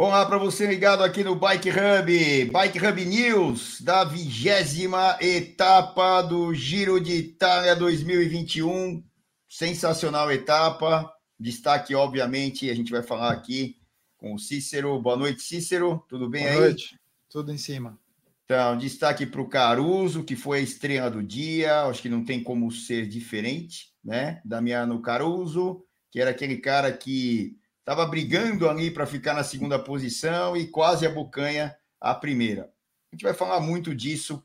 Olá 0.00 0.24
para 0.24 0.38
você 0.38 0.64
ligado 0.64 1.02
aqui 1.02 1.24
no 1.24 1.34
Bike 1.34 1.70
Hub, 1.70 2.44
Bike 2.52 2.78
Hub 2.78 3.04
News 3.04 3.80
da 3.80 4.04
vigésima 4.04 5.18
etapa 5.20 6.22
do 6.22 6.54
Giro 6.54 7.00
de 7.00 7.14
Itália 7.14 7.74
2021. 7.74 9.02
Sensacional 9.48 10.30
etapa. 10.30 11.12
Destaque, 11.36 11.96
obviamente, 11.96 12.70
a 12.70 12.74
gente 12.76 12.92
vai 12.92 13.02
falar 13.02 13.32
aqui 13.32 13.74
com 14.16 14.34
o 14.34 14.38
Cícero. 14.38 15.02
Boa 15.02 15.16
noite, 15.16 15.42
Cícero. 15.42 16.00
Tudo 16.08 16.30
bem 16.30 16.42
Boa 16.42 16.52
aí? 16.52 16.58
Boa 16.58 16.68
noite. 16.68 16.96
Tudo 17.28 17.52
em 17.52 17.58
cima. 17.58 17.98
Então, 18.44 18.78
destaque 18.78 19.26
para 19.26 19.40
o 19.40 19.48
Caruso, 19.48 20.22
que 20.22 20.36
foi 20.36 20.58
a 20.60 20.62
estrela 20.62 21.10
do 21.10 21.24
dia. 21.24 21.82
Acho 21.86 22.02
que 22.02 22.08
não 22.08 22.24
tem 22.24 22.40
como 22.40 22.70
ser 22.70 23.04
diferente, 23.08 23.92
né? 24.04 24.40
Damiano 24.44 25.02
Caruso, 25.02 25.84
que 26.12 26.20
era 26.20 26.30
aquele 26.30 26.58
cara 26.58 26.92
que 26.92 27.58
estava 27.88 28.04
brigando 28.04 28.68
ali 28.68 28.90
para 28.90 29.06
ficar 29.06 29.32
na 29.32 29.42
segunda 29.42 29.78
posição 29.78 30.54
e 30.54 30.66
quase 30.66 31.06
abocanha 31.06 31.74
a 31.98 32.14
primeira. 32.14 32.70
A 33.10 33.14
gente 33.14 33.22
vai 33.22 33.32
falar 33.32 33.60
muito 33.60 33.94
disso 33.94 34.44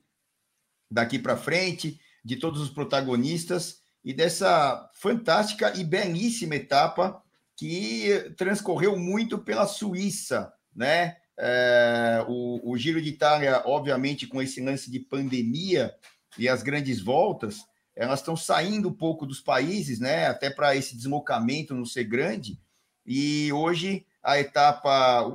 daqui 0.89 1.19
para 1.19 1.35
frente, 1.35 1.99
de 2.23 2.37
todos 2.37 2.61
os 2.61 2.69
protagonistas 2.69 3.81
e 4.01 4.13
dessa 4.13 4.89
fantástica 4.93 5.77
e 5.77 5.83
belíssima 5.83 6.55
etapa 6.55 7.21
que 7.57 8.33
transcorreu 8.37 8.97
muito 8.97 9.37
pela 9.37 9.67
Suíça, 9.67 10.53
né? 10.73 11.17
É, 11.37 12.23
o, 12.29 12.71
o 12.71 12.77
Giro 12.77 13.01
de 13.01 13.09
Itália, 13.09 13.61
obviamente, 13.65 14.25
com 14.25 14.41
esse 14.41 14.61
lance 14.61 14.89
de 14.89 15.01
pandemia 15.01 15.93
e 16.37 16.47
as 16.47 16.63
grandes 16.63 17.01
voltas, 17.01 17.57
elas 17.93 18.21
estão 18.21 18.37
saindo 18.37 18.87
um 18.87 18.93
pouco 18.93 19.25
dos 19.25 19.41
países, 19.41 19.99
né? 19.99 20.27
Até 20.27 20.49
para 20.49 20.77
esse 20.77 20.95
deslocamento 20.95 21.75
não 21.75 21.85
ser 21.85 22.05
grande 22.05 22.57
e 23.05 23.51
hoje 23.51 24.05
a 24.21 24.39
etapa, 24.39 25.27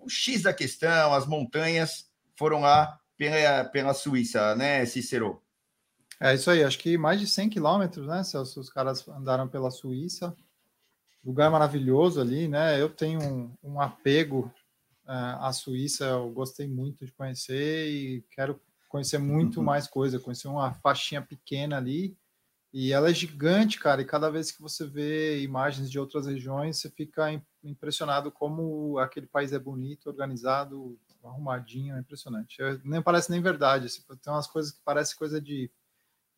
o 0.00 0.08
X 0.08 0.42
da 0.42 0.52
questão, 0.52 1.12
as 1.12 1.26
montanhas 1.26 2.10
foram 2.36 2.60
lá 2.60 2.98
pela, 3.16 3.64
pela 3.64 3.94
Suíça, 3.94 4.54
né, 4.56 4.84
Cícero? 4.86 5.42
É 6.18 6.34
isso 6.34 6.50
aí, 6.50 6.64
acho 6.64 6.78
que 6.78 6.96
mais 6.96 7.20
de 7.20 7.26
100 7.26 7.50
quilômetros, 7.50 8.06
né, 8.06 8.22
Celso? 8.22 8.60
Os 8.60 8.70
caras 8.70 9.06
andaram 9.08 9.48
pela 9.48 9.70
Suíça. 9.70 10.34
Lugar 11.24 11.50
maravilhoso 11.50 12.20
ali, 12.20 12.48
né? 12.48 12.80
Eu 12.80 12.88
tenho 12.88 13.20
um, 13.22 13.52
um 13.62 13.80
apego 13.80 14.52
uh, 15.04 15.44
à 15.44 15.52
Suíça, 15.52 16.04
eu 16.04 16.30
gostei 16.30 16.66
muito 16.66 17.04
de 17.04 17.12
conhecer 17.12 17.90
e 17.90 18.24
quero 18.30 18.58
conhecer 18.88 19.18
muito 19.18 19.58
uhum. 19.58 19.64
mais 19.64 19.86
coisa, 19.86 20.18
conhecer 20.18 20.48
uma 20.48 20.72
faixinha 20.74 21.20
pequena 21.20 21.76
ali 21.76 22.16
e 22.72 22.92
ela 22.92 23.10
é 23.10 23.14
gigante, 23.14 23.78
cara, 23.80 24.00
e 24.00 24.04
cada 24.04 24.30
vez 24.30 24.52
que 24.52 24.62
você 24.62 24.86
vê 24.86 25.42
imagens 25.42 25.90
de 25.90 25.98
outras 25.98 26.26
regiões, 26.26 26.78
você 26.78 26.88
fica 26.88 27.42
impressionado 27.64 28.30
como 28.30 28.98
aquele 28.98 29.26
país 29.26 29.52
é 29.52 29.58
bonito, 29.58 30.06
organizado, 30.06 30.98
arrumadinho, 31.24 31.96
é 31.96 32.00
impressionante. 32.00 32.62
É, 32.62 32.78
nem 32.84 33.02
parece 33.02 33.30
nem 33.30 33.42
verdade, 33.42 33.86
assim, 33.86 34.02
tem 34.22 34.32
umas 34.32 34.46
coisas 34.46 34.72
que 34.72 34.78
parecem 34.84 35.16
coisa 35.16 35.40
de, 35.40 35.70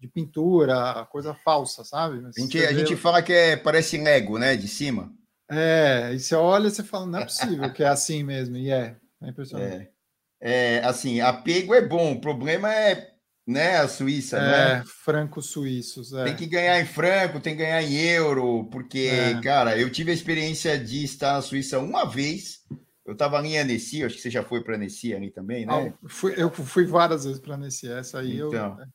de 0.01 0.09
pintura, 0.09 1.07
coisa 1.11 1.35
falsa, 1.35 1.85
sabe? 1.85 2.21
Mas 2.21 2.37
a 2.37 2.41
gente, 2.41 2.59
a 2.59 2.73
gente 2.73 2.97
fala 2.97 3.23
que 3.23 3.33
é, 3.33 3.57
parece 3.57 3.99
Lego, 3.99 4.39
né, 4.39 4.57
de 4.57 4.69
cima. 4.69 5.13
É, 5.51 6.15
e 6.15 6.19
você 6.19 6.35
olha 6.35 6.69
e 6.69 6.71
você 6.71 6.83
fala, 6.83 7.07
não 7.07 7.19
é 7.19 7.25
possível 7.25 7.71
que 7.73 7.85
é 7.85 7.89
assim 7.89 8.23
mesmo, 8.23 8.57
e 8.57 8.71
é, 8.71 8.97
é 9.21 9.29
impressionante. 9.29 9.91
É, 10.41 10.77
é 10.79 10.85
assim, 10.85 11.21
apego 11.21 11.75
é 11.75 11.87
bom, 11.87 12.13
o 12.13 12.21
problema 12.21 12.75
é 12.75 13.12
né? 13.53 13.77
A 13.79 13.87
Suíça, 13.87 14.39
é, 14.39 14.41
né? 14.79 14.85
Franco-suíços. 15.05 16.13
É. 16.13 16.25
Tem 16.25 16.37
que 16.37 16.47
ganhar 16.47 16.81
em 16.81 16.87
franco, 16.87 17.41
tem 17.41 17.55
que 17.55 17.63
ganhar 17.63 17.83
em 17.83 17.95
euro, 17.95 18.65
porque, 18.73 19.11
é. 19.13 19.41
cara, 19.41 19.79
eu 19.79 19.91
tive 19.91 20.11
a 20.11 20.15
experiência 20.15 20.79
de 20.79 21.05
estar 21.05 21.35
na 21.35 21.43
Suíça 21.43 21.79
uma 21.79 22.05
vez. 22.05 22.63
Eu 23.05 23.13
estava 23.13 23.37
ali 23.37 23.51
em 23.51 23.59
Annecy, 23.59 24.05
acho 24.05 24.17
que 24.17 24.23
você 24.23 24.31
já 24.31 24.43
foi 24.43 24.63
para 24.63 24.77
Annecy 24.77 25.15
ali 25.15 25.31
também, 25.31 25.67
né? 25.67 25.95
Ah, 26.03 26.09
fui, 26.09 26.35
eu 26.37 26.51
fui 26.51 26.87
várias 26.87 27.25
vezes 27.25 27.41
para 27.41 27.55
Annecy, 27.55 27.89
essa 27.89 28.21
aí 28.21 28.37
então, 28.37 28.53
eu. 28.53 28.83
É. 28.83 28.87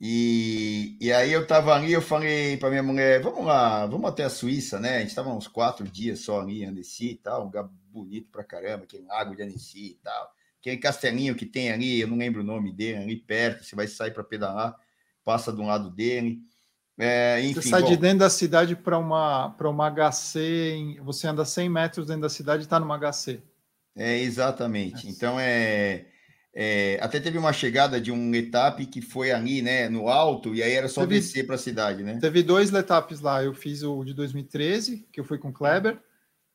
E, 0.00 0.98
e 1.00 1.12
aí 1.12 1.32
eu 1.32 1.42
estava 1.42 1.72
ali, 1.72 1.92
eu 1.92 2.02
falei 2.02 2.56
para 2.56 2.68
minha 2.68 2.82
mulher, 2.82 3.22
vamos 3.22 3.46
lá, 3.46 3.86
vamos 3.86 4.10
até 4.10 4.24
a 4.24 4.28
Suíça, 4.28 4.78
né? 4.78 4.96
A 4.96 5.00
gente 5.00 5.10
estava 5.10 5.32
uns 5.32 5.48
quatro 5.48 5.88
dias 5.88 6.20
só 6.20 6.40
ali 6.40 6.62
em 6.62 6.66
Annecy 6.66 7.12
e 7.12 7.16
tal, 7.16 7.42
um 7.42 7.44
lugar 7.44 7.68
bonito 7.90 8.28
pra 8.30 8.44
caramba, 8.44 8.84
aquele 8.84 9.06
lago 9.06 9.34
de 9.34 9.42
Annecy 9.42 9.86
e 9.86 10.00
tal 10.02 10.34
aquele 10.64 10.78
castelinho 10.78 11.34
que 11.34 11.44
tem 11.44 11.70
ali, 11.70 12.00
eu 12.00 12.08
não 12.08 12.16
lembro 12.16 12.40
o 12.40 12.44
nome 12.44 12.72
dele, 12.72 12.96
ali 12.96 13.16
perto, 13.16 13.62
você 13.62 13.76
vai 13.76 13.86
sair 13.86 14.12
para 14.12 14.24
pedalar, 14.24 14.74
passa 15.22 15.52
do 15.52 15.62
lado 15.62 15.90
dele. 15.90 16.40
É, 16.98 17.40
enfim, 17.42 17.60
você 17.60 17.68
sai 17.68 17.82
bom, 17.82 17.88
de 17.88 17.96
dentro 17.98 18.20
da 18.20 18.30
cidade 18.30 18.74
para 18.74 18.96
uma, 18.96 19.50
para 19.50 19.68
uma 19.68 19.90
HC, 19.90 20.98
você 21.02 21.26
anda 21.26 21.44
100 21.44 21.68
metros 21.68 22.06
dentro 22.06 22.22
da 22.22 22.28
cidade 22.30 22.62
e 22.62 22.64
está 22.64 22.80
numa 22.80 22.98
HC. 22.98 23.42
É, 23.94 24.18
exatamente. 24.20 25.06
É. 25.06 25.10
Então, 25.10 25.38
é, 25.38 26.06
é, 26.54 26.98
até 27.02 27.20
teve 27.20 27.36
uma 27.36 27.52
chegada 27.52 28.00
de 28.00 28.10
um 28.10 28.34
etapa 28.34 28.82
que 28.86 29.02
foi 29.02 29.32
ali, 29.32 29.60
né, 29.60 29.90
no 29.90 30.08
alto, 30.08 30.54
e 30.54 30.62
aí 30.62 30.72
era 30.72 30.88
só 30.88 31.02
teve, 31.02 31.16
descer 31.16 31.44
para 31.44 31.56
a 31.56 31.58
cidade, 31.58 32.02
né? 32.02 32.18
Teve 32.20 32.42
dois 32.42 32.72
etapes 32.72 33.20
lá. 33.20 33.44
Eu 33.44 33.52
fiz 33.52 33.82
o 33.82 34.02
de 34.02 34.14
2013, 34.14 35.06
que 35.12 35.20
eu 35.20 35.24
fui 35.24 35.36
com 35.36 35.48
o 35.48 35.52
Kleber, 35.52 35.98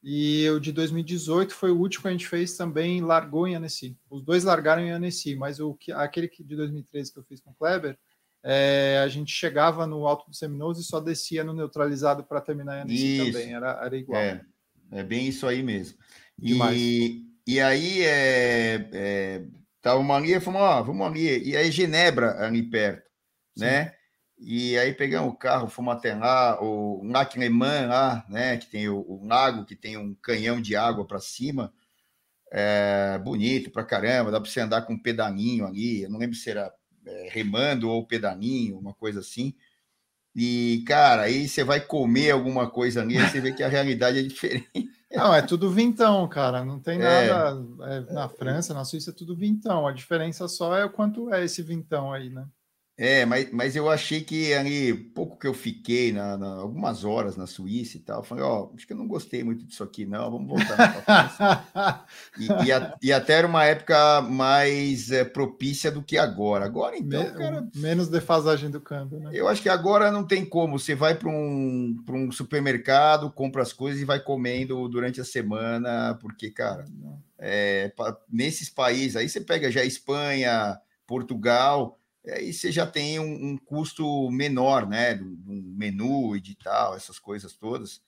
e 0.02 0.50
o 0.50 0.60
de 0.60 0.72
2018 0.72 1.54
foi 1.54 1.72
o 1.72 1.78
último 1.78 2.04
que 2.04 2.08
a 2.08 2.12
gente 2.12 2.28
fez 2.28 2.56
também, 2.56 3.02
largou 3.02 3.48
em 3.48 3.56
Annecy. 3.56 3.98
Os 4.10 4.24
dois 4.24 4.46
largaram 4.46 4.82
em 4.82 4.92
Annecy, 4.92 5.36
mas 5.36 5.60
o 5.60 5.74
que, 5.74 5.92
aquele 5.92 6.30
de 6.30 6.56
2013 6.56 7.12
que 7.12 7.20
eu 7.20 7.24
fiz 7.24 7.42
com 7.42 7.52
o 7.52 7.56
Kleber, 7.56 7.98
é, 8.42 9.02
a 9.04 9.08
gente 9.10 9.32
chegava 9.34 9.86
no 9.86 10.08
alto 10.08 10.30
do 10.30 10.36
Seminoso 10.36 10.80
e 10.80 10.86
só 10.86 11.02
descia 11.02 11.44
no 11.44 11.54
neutralizado 11.54 12.24
para 12.24 12.40
terminar 12.40 12.78
em 12.78 12.82
Annecy 12.84 13.18
isso. 13.18 13.26
também, 13.26 13.54
era, 13.54 13.72
era 13.84 13.98
igual. 13.98 14.22
É, 14.22 14.42
é 14.92 15.04
bem 15.04 15.28
isso 15.28 15.46
aí 15.46 15.62
mesmo. 15.62 15.98
E, 16.42 17.26
e 17.46 17.60
aí, 17.60 18.02
é, 18.02 18.90
é, 18.94 19.46
tava 19.82 20.00
uma 20.00 20.16
ali, 20.16 20.40
falou, 20.40 20.62
ó, 20.62 20.82
vamos 20.82 21.06
ali. 21.06 21.50
E 21.50 21.58
aí, 21.58 21.70
Genebra, 21.70 22.42
ali 22.46 22.64
perto, 22.64 23.04
Sim. 23.58 23.66
né? 23.66 23.99
E 24.40 24.78
aí 24.78 24.94
pegamos 24.94 25.34
o 25.34 25.36
carro, 25.36 25.68
fomos 25.68 25.94
até 25.94 26.16
lá, 26.16 26.62
o 26.64 27.04
Lac 27.04 27.36
Leman 27.36 27.88
lá, 27.88 28.26
né? 28.30 28.58
Que 28.58 28.68
tem 28.68 28.88
o, 28.88 29.00
o, 29.00 29.28
lago, 29.28 29.66
que 29.66 29.76
tem 29.76 29.98
um 29.98 30.16
canhão 30.16 30.62
de 30.62 30.78
água 30.78 31.06
para 31.06 31.20
cima. 31.20 31.74
É, 32.52 33.20
bonito 33.20 33.70
pra 33.70 33.84
caramba, 33.84 34.32
dá 34.32 34.40
para 34.40 34.50
você 34.50 34.62
andar 34.62 34.84
com 34.84 34.94
um 34.94 35.02
pedalinho 35.02 35.68
ali. 35.68 36.04
Eu 36.04 36.10
não 36.10 36.18
lembro 36.18 36.38
se 36.38 36.50
era 36.50 36.74
é, 37.06 37.30
remando 37.32 37.90
ou 37.90 38.08
pedalinho, 38.08 38.80
uma 38.80 38.94
coisa 38.94 39.20
assim. 39.20 39.54
E, 40.34 40.84
cara, 40.88 41.24
aí 41.24 41.50
você 41.50 41.64
vai 41.64 41.82
comer 41.82 42.32
alguma 42.32 42.70
coisa 42.70 43.02
ali, 43.02 43.18
aí 43.18 43.30
você 43.30 43.42
vê 43.42 43.52
que 43.52 43.62
a 43.62 43.68
realidade 43.70 44.20
é 44.20 44.24
diferente. 44.24 44.90
Não, 45.12 45.34
é 45.34 45.42
tudo 45.42 45.70
vintão, 45.70 46.26
cara. 46.30 46.64
Não 46.64 46.80
tem 46.80 47.02
é. 47.02 47.28
nada. 47.28 47.62
É, 47.82 48.14
na 48.14 48.30
França, 48.30 48.74
na 48.74 48.86
Suíça, 48.86 49.10
é 49.10 49.14
tudo 49.14 49.36
vintão. 49.36 49.86
A 49.86 49.92
diferença 49.92 50.48
só 50.48 50.78
é 50.78 50.86
o 50.86 50.92
quanto 50.92 51.34
é 51.34 51.44
esse 51.44 51.62
vintão 51.62 52.14
aí, 52.14 52.30
né? 52.30 52.48
É, 53.02 53.26
mas, 53.26 53.50
mas 53.54 53.78
eu 53.78 53.90
achei 53.90 54.20
que 54.20 54.54
ali, 54.54 54.94
pouco 54.94 55.40
que 55.40 55.48
eu 55.48 55.54
fiquei, 55.54 56.12
na, 56.12 56.36
na 56.36 56.48
algumas 56.56 57.06
horas 57.06 57.38
na 57.38 57.48
Suíça 57.48 57.96
e 57.96 58.02
tal, 58.02 58.22
falei, 58.24 58.44
ó, 58.44 58.64
oh, 58.64 58.76
acho 58.76 58.86
que 58.86 58.92
eu 58.92 58.98
não 58.98 59.08
gostei 59.08 59.42
muito 59.42 59.64
disso 59.64 59.86
aqui, 59.86 60.06
não, 60.06 60.30
vamos 60.30 60.50
voltar 60.50 62.06
e, 62.38 62.68
e, 62.68 62.72
a, 62.74 62.98
e, 63.02 63.14
até 63.14 63.36
era 63.36 63.48
uma 63.48 63.64
época 63.64 64.20
mais 64.20 65.12
é, 65.12 65.24
propícia 65.24 65.90
do 65.90 66.04
que 66.04 66.18
agora. 66.18 66.66
Agora, 66.66 66.98
então, 66.98 67.24
Me, 67.24 67.32
cara, 67.32 67.66
Menos 67.74 68.10
defasagem 68.10 68.70
do 68.70 68.82
câmbio, 68.82 69.22
né? 69.22 69.30
Eu 69.32 69.48
acho 69.48 69.62
que 69.62 69.70
agora 69.70 70.12
não 70.12 70.28
tem 70.28 70.44
como. 70.44 70.78
Você 70.78 70.94
vai 70.94 71.16
para 71.16 71.30
um, 71.30 72.04
um 72.06 72.32
supermercado, 72.34 73.32
compra 73.32 73.62
as 73.62 73.72
coisas 73.72 74.02
e 74.02 74.06
vai 74.06 74.20
comendo 74.20 74.90
durante 74.90 75.22
a 75.22 75.26
semana, 75.26 76.18
porque, 76.20 76.52
cara, 76.52 76.84
é, 77.38 77.94
pra, 77.96 78.18
nesses 78.30 78.70
países, 78.70 79.16
aí 79.16 79.30
você 79.30 79.40
pega 79.40 79.72
já 79.72 79.86
Espanha, 79.86 80.78
Portugal 81.08 81.99
aí 82.28 82.54
você 82.54 82.72
já 82.72 82.86
tem 82.86 83.20
um, 83.20 83.52
um 83.52 83.58
custo 83.58 84.30
menor, 84.30 84.88
né? 84.88 85.16
Do, 85.16 85.36
do 85.36 85.54
menu 85.54 86.36
e 86.36 86.42
de 86.42 86.56
tal, 86.56 86.96
essas 86.96 87.20
coisas 87.20 87.54
todas. 87.54 88.02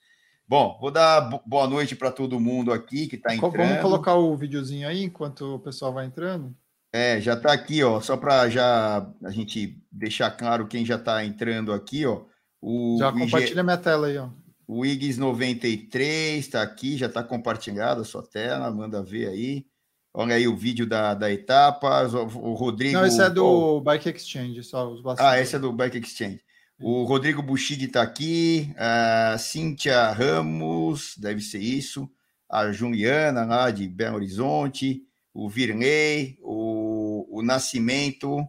Bom, 0.46 0.78
vou 0.80 0.90
dar 0.90 1.20
boa 1.46 1.66
noite 1.66 1.96
para 1.96 2.10
todo 2.10 2.40
mundo 2.40 2.72
aqui 2.72 3.06
que 3.06 3.16
está 3.16 3.34
entrando. 3.34 3.56
Vamos 3.56 3.80
colocar 3.80 4.14
o 4.16 4.36
videozinho 4.36 4.86
aí 4.86 5.02
enquanto 5.02 5.54
o 5.54 5.58
pessoal 5.58 5.92
vai 5.92 6.04
entrando? 6.04 6.54
É, 6.92 7.18
já 7.20 7.34
está 7.34 7.52
aqui, 7.52 7.82
ó. 7.82 8.00
Só 8.00 8.16
para 8.16 8.50
já 8.50 9.10
a 9.24 9.30
gente 9.30 9.82
deixar 9.90 10.30
claro 10.32 10.66
quem 10.66 10.84
já 10.84 10.96
está 10.96 11.24
entrando 11.24 11.72
aqui, 11.72 12.04
ó. 12.04 12.24
O, 12.60 12.96
já 12.98 13.10
compartilha 13.10 13.60
IG... 13.60 13.62
minha 13.62 13.78
tela 13.78 14.08
aí, 14.08 14.18
ó. 14.18 14.28
O 14.66 14.84
IGS 14.84 15.18
93 15.18 16.38
está 16.38 16.62
aqui, 16.62 16.96
já 16.96 17.06
está 17.06 17.22
compartilhado 17.22 18.02
a 18.02 18.04
sua 18.04 18.22
tela, 18.22 18.70
manda 18.70 19.02
ver 19.02 19.28
aí. 19.28 19.66
Olha 20.14 20.34
aí 20.34 20.46
o 20.46 20.56
vídeo 20.56 20.86
da, 20.86 21.14
da 21.14 21.30
etapa. 21.32 22.02
O 22.06 22.52
Rodrigo. 22.54 22.98
Não, 22.98 23.06
esse 23.06 23.22
é 23.22 23.30
do 23.30 23.46
oh. 23.46 23.80
Bike 23.80 24.10
Exchange, 24.10 24.62
só 24.62 24.90
os 24.90 25.02
Ah, 25.18 25.40
esse 25.40 25.56
é 25.56 25.58
do 25.58 25.72
Bike 25.72 25.98
Exchange. 25.98 26.40
O 26.80 27.04
Rodrigo 27.04 27.42
Buxig 27.42 27.84
está 27.84 28.02
aqui, 28.02 28.74
a 28.76 29.36
Cíntia 29.38 30.10
Ramos, 30.10 31.14
deve 31.16 31.40
ser 31.40 31.60
isso, 31.60 32.10
a 32.50 32.72
Juliana 32.72 33.44
lá 33.44 33.70
de 33.70 33.86
Belo 33.86 34.16
Horizonte, 34.16 35.06
o 35.32 35.48
Virney, 35.48 36.36
o, 36.42 37.38
o 37.38 37.40
Nascimento 37.40 38.44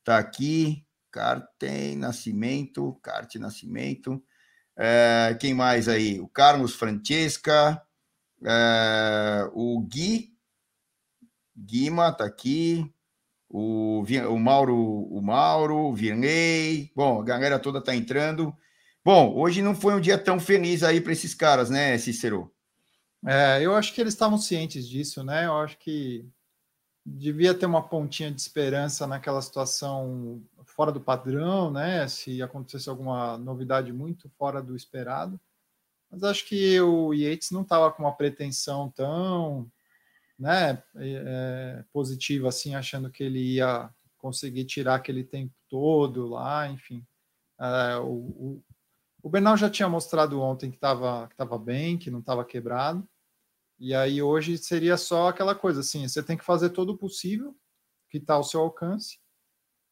está 0.00 0.18
aqui, 0.18 0.84
Cartem 1.10 1.96
Nascimento, 1.96 2.98
Carte 3.02 3.38
Nascimento. 3.38 4.22
É, 4.76 5.34
quem 5.40 5.54
mais 5.54 5.88
aí? 5.88 6.20
O 6.20 6.28
Carlos 6.28 6.74
Francesca, 6.74 7.82
É, 8.44 9.48
o 9.52 9.80
Gui, 9.80 10.29
Guima 11.60 12.12
tá 12.12 12.24
aqui, 12.24 12.90
o, 13.48 14.02
o 14.02 14.38
Mauro, 14.38 14.76
o 14.76 15.20
Mauro, 15.20 15.76
o 15.76 15.94
Virney, 15.94 16.90
bom, 16.94 17.20
a 17.20 17.24
galera 17.24 17.58
toda 17.58 17.82
tá 17.82 17.94
entrando. 17.94 18.54
Bom, 19.04 19.34
hoje 19.34 19.60
não 19.60 19.74
foi 19.74 19.94
um 19.94 20.00
dia 20.00 20.16
tão 20.16 20.38
feliz 20.38 20.82
aí 20.82 21.00
para 21.00 21.12
esses 21.12 21.34
caras, 21.34 21.68
né, 21.68 21.96
Cícero? 21.98 22.52
É, 23.26 23.60
eu 23.60 23.74
acho 23.74 23.92
que 23.92 24.00
eles 24.00 24.14
estavam 24.14 24.38
cientes 24.38 24.88
disso, 24.88 25.22
né? 25.22 25.46
Eu 25.46 25.58
acho 25.58 25.78
que 25.78 26.26
devia 27.04 27.52
ter 27.52 27.66
uma 27.66 27.86
pontinha 27.86 28.30
de 28.30 28.40
esperança 28.40 29.06
naquela 29.06 29.42
situação 29.42 30.42
fora 30.64 30.92
do 30.92 31.00
padrão, 31.00 31.70
né? 31.70 32.06
Se 32.08 32.42
acontecesse 32.42 32.88
alguma 32.88 33.36
novidade 33.36 33.92
muito 33.92 34.30
fora 34.38 34.62
do 34.62 34.76
esperado. 34.76 35.38
Mas 36.10 36.22
acho 36.22 36.46
que 36.46 36.80
o 36.80 37.12
Yates 37.12 37.50
não 37.50 37.62
estava 37.62 37.90
com 37.92 38.02
uma 38.02 38.16
pretensão 38.16 38.90
tão 38.90 39.70
né, 40.40 40.82
é, 40.96 41.84
positiva 41.92 42.48
assim, 42.48 42.74
achando 42.74 43.10
que 43.10 43.22
ele 43.22 43.56
ia 43.56 43.90
conseguir 44.16 44.64
tirar 44.64 44.94
aquele 44.94 45.22
tempo 45.22 45.52
todo 45.68 46.26
lá, 46.26 46.66
enfim. 46.68 47.06
É, 47.60 47.96
o, 47.98 48.08
o, 48.08 48.64
o 49.22 49.28
Bernal 49.28 49.54
já 49.58 49.68
tinha 49.68 49.88
mostrado 49.88 50.40
ontem 50.40 50.70
que 50.70 50.78
estava 50.78 51.28
que 51.28 51.36
tava 51.36 51.58
bem, 51.58 51.98
que 51.98 52.10
não 52.10 52.20
estava 52.20 52.42
quebrado. 52.42 53.06
E 53.78 53.94
aí 53.94 54.22
hoje 54.22 54.56
seria 54.56 54.96
só 54.96 55.28
aquela 55.28 55.54
coisa 55.54 55.80
assim, 55.80 56.08
você 56.08 56.22
tem 56.22 56.36
que 56.38 56.44
fazer 56.44 56.70
todo 56.70 56.90
o 56.90 56.98
possível 56.98 57.54
que 58.08 58.16
está 58.16 58.34
ao 58.34 58.44
seu 58.44 58.60
alcance, 58.60 59.18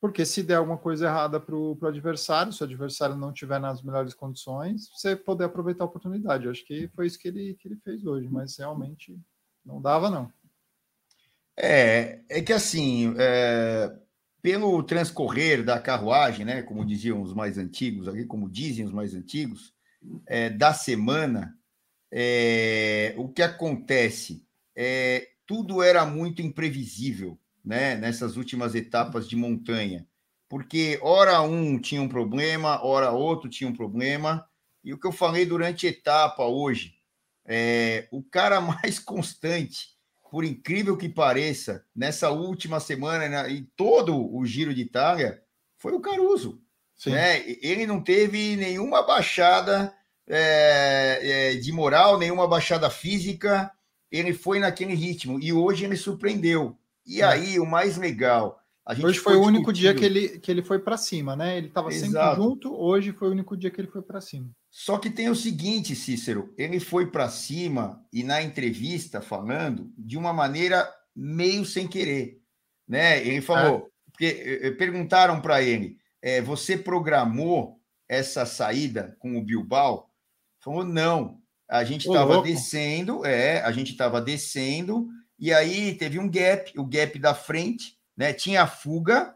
porque 0.00 0.24
se 0.24 0.42
der 0.42 0.56
alguma 0.56 0.78
coisa 0.78 1.06
errada 1.06 1.38
para 1.38 1.54
o 1.54 1.78
adversário, 1.82 2.52
se 2.52 2.62
o 2.62 2.64
adversário 2.64 3.16
não 3.16 3.32
estiver 3.32 3.60
nas 3.60 3.82
melhores 3.82 4.14
condições, 4.14 4.88
você 4.94 5.14
poder 5.14 5.44
aproveitar 5.44 5.84
a 5.84 5.86
oportunidade. 5.86 6.44
Eu 6.44 6.50
acho 6.50 6.64
que 6.64 6.88
foi 6.88 7.06
isso 7.06 7.18
que 7.18 7.28
ele, 7.28 7.54
que 7.54 7.68
ele 7.68 7.76
fez 7.76 8.04
hoje, 8.06 8.28
mas 8.28 8.56
realmente 8.56 9.18
não 9.64 9.80
dava, 9.80 10.10
não. 10.10 10.32
É, 11.60 12.20
é 12.28 12.40
que 12.40 12.52
assim, 12.52 13.12
é, 13.18 13.92
pelo 14.40 14.80
transcorrer 14.84 15.64
da 15.64 15.80
carruagem, 15.80 16.46
né, 16.46 16.62
como 16.62 16.86
diziam 16.86 17.20
os 17.20 17.34
mais 17.34 17.58
antigos, 17.58 18.06
aqui, 18.06 18.24
como 18.24 18.48
dizem 18.48 18.84
os 18.84 18.92
mais 18.92 19.12
antigos, 19.12 19.74
é, 20.26 20.48
da 20.50 20.72
semana, 20.72 21.58
é, 22.12 23.12
o 23.18 23.28
que 23.28 23.42
acontece? 23.42 24.46
É, 24.76 25.26
tudo 25.44 25.82
era 25.82 26.06
muito 26.06 26.40
imprevisível 26.40 27.36
né, 27.64 27.96
nessas 27.96 28.36
últimas 28.36 28.76
etapas 28.76 29.28
de 29.28 29.34
montanha, 29.34 30.06
porque 30.48 31.00
hora 31.02 31.42
um 31.42 31.76
tinha 31.76 32.00
um 32.00 32.08
problema, 32.08 32.84
hora 32.84 33.10
outro 33.10 33.50
tinha 33.50 33.68
um 33.68 33.74
problema, 33.74 34.46
e 34.84 34.94
o 34.94 34.98
que 34.98 35.08
eu 35.08 35.12
falei 35.12 35.44
durante 35.44 35.88
a 35.88 35.90
etapa 35.90 36.44
hoje, 36.44 36.94
é, 37.44 38.06
o 38.12 38.22
cara 38.22 38.60
mais 38.62 39.00
constante 39.00 39.97
por 40.30 40.44
incrível 40.44 40.96
que 40.96 41.08
pareça, 41.08 41.84
nessa 41.94 42.30
última 42.30 42.80
semana 42.80 43.28
né, 43.28 43.50
e 43.50 43.62
todo 43.76 44.16
o 44.34 44.44
Giro 44.44 44.74
de 44.74 44.82
Itália, 44.82 45.42
foi 45.76 45.92
o 45.92 46.00
Caruso. 46.00 46.60
Né? 47.06 47.44
Ele 47.62 47.86
não 47.86 48.02
teve 48.02 48.56
nenhuma 48.56 49.02
baixada 49.02 49.94
é, 50.26 51.20
é, 51.22 51.54
de 51.54 51.72
moral, 51.72 52.18
nenhuma 52.18 52.46
baixada 52.46 52.90
física, 52.90 53.70
ele 54.10 54.32
foi 54.32 54.58
naquele 54.58 54.94
ritmo 54.94 55.38
e 55.40 55.52
hoje 55.52 55.84
ele 55.84 55.96
surpreendeu. 55.96 56.76
E 57.06 57.22
é. 57.22 57.24
aí, 57.24 57.60
o 57.60 57.64
mais 57.64 57.96
legal, 57.96 58.60
hoje 59.02 59.18
foi 59.18 59.36
o 59.36 59.42
único 59.42 59.72
dia 59.72 59.94
que 59.94 60.04
ele, 60.04 60.38
que 60.40 60.50
ele 60.50 60.62
foi 60.62 60.78
para 60.78 60.96
cima, 60.96 61.34
né? 61.34 61.56
Ele 61.56 61.68
estava 61.68 61.90
sempre 61.90 62.34
junto, 62.34 62.74
hoje 62.74 63.12
foi 63.12 63.28
o 63.28 63.32
único 63.32 63.56
dia 63.56 63.70
que 63.70 63.80
ele 63.80 63.88
foi 63.88 64.02
para 64.02 64.20
cima. 64.20 64.50
Só 64.70 64.98
que 64.98 65.10
tem 65.10 65.28
o 65.28 65.34
seguinte, 65.34 65.94
Cícero, 65.94 66.54
ele 66.56 66.78
foi 66.78 67.10
para 67.10 67.28
cima 67.28 68.04
e 68.12 68.22
na 68.22 68.42
entrevista 68.42 69.20
falando 69.20 69.92
de 69.96 70.16
uma 70.16 70.32
maneira 70.32 70.88
meio 71.14 71.64
sem 71.64 71.88
querer, 71.88 72.40
né? 72.86 73.18
Ele 73.26 73.40
falou, 73.40 73.78
é. 73.78 74.10
porque 74.10 74.26
eh, 74.26 74.66
eh, 74.68 74.70
perguntaram 74.72 75.40
para 75.40 75.62
ele, 75.62 75.98
é, 76.22 76.40
você 76.40 76.76
programou 76.76 77.80
essa 78.08 78.44
saída 78.46 79.16
com 79.18 79.36
o 79.36 79.42
Bilbao? 79.42 80.10
Falou, 80.60 80.84
não, 80.84 81.40
a 81.68 81.82
gente 81.84 82.06
estava 82.06 82.42
descendo, 82.42 83.24
é, 83.24 83.62
a 83.62 83.72
gente 83.72 83.92
estava 83.92 84.20
descendo, 84.20 85.08
e 85.38 85.52
aí 85.52 85.94
teve 85.94 86.18
um 86.18 86.30
gap, 86.30 86.72
o 86.78 86.84
gap 86.84 87.18
da 87.18 87.34
frente, 87.34 87.98
né? 88.16 88.32
Tinha 88.32 88.62
a 88.62 88.66
fuga, 88.66 89.34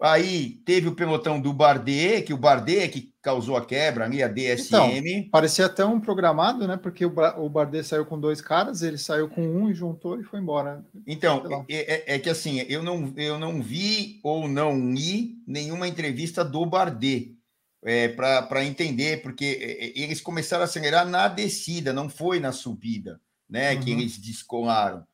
Aí 0.00 0.60
teve 0.66 0.88
o 0.88 0.94
pelotão 0.94 1.40
do 1.40 1.54
Bardet, 1.54 2.22
que 2.22 2.34
o 2.34 2.38
Bardet 2.38 2.80
é 2.80 2.88
que 2.88 3.14
causou 3.22 3.56
a 3.56 3.64
quebra 3.64 4.04
ali, 4.04 4.22
a 4.22 4.28
DSM. 4.28 5.08
Então, 5.08 5.30
parecia 5.30 5.66
até 5.66 5.84
um 5.84 5.98
programado, 5.98 6.68
né? 6.68 6.76
Porque 6.76 7.06
o 7.06 7.48
Bardet 7.48 7.82
saiu 7.82 8.04
com 8.04 8.20
dois 8.20 8.42
caras, 8.42 8.82
ele 8.82 8.98
saiu 8.98 9.28
com 9.28 9.42
um 9.42 9.70
e 9.70 9.74
juntou 9.74 10.20
e 10.20 10.22
foi 10.22 10.38
embora. 10.38 10.84
Então, 11.06 11.64
é, 11.68 11.94
é, 11.94 12.14
é, 12.14 12.18
que 12.18 12.28
assim, 12.28 12.60
eu 12.68 12.82
não, 12.82 13.12
eu 13.16 13.38
não 13.38 13.62
vi 13.62 14.20
ou 14.22 14.46
não 14.46 14.92
li 14.92 15.36
nenhuma 15.46 15.88
entrevista 15.88 16.44
do 16.44 16.66
Bardet 16.66 17.34
é, 17.82 18.08
para 18.08 18.64
entender, 18.64 19.22
porque 19.22 19.44
é, 19.44 19.86
é, 19.86 20.02
eles 20.04 20.20
começaram 20.20 20.62
a 20.62 20.66
acelerar 20.66 21.08
na 21.08 21.26
descida, 21.26 21.92
não 21.92 22.10
foi 22.10 22.38
na 22.38 22.52
subida, 22.52 23.18
né? 23.48 23.72
Uhum. 23.72 23.80
Que 23.80 23.90
eles 23.92 24.18
descolaram 24.18 25.06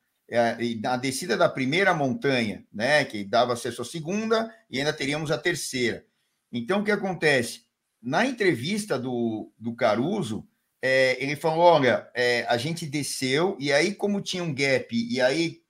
na 0.81 0.97
descida 0.97 1.37
da 1.37 1.49
primeira 1.49 1.93
montanha, 1.93 2.65
né, 2.73 3.05
que 3.05 3.23
dava 3.23 3.53
acesso 3.53 3.81
à 3.81 3.85
segunda, 3.85 4.53
e 4.69 4.79
ainda 4.79 4.93
teríamos 4.93 5.31
a 5.31 5.37
terceira. 5.37 6.05
Então, 6.51 6.81
o 6.81 6.83
que 6.83 6.91
acontece? 6.91 7.63
Na 8.01 8.25
entrevista 8.25 8.97
do, 8.97 9.51
do 9.57 9.75
Caruso, 9.75 10.47
é, 10.81 11.21
ele 11.23 11.35
falou: 11.35 11.59
olha, 11.59 12.09
é, 12.13 12.45
a 12.49 12.57
gente 12.57 12.85
desceu, 12.85 13.55
e 13.59 13.71
aí, 13.71 13.93
como 13.93 14.21
tinha 14.21 14.43
um 14.43 14.53
gap, 14.53 14.87
e 14.91 15.21
aí, 15.21 15.61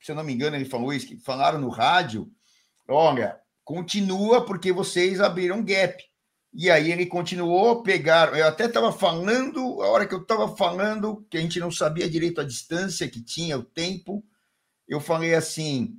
se 0.00 0.12
eu 0.12 0.16
não 0.16 0.24
me 0.24 0.32
engano, 0.32 0.56
ele 0.56 0.66
falou 0.66 0.92
isso, 0.92 1.18
falaram 1.24 1.60
no 1.60 1.68
rádio: 1.68 2.30
olha, 2.88 3.40
continua 3.64 4.44
porque 4.44 4.72
vocês 4.72 5.20
abriram 5.20 5.64
gap. 5.64 6.09
E 6.52 6.68
aí 6.68 6.90
ele 6.90 7.06
continuou, 7.06 7.82
pegar. 7.82 8.36
Eu 8.36 8.46
até 8.46 8.66
estava 8.66 8.92
falando, 8.92 9.82
a 9.82 9.88
hora 9.88 10.06
que 10.06 10.14
eu 10.14 10.22
estava 10.22 10.56
falando, 10.56 11.24
que 11.30 11.38
a 11.38 11.40
gente 11.40 11.60
não 11.60 11.70
sabia 11.70 12.10
direito 12.10 12.40
a 12.40 12.44
distância 12.44 13.08
que 13.08 13.22
tinha, 13.22 13.58
o 13.58 13.62
tempo, 13.62 14.24
eu 14.88 15.00
falei 15.00 15.34
assim: 15.34 15.96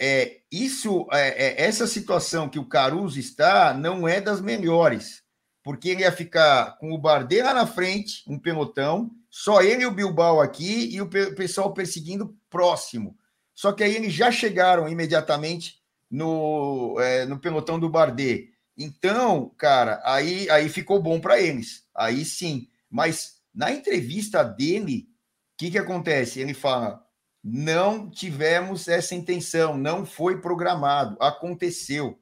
é, 0.00 0.40
isso, 0.50 1.06
é, 1.12 1.28
é, 1.28 1.62
essa 1.64 1.86
situação 1.86 2.48
que 2.48 2.58
o 2.58 2.68
Caruso 2.68 3.20
está 3.20 3.72
não 3.72 4.08
é 4.08 4.20
das 4.20 4.40
melhores, 4.40 5.22
porque 5.62 5.90
ele 5.90 6.02
ia 6.02 6.10
ficar 6.10 6.76
com 6.78 6.92
o 6.92 6.98
Bardet 6.98 7.40
lá 7.40 7.54
na 7.54 7.66
frente, 7.68 8.24
um 8.26 8.36
pelotão, 8.36 9.12
só 9.30 9.62
ele 9.62 9.84
e 9.84 9.86
o 9.86 9.94
Bilbao 9.94 10.40
aqui 10.40 10.92
e 10.92 11.00
o 11.00 11.08
pessoal 11.08 11.72
perseguindo 11.72 12.36
próximo. 12.50 13.16
Só 13.54 13.70
que 13.72 13.84
aí 13.84 13.94
eles 13.94 14.12
já 14.12 14.32
chegaram 14.32 14.88
imediatamente 14.88 15.80
no, 16.10 16.96
é, 16.98 17.24
no 17.24 17.38
pelotão 17.38 17.78
do 17.78 17.88
Bardet. 17.88 18.51
Então, 18.76 19.50
cara, 19.56 20.00
aí, 20.04 20.48
aí 20.50 20.68
ficou 20.68 21.00
bom 21.00 21.20
para 21.20 21.40
eles. 21.40 21.84
Aí 21.94 22.24
sim. 22.24 22.68
Mas 22.90 23.42
na 23.54 23.70
entrevista 23.70 24.42
dele, 24.42 25.08
o 25.54 25.58
que, 25.58 25.70
que 25.70 25.78
acontece? 25.78 26.40
Ele 26.40 26.54
fala: 26.54 27.04
não 27.42 28.10
tivemos 28.10 28.88
essa 28.88 29.14
intenção, 29.14 29.76
não 29.76 30.06
foi 30.06 30.40
programado, 30.40 31.16
aconteceu. 31.20 32.18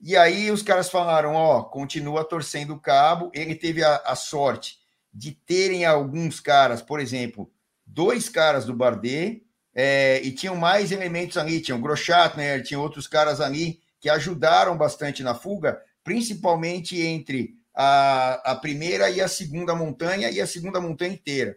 E 0.00 0.16
aí 0.16 0.50
os 0.50 0.62
caras 0.62 0.88
falaram: 0.88 1.34
ó, 1.34 1.62
continua 1.62 2.24
torcendo 2.24 2.74
o 2.74 2.80
cabo. 2.80 3.30
Ele 3.34 3.54
teve 3.54 3.82
a, 3.82 3.96
a 3.96 4.14
sorte 4.14 4.78
de 5.12 5.32
terem 5.32 5.84
alguns 5.84 6.38
caras, 6.38 6.80
por 6.80 7.00
exemplo, 7.00 7.50
dois 7.84 8.28
caras 8.28 8.64
do 8.64 8.74
Bardet, 8.74 9.42
é, 9.74 10.20
e 10.22 10.32
tinham 10.32 10.56
mais 10.56 10.92
elementos 10.92 11.36
ali, 11.36 11.60
tinham 11.60 11.80
Grochatner, 11.80 12.62
tinha 12.62 12.78
outros 12.78 13.06
caras 13.06 13.40
ali 13.40 13.80
que 14.00 14.08
ajudaram 14.08 14.76
bastante 14.76 15.22
na 15.22 15.34
fuga, 15.34 15.80
principalmente 16.02 17.00
entre 17.00 17.54
a, 17.74 18.52
a 18.52 18.56
primeira 18.56 19.10
e 19.10 19.20
a 19.20 19.28
segunda 19.28 19.74
montanha 19.74 20.30
e 20.30 20.40
a 20.40 20.46
segunda 20.46 20.80
montanha 20.80 21.12
inteira. 21.12 21.56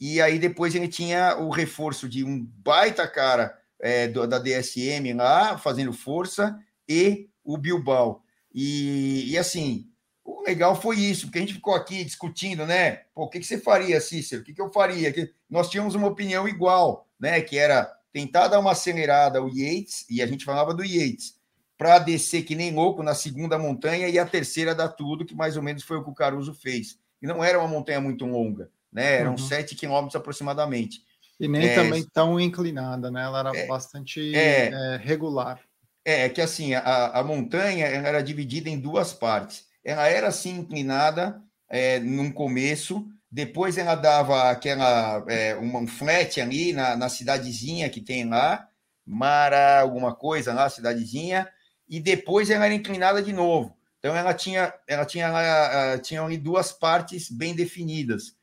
E 0.00 0.20
aí 0.20 0.38
depois 0.38 0.74
ele 0.74 0.88
tinha 0.88 1.36
o 1.36 1.50
reforço 1.50 2.08
de 2.08 2.24
um 2.24 2.44
baita 2.44 3.06
cara 3.06 3.56
é, 3.80 4.08
da 4.08 4.38
DSM 4.38 5.12
lá, 5.14 5.58
fazendo 5.58 5.92
força, 5.92 6.58
e 6.88 7.28
o 7.44 7.56
Bilbao. 7.56 8.22
E, 8.52 9.30
e, 9.30 9.38
assim, 9.38 9.90
o 10.24 10.42
legal 10.42 10.80
foi 10.80 10.96
isso, 10.98 11.26
porque 11.26 11.38
a 11.38 11.40
gente 11.42 11.54
ficou 11.54 11.74
aqui 11.74 12.04
discutindo, 12.04 12.66
né? 12.66 13.02
Pô, 13.14 13.24
o 13.24 13.28
que, 13.28 13.38
que 13.38 13.46
você 13.46 13.58
faria, 13.58 14.00
Cícero? 14.00 14.42
O 14.42 14.44
que, 14.44 14.54
que 14.54 14.60
eu 14.60 14.70
faria? 14.70 15.12
Que 15.12 15.32
nós 15.48 15.68
tínhamos 15.68 15.94
uma 15.94 16.08
opinião 16.08 16.48
igual, 16.48 17.08
né? 17.18 17.40
Que 17.40 17.58
era 17.58 17.84
tentar 18.12 18.48
dar 18.48 18.58
uma 18.58 18.72
acelerada 18.72 19.38
ao 19.38 19.48
Yates, 19.48 20.06
e 20.10 20.22
a 20.22 20.26
gente 20.26 20.44
falava 20.44 20.74
do 20.74 20.84
Yates, 20.84 21.37
para 21.78 22.00
descer 22.00 22.42
que 22.42 22.56
nem 22.56 22.74
louco 22.74 23.04
na 23.04 23.14
segunda 23.14 23.56
montanha 23.56 24.08
e 24.08 24.18
a 24.18 24.26
terceira 24.26 24.74
dar 24.74 24.88
tudo, 24.88 25.24
que 25.24 25.34
mais 25.34 25.56
ou 25.56 25.62
menos 25.62 25.84
foi 25.84 25.96
o 25.96 26.02
que 26.02 26.10
o 26.10 26.14
Caruso 26.14 26.52
fez. 26.52 26.98
E 27.22 27.26
não 27.26 27.42
era 27.42 27.58
uma 27.58 27.68
montanha 27.68 28.00
muito 28.00 28.26
longa, 28.26 28.68
né? 28.92 29.20
Eram 29.20 29.32
uhum. 29.32 29.38
7 29.38 29.76
quilômetros 29.76 30.16
aproximadamente. 30.16 31.02
E 31.38 31.46
nem 31.46 31.68
é, 31.68 31.74
também 31.76 32.04
tão 32.12 32.38
inclinada, 32.40 33.12
né? 33.12 33.22
Ela 33.22 33.38
era 33.38 33.56
é, 33.56 33.66
bastante 33.66 34.34
é, 34.34 34.70
é, 34.70 34.96
regular. 34.96 35.60
É, 36.04 36.24
é 36.24 36.28
que 36.28 36.40
assim, 36.40 36.74
a, 36.74 37.06
a 37.06 37.22
montanha 37.22 37.86
era 37.86 38.20
dividida 38.22 38.68
em 38.68 38.78
duas 38.78 39.12
partes. 39.12 39.66
Ela 39.84 40.08
era 40.08 40.28
assim 40.28 40.56
inclinada, 40.58 41.40
é, 41.68 42.00
num 42.00 42.32
começo, 42.32 43.06
depois 43.30 43.78
ela 43.78 43.94
dava 43.94 44.50
aquela 44.50 45.24
é, 45.28 45.56
um 45.56 45.86
flat 45.86 46.40
ali 46.40 46.72
na, 46.72 46.96
na 46.96 47.08
cidadezinha 47.08 47.88
que 47.88 48.00
tem 48.00 48.28
lá, 48.28 48.66
Mara, 49.06 49.80
alguma 49.80 50.14
coisa 50.14 50.52
lá, 50.52 50.68
cidadezinha, 50.68 51.48
e 51.88 52.00
depois 52.00 52.50
ela 52.50 52.66
era 52.66 52.74
inclinada 52.74 53.22
de 53.22 53.32
novo. 53.32 53.76
Então 53.98 54.14
ela 54.14 54.32
tinha, 54.34 54.72
ela 54.86 55.04
tinha, 55.04 55.26
ela, 55.26 55.98
tinha 55.98 56.22
ali 56.22 56.36
duas 56.36 56.72
partes 56.72 57.30
bem 57.30 57.54
definidas. 57.54 58.36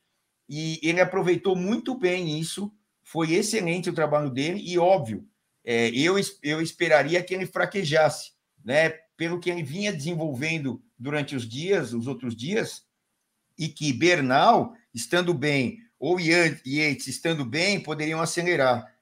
E 0.49 0.79
ele 0.83 0.99
aproveitou 0.99 1.55
muito 1.55 1.97
bem 1.97 2.39
isso. 2.39 2.71
Foi 3.03 3.33
excelente 3.33 3.89
o 3.89 3.93
trabalho 3.93 4.29
dele 4.29 4.61
e 4.65 4.77
óbvio, 4.77 5.27
é, 5.63 5.89
eu, 5.89 6.15
eu 6.43 6.61
esperaria 6.61 7.23
que 7.23 7.33
ele 7.33 7.45
fraquejasse, 7.45 8.31
né? 8.63 8.89
Pelo 9.17 9.39
que 9.39 9.49
ele 9.49 9.63
vinha 9.63 9.93
desenvolvendo 9.93 10.83
durante 10.97 11.35
os 11.35 11.47
dias, 11.47 11.93
os 11.93 12.05
outros 12.05 12.35
dias, 12.35 12.83
e 13.57 13.67
que 13.67 13.93
Bernal, 13.93 14.73
estando 14.93 15.33
bem, 15.33 15.79
ou 15.97 16.19
Yates 16.19 17.07
estando 17.07 17.45
bem, 17.45 17.79
poderiam 17.79 18.21
acelerar. 18.21 18.93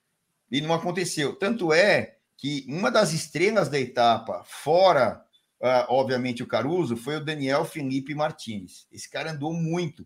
E 0.49 0.61
não 0.61 0.73
aconteceu. 0.73 1.35
Tanto 1.35 1.73
é 1.73 2.17
que 2.43 2.65
uma 2.67 2.91
das 2.91 3.13
estrelas 3.13 3.69
da 3.69 3.79
etapa, 3.79 4.43
fora, 4.45 5.23
uh, 5.61 5.87
obviamente, 5.87 6.43
o 6.43 6.45
Caruso, 6.47 6.97
foi 6.97 7.15
o 7.15 7.23
Daniel 7.23 7.63
Felipe 7.63 8.13
Martins. 8.13 8.85
Esse 8.91 9.09
cara 9.09 9.31
andou 9.31 9.53
muito. 9.53 10.05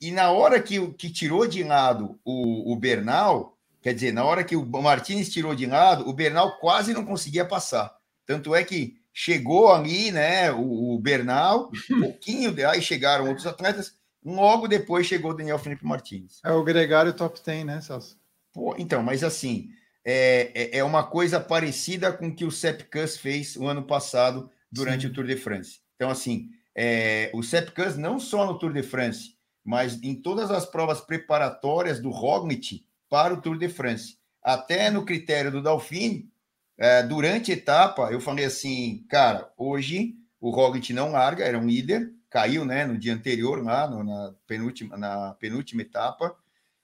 E 0.00 0.10
na 0.10 0.32
hora 0.32 0.60
que, 0.60 0.84
que 0.94 1.08
tirou 1.08 1.46
de 1.46 1.62
lado 1.62 2.18
o, 2.24 2.72
o 2.72 2.74
Bernal, 2.74 3.56
quer 3.80 3.94
dizer, 3.94 4.12
na 4.12 4.24
hora 4.24 4.42
que 4.42 4.56
o 4.56 4.66
Martins 4.66 5.28
tirou 5.28 5.54
de 5.54 5.64
lado, 5.64 6.08
o 6.08 6.12
Bernal 6.12 6.58
quase 6.58 6.92
não 6.92 7.04
conseguia 7.04 7.44
passar. 7.44 7.96
Tanto 8.26 8.56
é 8.56 8.64
que 8.64 8.96
chegou 9.12 9.72
ali, 9.72 10.10
né, 10.10 10.50
o, 10.50 10.94
o 10.94 10.98
Bernal, 10.98 11.70
um 11.92 12.00
pouquinho, 12.00 12.52
aí 12.68 12.82
chegaram 12.82 13.28
outros 13.28 13.46
atletas, 13.46 13.94
logo 14.24 14.66
depois 14.66 15.06
chegou 15.06 15.30
o 15.30 15.34
Daniel 15.34 15.60
Felipe 15.60 15.86
Martins. 15.86 16.40
É 16.44 16.50
o 16.50 16.64
Gregário 16.64 17.12
top 17.12 17.40
10, 17.40 17.64
né, 17.64 17.80
Celso? 17.80 18.18
Pô, 18.52 18.74
então, 18.76 19.00
mas 19.00 19.22
assim, 19.22 19.70
é, 20.04 20.50
é, 20.54 20.78
é 20.78 20.84
uma 20.84 21.04
coisa 21.04 21.40
parecida 21.40 22.12
com 22.12 22.28
o 22.28 22.34
que 22.34 22.44
o 22.44 22.50
Sepp 22.50 22.82
Kuss 22.90 23.16
fez 23.16 23.56
o 23.56 23.66
ano 23.66 23.84
passado 23.84 24.50
durante 24.70 25.02
Sim. 25.02 25.08
o 25.08 25.12
Tour 25.12 25.26
de 25.26 25.36
France. 25.36 25.80
Então, 25.96 26.10
assim, 26.10 26.48
é, 26.74 27.30
o 27.34 27.42
Sepp 27.42 27.70
Kuss 27.70 27.96
não 27.96 28.18
só 28.18 28.46
no 28.46 28.58
Tour 28.58 28.72
de 28.72 28.82
France, 28.82 29.36
mas 29.64 30.02
em 30.02 30.14
todas 30.14 30.50
as 30.50 30.66
provas 30.66 31.00
preparatórias 31.00 32.00
do 32.00 32.10
Roglic 32.10 32.84
para 33.08 33.34
o 33.34 33.40
Tour 33.40 33.58
de 33.58 33.68
France. 33.68 34.18
Até 34.42 34.90
no 34.90 35.04
critério 35.04 35.52
do 35.52 35.62
Dauphine, 35.62 36.28
é, 36.76 37.02
durante 37.02 37.52
a 37.52 37.54
etapa, 37.54 38.10
eu 38.10 38.20
falei 38.20 38.44
assim, 38.44 39.04
cara, 39.08 39.52
hoje 39.56 40.16
o 40.40 40.50
Roglic 40.50 40.92
não 40.92 41.12
larga, 41.12 41.44
era 41.44 41.58
um 41.58 41.66
líder, 41.66 42.10
caiu 42.28 42.64
né, 42.64 42.84
no 42.84 42.98
dia 42.98 43.14
anterior, 43.14 43.62
lá 43.62 43.88
no, 43.88 44.02
na, 44.02 44.34
penúltima, 44.46 44.96
na 44.96 45.34
penúltima 45.34 45.82
etapa, 45.82 46.34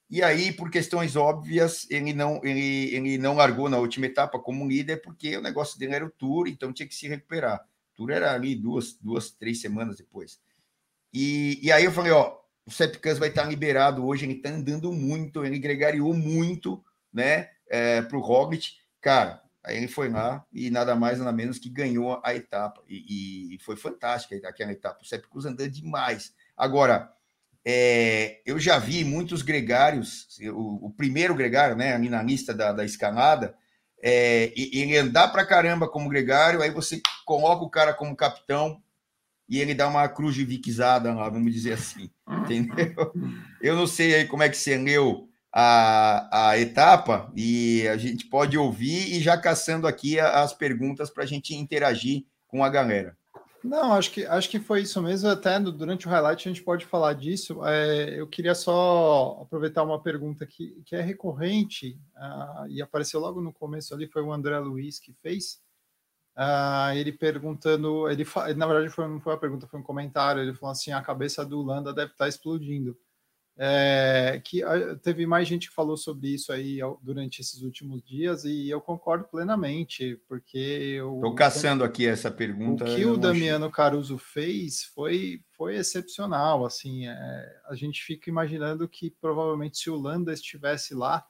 e 0.09 0.23
aí, 0.23 0.51
por 0.51 0.71
questões 0.71 1.15
óbvias, 1.15 1.85
ele 1.89 2.13
não, 2.13 2.41
ele, 2.43 2.95
ele 2.95 3.17
não 3.17 3.35
largou 3.35 3.69
na 3.69 3.77
última 3.77 4.07
etapa 4.07 4.39
como 4.39 4.67
líder, 4.67 5.01
porque 5.01 5.37
o 5.37 5.41
negócio 5.41 5.77
dele 5.77 5.93
era 5.95 6.05
o 6.05 6.09
Tour, 6.09 6.47
então 6.47 6.73
tinha 6.73 6.87
que 6.87 6.95
se 6.95 7.07
recuperar. 7.07 7.63
O 7.93 7.95
Tour 7.95 8.11
era 8.11 8.33
ali 8.33 8.55
duas, 8.55 8.93
duas 8.93 9.29
três 9.29 9.61
semanas 9.61 9.97
depois. 9.97 10.39
E, 11.13 11.59
e 11.61 11.71
aí 11.71 11.85
eu 11.85 11.91
falei, 11.91 12.11
ó, 12.11 12.37
o 12.65 12.71
Sepkans 12.71 13.19
vai 13.19 13.29
estar 13.29 13.45
liberado 13.45 14.05
hoje, 14.05 14.25
ele 14.25 14.33
está 14.33 14.49
andando 14.49 14.91
muito, 14.91 15.45
ele 15.45 15.59
gregariou 15.59 16.13
muito, 16.13 16.83
né, 17.13 17.49
é, 17.67 18.01
para 18.01 18.17
o 18.17 18.21
Roglic. 18.21 18.73
Cara, 18.99 19.43
Aí 19.63 19.77
ele 19.77 19.87
foi 19.87 20.09
lá 20.09 20.45
e 20.51 20.69
nada 20.69 20.95
mais, 20.95 21.19
nada 21.19 21.31
menos 21.31 21.59
que 21.59 21.69
ganhou 21.69 22.19
a 22.23 22.33
etapa. 22.33 22.81
E, 22.87 23.55
e 23.55 23.59
foi 23.59 23.75
fantástica 23.75 24.35
aquela 24.47 24.71
etapa. 24.71 25.01
O 25.01 25.05
Sepkus 25.05 25.45
andando 25.45 25.69
demais. 25.69 26.33
Agora, 26.55 27.13
é, 27.65 28.41
eu 28.45 28.57
já 28.59 28.79
vi 28.79 29.03
muitos 29.03 29.41
gregários, 29.41 30.27
o, 30.53 30.87
o, 30.87 30.91
primeiro 30.91 31.35
gregário, 31.35 31.75
né, 31.75 31.93
ali 31.93 32.09
na 32.09 32.23
lista 32.23 32.53
da, 32.53 32.71
da 32.71 32.85
escalada, 32.85 33.55
é, 34.01 34.53
ele 34.55 34.97
andar 34.97 35.27
para 35.27 35.45
caramba 35.45 35.87
como 35.87 36.09
gregário, 36.09 36.61
aí 36.61 36.71
você 36.71 37.01
coloca 37.25 37.63
o 37.63 37.69
cara 37.69 37.93
como 37.93 38.15
capitão 38.15 38.81
e 39.47 39.59
ele 39.59 39.73
dá 39.73 39.87
uma 39.87 40.07
cruz 40.07 40.35
de 40.35 40.45
viquizada 40.45 41.13
lá, 41.13 41.27
vamos 41.27 41.53
dizer 41.53 41.73
assim, 41.73 42.09
entendeu? 42.29 43.13
Eu 43.61 43.75
não 43.75 43.87
sei 43.87 44.15
aí 44.15 44.25
como 44.25 44.43
é 44.43 44.49
que 44.49 44.57
você 44.57 44.77
leu 44.77 45.27
a, 45.51 46.51
a 46.51 46.59
etapa 46.59 47.31
e 47.35 47.87
a 47.87 47.97
gente 47.97 48.25
pode 48.27 48.57
ouvir 48.57 49.15
e 49.15 49.19
já 49.19 49.37
caçando 49.37 49.87
aqui 49.87 50.19
as 50.19 50.53
perguntas 50.53 51.09
para 51.09 51.23
a 51.23 51.27
gente 51.27 51.55
interagir 51.55 52.25
com 52.47 52.63
a 52.63 52.69
galera. 52.69 53.17
Não, 53.63 53.93
acho 53.93 54.11
que, 54.11 54.25
acho 54.25 54.49
que 54.49 54.59
foi 54.59 54.81
isso 54.81 55.01
mesmo. 55.01 55.29
Até 55.29 55.59
durante 55.59 56.07
o 56.07 56.09
highlight 56.09 56.47
a 56.47 56.51
gente 56.51 56.63
pode 56.63 56.85
falar 56.85 57.13
disso. 57.13 57.65
É, 57.65 58.19
eu 58.19 58.27
queria 58.27 58.55
só 58.55 59.39
aproveitar 59.41 59.83
uma 59.83 60.01
pergunta 60.01 60.45
que, 60.45 60.81
que 60.85 60.95
é 60.95 61.01
recorrente 61.01 61.99
uh, 62.15 62.67
e 62.69 62.81
apareceu 62.81 63.19
logo 63.19 63.41
no 63.41 63.51
começo 63.51 63.93
ali, 63.93 64.07
foi 64.07 64.21
o 64.21 64.31
André 64.31 64.57
Luiz 64.59 64.99
que 64.99 65.13
fez. 65.13 65.61
Uh, 66.37 66.95
ele 66.95 67.11
perguntando, 67.11 68.09
ele 68.09 68.25
na 68.55 68.65
verdade 68.65 68.89
foi, 68.89 69.05
não 69.07 69.19
foi 69.19 69.33
uma 69.33 69.39
pergunta, 69.39 69.67
foi 69.67 69.79
um 69.79 69.83
comentário. 69.83 70.41
Ele 70.41 70.53
falou 70.53 70.71
assim: 70.71 70.91
a 70.91 71.01
cabeça 71.01 71.45
do 71.45 71.61
Landa 71.61 71.93
deve 71.93 72.13
estar 72.13 72.25
tá 72.25 72.29
explodindo. 72.29 72.97
É, 73.61 74.41
que 74.41 74.61
teve 75.03 75.25
mais 75.25 75.45
gente 75.45 75.67
que 75.67 75.75
falou 75.75 75.97
sobre 75.97 76.29
isso 76.29 76.49
aí 76.49 76.79
durante 77.01 77.41
esses 77.41 77.61
últimos 77.61 78.01
dias 78.01 78.45
e 78.45 78.69
eu 78.69 78.79
concordo 78.79 79.25
plenamente, 79.25 80.15
porque 80.29 80.95
eu 80.97 81.15
estou 81.15 81.35
caçando 81.35 81.83
aqui 81.83 82.07
essa 82.07 82.31
pergunta. 82.31 82.85
O 82.85 82.95
que 82.95 83.05
o 83.05 83.17
Damiano 83.17 83.65
achei. 83.65 83.75
Caruso 83.75 84.17
fez 84.17 84.85
foi 84.85 85.43
foi 85.57 85.75
excepcional, 85.75 86.65
assim, 86.65 87.05
é, 87.09 87.61
a 87.65 87.75
gente 87.75 88.01
fica 88.01 88.29
imaginando 88.29 88.87
que 88.87 89.11
provavelmente 89.11 89.77
se 89.77 89.89
o 89.89 89.99
Landa 89.99 90.31
estivesse 90.31 90.95
lá, 90.95 91.27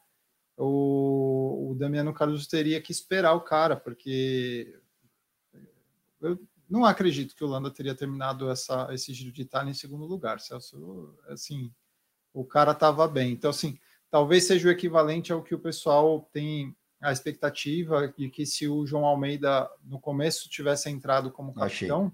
o, 0.55 1.71
o 1.71 1.75
Damiano 1.79 2.13
Caruso 2.13 2.47
teria 2.47 2.79
que 2.79 2.91
esperar 2.91 3.33
o 3.33 3.41
cara, 3.41 3.75
porque 3.75 4.79
eu 6.21 6.39
não 6.69 6.85
acredito 6.85 7.35
que 7.35 7.43
o 7.43 7.47
Landa 7.47 7.71
teria 7.71 7.95
terminado 7.95 8.51
essa, 8.51 8.93
esse 8.93 9.15
giro 9.15 9.31
de 9.31 9.41
Itália 9.41 9.71
em 9.71 9.73
segundo 9.73 10.05
lugar, 10.05 10.39
Celso, 10.39 11.17
assim, 11.27 11.73
o 12.33 12.43
cara 12.43 12.71
estava 12.71 13.07
bem. 13.07 13.31
Então, 13.31 13.49
assim, 13.49 13.77
talvez 14.09 14.45
seja 14.45 14.67
o 14.67 14.71
equivalente 14.71 15.31
ao 15.31 15.43
que 15.43 15.55
o 15.55 15.59
pessoal 15.59 16.29
tem 16.31 16.75
a 17.01 17.11
expectativa 17.11 18.13
de 18.17 18.29
que 18.29 18.45
se 18.45 18.67
o 18.67 18.85
João 18.85 19.05
Almeida 19.05 19.69
no 19.83 19.99
começo 19.99 20.49
tivesse 20.49 20.89
entrado 20.89 21.31
como 21.31 21.53
capitão, 21.53 22.11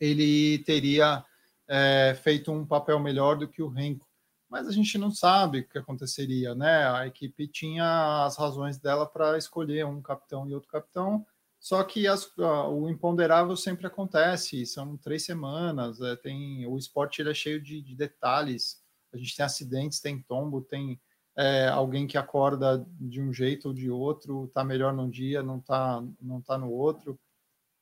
ele 0.00 0.58
teria 0.64 1.24
é, 1.68 2.18
feito 2.22 2.50
um 2.50 2.66
papel 2.66 2.98
melhor 2.98 3.36
do 3.36 3.48
que 3.48 3.62
o 3.62 3.68
Renko. 3.68 4.06
Mas 4.48 4.68
a 4.68 4.72
gente 4.72 4.98
não 4.98 5.10
sabe 5.10 5.60
o 5.60 5.68
que 5.68 5.78
aconteceria, 5.78 6.54
né? 6.54 6.88
A 6.88 7.06
equipe 7.06 7.48
tinha 7.48 8.24
as 8.24 8.36
razões 8.36 8.78
dela 8.78 9.06
para 9.06 9.38
escolher 9.38 9.86
um 9.86 10.02
capitão 10.02 10.48
e 10.48 10.54
outro 10.54 10.68
capitão, 10.68 11.24
só 11.58 11.82
que 11.82 12.06
as, 12.06 12.30
o 12.36 12.90
imponderável 12.90 13.56
sempre 13.56 13.86
acontece, 13.86 14.66
são 14.66 14.98
três 14.98 15.24
semanas, 15.24 16.00
é, 16.00 16.14
tem 16.14 16.66
o 16.66 16.76
esporte 16.76 17.22
ele 17.22 17.30
é 17.30 17.34
cheio 17.34 17.60
de, 17.60 17.80
de 17.80 17.96
detalhes 17.96 18.83
a 19.14 19.18
gente 19.18 19.36
tem 19.36 19.44
acidentes, 19.44 20.00
tem 20.00 20.22
tombo, 20.22 20.60
tem 20.60 21.00
é, 21.36 21.68
alguém 21.68 22.06
que 22.06 22.16
acorda 22.16 22.86
de 23.00 23.20
um 23.20 23.32
jeito 23.32 23.68
ou 23.68 23.74
de 23.74 23.90
outro, 23.90 24.50
tá 24.54 24.62
melhor 24.64 24.92
num 24.92 25.10
dia, 25.10 25.42
não 25.42 25.60
tá, 25.60 26.02
não 26.20 26.40
tá 26.40 26.56
no 26.56 26.70
outro. 26.70 27.18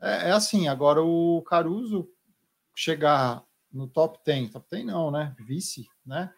É, 0.01 0.29
é 0.29 0.33
assim, 0.33 0.69
agora 0.69 1.03
o 1.03 1.43
Caruso 1.43 2.09
chegar 2.75 3.45
no 3.73 3.87
top 3.87 4.19
10, 4.25 4.51
top 4.51 4.67
10 4.71 4.87
não, 4.87 5.11
né? 5.11 5.35
Vice, 5.39 5.87
né? 6.05 6.33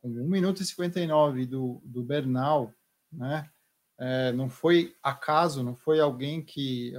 Com 0.00 0.08
1 0.08 0.28
minuto 0.28 0.62
e 0.62 0.64
59 0.64 1.46
do, 1.46 1.80
do 1.84 2.02
Bernal, 2.02 2.72
né? 3.12 3.48
É, 3.98 4.32
não 4.32 4.48
foi 4.48 4.96
acaso, 5.02 5.62
não 5.62 5.76
foi 5.76 6.00
alguém 6.00 6.42
que, 6.42 6.92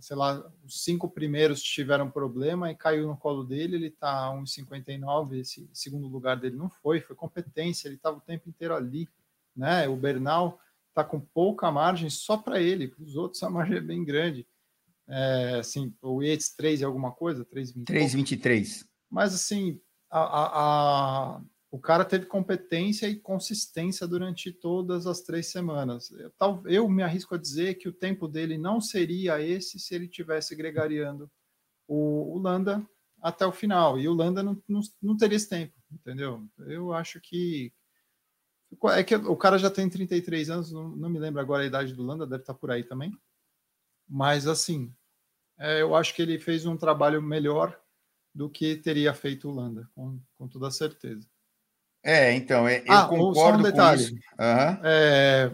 sei 0.00 0.16
lá, 0.16 0.44
os 0.64 0.84
cinco 0.84 1.08
primeiros 1.08 1.62
tiveram 1.62 2.10
problema 2.10 2.70
e 2.70 2.76
caiu 2.76 3.06
no 3.06 3.16
colo 3.16 3.42
dele, 3.42 3.76
ele 3.76 3.86
está 3.86 4.30
1,59, 4.34 5.38
esse 5.38 5.70
segundo 5.72 6.08
lugar 6.08 6.36
dele 6.36 6.56
não 6.56 6.68
foi, 6.68 7.00
foi 7.00 7.16
competência, 7.16 7.88
ele 7.88 7.94
estava 7.94 8.18
o 8.18 8.20
tempo 8.20 8.48
inteiro 8.48 8.74
ali, 8.74 9.08
né? 9.56 9.88
O 9.88 9.96
Bernal 9.96 10.60
está 10.88 11.02
com 11.02 11.18
pouca 11.18 11.70
margem 11.70 12.10
só 12.10 12.36
para 12.36 12.60
ele, 12.60 12.88
para 12.88 13.02
os 13.02 13.16
outros 13.16 13.42
a 13.42 13.48
margem 13.48 13.78
é 13.78 13.80
bem 13.80 14.04
grande. 14.04 14.46
É, 15.08 15.58
assim, 15.60 15.94
o 16.02 16.22
Yates 16.22 16.54
3 16.54 16.82
é 16.82 16.84
alguma 16.84 17.12
coisa? 17.12 17.44
3,23. 17.44 17.86
Mas 19.10 19.34
assim, 19.34 19.80
a, 20.10 20.20
a, 20.20 21.40
o 21.72 21.78
cara 21.78 22.04
teve 22.04 22.26
competência 22.26 23.08
e 23.08 23.18
consistência 23.18 24.06
durante 24.06 24.52
todas 24.52 25.06
as 25.06 25.22
três 25.22 25.46
semanas. 25.46 26.10
Eu, 26.10 26.62
eu 26.66 26.86
me 26.86 27.02
arrisco 27.02 27.34
a 27.34 27.38
dizer 27.38 27.76
que 27.76 27.88
o 27.88 27.92
tempo 27.94 28.28
dele 28.28 28.58
não 28.58 28.78
seria 28.78 29.40
esse 29.40 29.80
se 29.80 29.94
ele 29.94 30.06
tivesse 30.06 30.54
gregariando 30.54 31.32
o, 31.88 32.36
o 32.36 32.38
Landa 32.38 32.86
até 33.22 33.46
o 33.46 33.52
final. 33.52 33.98
E 33.98 34.06
o 34.06 34.12
Landa 34.12 34.42
não, 34.42 34.62
não, 34.68 34.80
não, 35.00 35.16
teria 35.16 35.36
esse 35.36 35.48
tempo, 35.48 35.72
entendeu? 35.90 36.46
Eu 36.58 36.92
acho 36.92 37.18
que. 37.22 37.72
É 38.90 39.02
que 39.02 39.16
o 39.16 39.36
cara 39.36 39.56
já 39.56 39.70
tem 39.70 39.88
33 39.88 40.50
anos, 40.50 40.72
não, 40.72 40.90
não 40.90 41.08
me 41.08 41.18
lembro 41.18 41.40
agora 41.40 41.62
a 41.62 41.66
idade 41.66 41.94
do 41.94 42.02
Landa, 42.02 42.26
deve 42.26 42.42
estar 42.42 42.54
por 42.54 42.70
aí 42.70 42.84
também. 42.84 43.16
Mas, 44.06 44.46
assim, 44.46 44.94
é, 45.58 45.80
eu 45.80 45.94
acho 45.94 46.14
que 46.14 46.20
ele 46.20 46.38
fez 46.38 46.66
um 46.66 46.76
trabalho 46.76 47.22
melhor 47.22 47.78
do 48.34 48.50
que 48.50 48.76
teria 48.76 49.14
feito 49.14 49.48
o 49.48 49.54
Landa, 49.54 49.88
com, 49.94 50.20
com 50.36 50.46
toda 50.46 50.70
certeza. 50.70 51.31
É, 52.04 52.34
então, 52.34 52.66
é, 52.66 52.80
eu 52.80 52.92
ah, 52.92 53.06
concordo 53.06 53.58
um 53.58 53.62
detalhe. 53.62 54.02
com 54.02 54.04
isso. 54.04 54.14
Uhum. 54.14 54.80
É, 54.84 55.52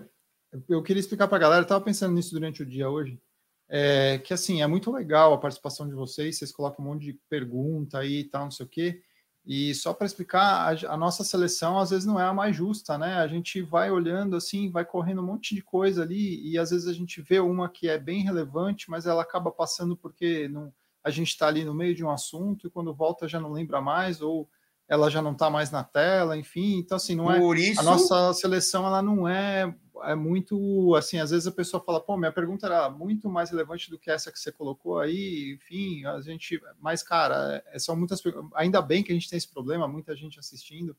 eu 0.68 0.82
queria 0.82 1.00
explicar 1.00 1.28
para 1.28 1.36
a 1.36 1.40
galera, 1.40 1.60
eu 1.60 1.64
estava 1.64 1.84
pensando 1.84 2.14
nisso 2.14 2.32
durante 2.32 2.62
o 2.62 2.66
dia 2.66 2.88
hoje, 2.88 3.20
é, 3.68 4.18
que 4.18 4.32
assim, 4.32 4.62
é 4.62 4.66
muito 4.66 4.90
legal 4.90 5.34
a 5.34 5.38
participação 5.38 5.86
de 5.86 5.94
vocês, 5.94 6.38
vocês 6.38 6.50
colocam 6.50 6.84
um 6.84 6.88
monte 6.88 7.04
de 7.04 7.20
pergunta 7.28 7.98
aí 7.98 8.20
e 8.20 8.24
tal, 8.24 8.44
não 8.44 8.50
sei 8.50 8.64
o 8.64 8.68
quê. 8.68 9.02
E 9.44 9.74
só 9.74 9.94
para 9.94 10.06
explicar, 10.06 10.42
a, 10.42 10.92
a, 10.92 10.96
nossa 10.96 11.24
seleção 11.24 11.78
às 11.78 11.90
vezes 11.90 12.04
não 12.04 12.20
é 12.20 12.24
a 12.24 12.34
mais 12.34 12.54
justa, 12.56 12.98
né? 12.98 13.14
A 13.14 13.26
gente 13.26 13.62
vai 13.62 13.90
olhando 13.90 14.36
assim, 14.36 14.70
vai 14.70 14.84
correndo 14.84 15.22
um 15.22 15.26
monte 15.26 15.54
de 15.54 15.62
coisa 15.62 16.02
ali, 16.02 16.50
e 16.50 16.58
às 16.58 16.70
vezes 16.70 16.86
a 16.86 16.92
gente 16.92 17.20
vê 17.22 17.40
uma 17.40 17.68
que 17.68 17.88
é 17.88 17.98
bem 17.98 18.22
relevante, 18.22 18.90
mas 18.90 19.06
ela 19.06 19.22
acaba 19.22 19.50
passando 19.50 19.96
porque 19.96 20.48
não, 20.48 20.72
a 21.04 21.10
gente 21.10 21.28
está 21.28 21.46
ali 21.46 21.64
no 21.64 21.74
meio 21.74 21.94
de 21.94 22.04
um 22.04 22.10
assunto 22.10 22.66
e 22.66 22.70
quando 22.70 22.94
volta 22.94 23.28
já 23.28 23.40
não 23.40 23.52
lembra 23.52 23.80
mais, 23.80 24.20
ou 24.20 24.48
ela 24.88 25.10
já 25.10 25.20
não 25.20 25.32
está 25.32 25.50
mais 25.50 25.70
na 25.70 25.84
tela, 25.84 26.36
enfim. 26.36 26.78
Então, 26.78 26.96
assim, 26.96 27.14
não 27.14 27.30
é. 27.30 27.38
Por 27.38 27.58
isso... 27.58 27.80
A 27.80 27.82
nossa 27.82 28.32
seleção 28.32 28.86
ela 28.86 29.02
não 29.02 29.28
é 29.28 29.74
é 30.04 30.14
muito 30.14 30.94
assim, 30.94 31.18
às 31.18 31.30
vezes 31.30 31.46
a 31.46 31.52
pessoa 31.52 31.82
fala, 31.82 32.00
pô, 32.00 32.16
minha 32.16 32.32
pergunta 32.32 32.66
era 32.66 32.88
muito 32.90 33.28
mais 33.28 33.50
relevante 33.50 33.90
do 33.90 33.98
que 33.98 34.10
essa 34.10 34.30
que 34.30 34.38
você 34.38 34.52
colocou 34.52 34.98
aí, 34.98 35.54
enfim, 35.54 36.04
a 36.06 36.20
gente, 36.20 36.60
mas 36.78 37.02
cara, 37.02 37.62
é, 37.66 37.78
são 37.78 37.96
muitas, 37.96 38.22
ainda 38.54 38.80
bem 38.80 39.02
que 39.02 39.10
a 39.10 39.14
gente 39.14 39.28
tem 39.28 39.36
esse 39.36 39.48
problema, 39.48 39.88
muita 39.88 40.14
gente 40.14 40.38
assistindo, 40.38 40.96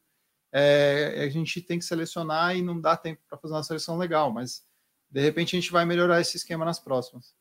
é, 0.51 1.23
a 1.25 1.29
gente 1.29 1.61
tem 1.61 1.79
que 1.79 1.85
selecionar 1.85 2.55
e 2.55 2.61
não 2.61 2.79
dá 2.79 2.97
tempo 2.97 3.21
para 3.27 3.37
fazer 3.37 3.53
uma 3.53 3.63
seleção 3.63 3.97
legal, 3.97 4.31
mas 4.31 4.63
de 5.09 5.21
repente 5.21 5.55
a 5.55 5.59
gente 5.59 5.71
vai 5.71 5.85
melhorar 5.85 6.21
esse 6.21 6.37
esquema 6.37 6.65
nas 6.65 6.79
próximas. 6.79 7.33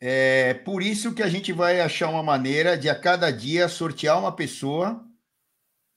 É 0.00 0.54
por 0.54 0.82
isso 0.82 1.14
que 1.14 1.22
a 1.22 1.28
gente 1.28 1.52
vai 1.52 1.80
achar 1.80 2.10
uma 2.10 2.22
maneira 2.22 2.76
de 2.76 2.88
a 2.88 2.94
cada 2.94 3.30
dia 3.30 3.68
sortear 3.68 4.18
uma 4.18 4.34
pessoa 4.34 5.04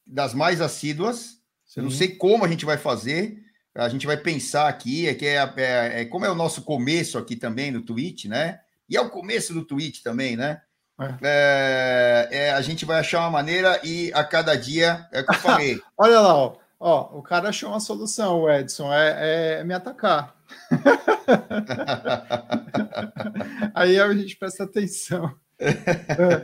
das 0.05 0.33
mais 0.33 0.61
assíduas. 0.61 1.37
Sim. 1.65 1.79
Eu 1.79 1.83
não 1.83 1.91
sei 1.91 2.09
como 2.09 2.45
a 2.45 2.47
gente 2.47 2.65
vai 2.65 2.77
fazer, 2.77 3.37
a 3.73 3.89
gente 3.89 4.07
vai 4.07 4.17
pensar 4.17 4.67
aqui, 4.67 5.07
é 5.07 5.13
que 5.13 5.25
é, 5.25 5.53
é, 5.57 6.01
é, 6.01 6.05
como 6.05 6.25
é 6.25 6.29
o 6.29 6.35
nosso 6.35 6.61
começo 6.61 7.17
aqui 7.17 7.35
também 7.35 7.71
no 7.71 7.81
Twitch, 7.81 8.25
né? 8.25 8.61
E 8.87 8.95
é 8.95 9.01
o 9.01 9.09
começo 9.09 9.53
do 9.53 9.65
Twitch 9.65 10.01
também, 10.01 10.37
né? 10.37 10.61
É. 10.99 12.27
é. 12.29 12.29
é 12.31 12.51
a 12.51 12.61
gente 12.61 12.85
vai 12.85 12.99
achar 12.99 13.21
uma 13.21 13.31
maneira 13.31 13.81
e 13.83 14.11
a 14.13 14.23
cada 14.23 14.55
dia 14.55 15.07
é 15.11 15.21
o 15.21 15.25
que 15.25 15.35
eu 15.35 15.39
falei. 15.39 15.81
Olha 15.97 16.19
lá, 16.19 16.35
ó. 16.35 16.55
ó, 16.79 17.17
o 17.17 17.21
cara 17.21 17.49
achou 17.49 17.69
uma 17.69 17.79
solução, 17.79 18.41
o 18.41 18.49
Edson, 18.49 18.93
é, 18.93 19.59
é 19.59 19.63
me 19.63 19.73
atacar. 19.73 20.35
Aí 23.73 23.99
a 23.99 24.13
gente 24.13 24.37
presta 24.37 24.63
atenção. 24.63 25.35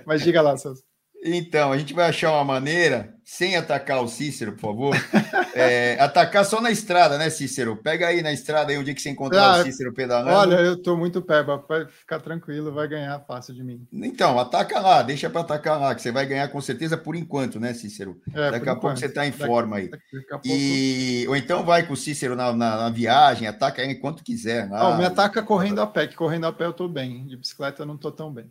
Mas 0.06 0.22
diga 0.22 0.42
lá, 0.42 0.58
Celso. 0.58 0.84
Então, 1.24 1.72
a 1.72 1.78
gente 1.78 1.94
vai 1.94 2.10
achar 2.10 2.32
uma 2.32 2.44
maneira, 2.44 3.14
sem 3.24 3.56
atacar 3.56 4.04
o 4.04 4.08
Cícero, 4.08 4.54
por 4.54 4.62
favor. 4.62 4.96
É, 5.54 5.98
atacar 6.00 6.46
só 6.46 6.62
na 6.62 6.72
estrada, 6.72 7.18
né, 7.18 7.30
Cícero? 7.30 7.76
Pega 7.76 8.08
aí 8.08 8.22
na 8.22 8.32
estrada 8.32 8.72
aí 8.72 8.78
o 8.78 8.84
dia 8.86 8.94
que 8.94 9.02
você 9.02 9.10
encontrar 9.10 9.58
ah, 9.58 9.60
o 9.60 9.64
Cícero 9.66 9.94
pedalando. 9.94 10.34
Olha, 10.34 10.56
eu 10.62 10.82
tô 10.82 10.96
muito 10.96 11.22
pé, 11.22 11.44
vai 11.44 11.60
ficar 11.88 12.22
tranquilo, 12.22 12.72
vai 12.72 12.88
ganhar 12.88 13.20
fácil 13.28 13.54
de 13.54 13.62
mim. 13.62 13.86
Então, 13.92 14.40
ataca 14.40 14.80
lá, 14.80 15.02
deixa 15.02 15.30
para 15.30 15.42
atacar 15.42 15.78
lá, 15.78 15.94
que 15.94 16.02
você 16.02 16.10
vai 16.10 16.26
ganhar 16.26 16.48
com 16.48 16.62
certeza 16.62 16.98
por 16.98 17.18
enquanto, 17.18 17.60
né, 17.60 17.74
Cícero? 17.74 18.22
É, 18.34 18.52
daqui 18.52 18.70
a 18.70 18.78
pouco 18.78 18.96
você 18.96 19.10
tá 19.10 19.28
em 19.28 19.34
forma 19.34 19.76
aí. 19.76 19.90
Daqui, 19.90 20.04
daqui 20.14 20.28
pouco... 20.30 20.48
E 20.48 21.26
ou 21.28 21.36
então 21.36 21.66
vai 21.66 21.86
com 21.86 21.94
o 21.94 21.98
Cícero 21.98 22.34
na, 22.34 22.54
na, 22.54 22.78
na 22.78 22.90
viagem, 22.90 23.46
ataca 23.46 23.82
aí 23.82 23.92
enquanto 23.92 24.24
quiser. 24.24 24.70
Não, 24.70 24.98
me 24.98 25.04
ataca 25.04 25.44
correndo 25.44 25.82
a 25.82 25.88
pé, 25.88 26.08
que 26.08 26.16
correndo 26.16 26.48
a 26.48 26.54
pé 26.54 26.66
eu 26.66 26.74
tô 26.74 26.88
bem, 26.88 27.28
de 27.28 27.36
bicicleta 27.36 27.82
eu 27.82 27.88
não 27.88 27.98
tô 27.98 28.10
tão 28.10 28.32
bem. 28.32 28.50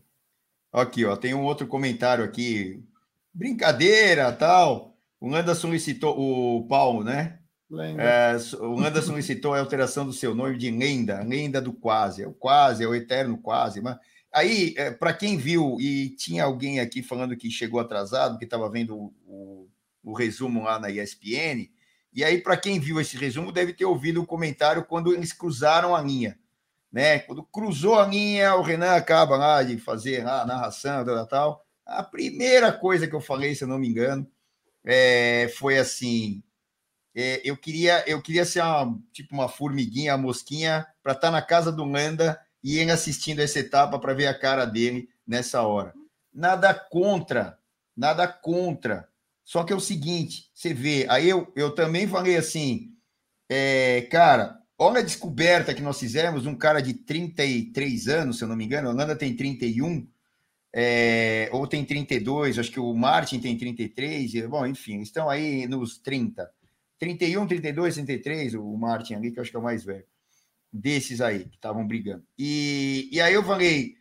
Aqui, 0.73 1.05
ó, 1.05 1.17
tem 1.17 1.35
um 1.35 1.43
outro 1.43 1.67
comentário 1.67 2.25
aqui. 2.25 2.83
Brincadeira, 3.35 4.33
tal. 4.33 4.97
O 5.21 5.35
Anderson 5.35 5.71
licitou 5.71 6.17
o 6.19 6.67
Paulo, 6.67 7.03
né? 7.03 7.41
É, 7.99 8.37
o 8.61 8.81
Anderson 8.81 9.17
licitou 9.17 9.55
a 9.55 9.61
alteração 9.61 10.05
do 10.05 10.13
seu 10.13 10.35
nome 10.35 10.57
de 10.57 10.71
lenda, 10.71 11.23
lenda 11.23 11.61
do 11.61 11.73
quase. 11.73 12.23
É 12.23 12.27
o 12.27 12.33
quase, 12.33 12.83
é 12.83 12.87
o 12.87 12.95
eterno 12.95 13.39
quase. 13.39 13.81
Mas 13.81 13.97
aí, 14.33 14.75
é, 14.77 14.91
para 14.91 15.13
quem 15.13 15.37
viu 15.37 15.77
e 15.81 16.11
tinha 16.11 16.45
alguém 16.45 16.81
aqui 16.81 17.03
falando 17.03 17.37
que 17.37 17.51
chegou 17.51 17.81
atrasado, 17.81 18.39
que 18.39 18.45
estava 18.45 18.69
vendo 18.71 18.97
o, 18.97 19.15
o, 19.27 19.69
o, 20.05 20.13
resumo 20.13 20.65
lá 20.65 20.79
na 20.79 20.91
ESPN, 20.91 21.69
e 22.13 22.25
aí, 22.25 22.41
para 22.41 22.57
quem 22.57 22.81
viu 22.81 23.01
esse 23.01 23.17
resumo, 23.17 23.53
deve 23.53 23.73
ter 23.73 23.85
ouvido 23.85 24.21
o 24.21 24.27
comentário 24.27 24.85
quando 24.85 25.13
eles 25.13 25.33
cruzaram 25.33 25.95
a 25.95 26.03
linha 26.03 26.40
né? 26.93 27.21
Quando 27.21 27.45
cruzou 27.45 27.99
a 27.99 28.07
linha, 28.07 28.55
o 28.57 28.63
Renan 28.63 28.95
acaba 28.95 29.37
lá 29.37 29.63
de 29.63 29.79
fazer 29.79 30.27
a 30.27 30.45
narração, 30.45 31.05
tal, 31.05 31.27
tal. 31.27 31.67
A 31.87 32.03
primeira 32.03 32.73
coisa 32.73 33.07
que 33.07 33.15
eu 33.15 33.21
falei, 33.21 33.55
se 33.55 33.65
eu 33.65 33.69
não 33.69 33.79
me 33.79 33.89
engano, 33.89 34.27
é, 34.85 35.49
foi 35.57 35.79
assim: 35.79 36.43
é, 37.15 37.41
eu 37.45 37.57
queria 37.57 38.05
eu 38.09 38.23
queria 38.23 38.45
ser 38.45 38.63
uma, 38.63 38.99
tipo 39.13 39.35
uma 39.35 39.49
formiguinha, 39.49 40.15
uma 40.15 40.23
mosquinha, 40.27 40.87
para 41.03 41.13
estar 41.13 41.29
tá 41.29 41.31
na 41.31 41.43
casa 41.43 41.73
do 41.73 41.85
Landa 41.85 42.41
e 42.63 42.79
ele 42.79 42.91
assistindo 42.91 43.41
essa 43.41 43.59
etapa 43.59 43.99
para 43.99 44.15
ver 44.15 44.27
a 44.27 44.39
cara 44.39 44.65
dele 44.65 45.09
nessa 45.27 45.63
hora. 45.63 45.95
Nada 46.33 46.75
contra, 46.75 47.59
nada 47.97 48.27
contra. 48.29 49.09
Só 49.45 49.65
que 49.65 49.73
é 49.73 49.77
o 49.77 49.81
seguinte, 49.81 50.51
você 50.55 50.73
vê, 50.73 51.07
aí 51.09 51.29
eu, 51.29 51.51
eu 51.57 51.75
também 51.75 52.07
falei 52.07 52.37
assim, 52.37 52.95
é, 53.49 54.03
cara, 54.03 54.60
Olha 54.83 55.01
a 55.01 55.05
descoberta 55.05 55.75
que 55.75 55.83
nós 55.83 56.01
fizemos, 56.01 56.47
um 56.47 56.55
cara 56.55 56.81
de 56.81 56.95
33 56.95 58.09
anos, 58.09 58.39
se 58.39 58.45
eu 58.45 58.49
não 58.49 58.57
me 58.57 58.65
engano, 58.65 58.89
a 58.89 58.93
Holanda 58.93 59.15
tem 59.15 59.37
31, 59.37 60.09
é, 60.73 61.51
ou 61.53 61.67
tem 61.67 61.85
32, 61.85 62.59
acho 62.59 62.71
que 62.71 62.81
o 62.81 62.95
Martin 62.95 63.41
tem 63.41 63.59
33, 63.59 64.47
bom, 64.47 64.67
enfim, 64.67 65.03
estão 65.03 65.29
aí 65.29 65.67
nos 65.67 65.99
30. 65.99 66.51
31, 66.99 67.47
32, 67.47 67.95
33, 67.97 68.55
o 68.55 68.75
Martin 68.79 69.17
ali, 69.17 69.31
que 69.31 69.39
eu 69.39 69.43
acho 69.43 69.51
que 69.51 69.57
é 69.59 69.61
o 69.61 69.63
mais 69.63 69.85
velho, 69.85 70.07
desses 70.73 71.21
aí, 71.21 71.45
que 71.45 71.57
estavam 71.57 71.87
brigando. 71.87 72.25
E, 72.39 73.07
e 73.13 73.21
aí 73.21 73.35
eu 73.35 73.45
falei, 73.45 73.97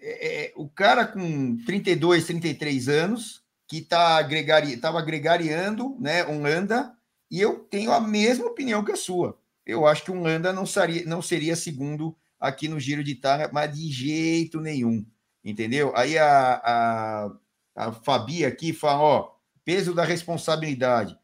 é, 0.00 0.46
é 0.46 0.52
o 0.56 0.66
cara 0.70 1.06
com 1.06 1.54
32, 1.66 2.24
33 2.24 2.88
anos, 2.88 3.44
que 3.68 3.82
tá 3.82 4.16
agregari, 4.16 4.72
estava 4.72 4.98
agregariando 4.98 5.98
né, 6.00 6.24
um 6.24 6.40
Landa, 6.40 6.96
e 7.30 7.42
eu 7.42 7.58
tenho 7.58 7.92
a 7.92 8.00
mesma 8.00 8.46
opinião 8.46 8.82
que 8.82 8.92
a 8.92 8.96
sua 8.96 9.38
eu 9.66 9.86
acho 9.86 10.04
que 10.04 10.10
o 10.10 10.20
Landa 10.20 10.52
não 10.52 10.66
seria, 10.66 11.04
não 11.06 11.22
seria 11.22 11.56
segundo 11.56 12.16
aqui 12.38 12.68
no 12.68 12.78
Giro 12.78 13.02
de 13.02 13.12
Itália, 13.12 13.48
mas 13.52 13.74
de 13.74 13.90
jeito 13.90 14.60
nenhum, 14.60 15.04
entendeu? 15.42 15.92
Aí 15.96 16.18
a, 16.18 16.60
a, 16.64 17.30
a 17.74 17.92
Fabi 17.92 18.44
aqui 18.44 18.72
fala, 18.72 19.00
ó, 19.00 19.34
peso 19.64 19.94
da 19.94 20.04
responsabilidade. 20.04 21.18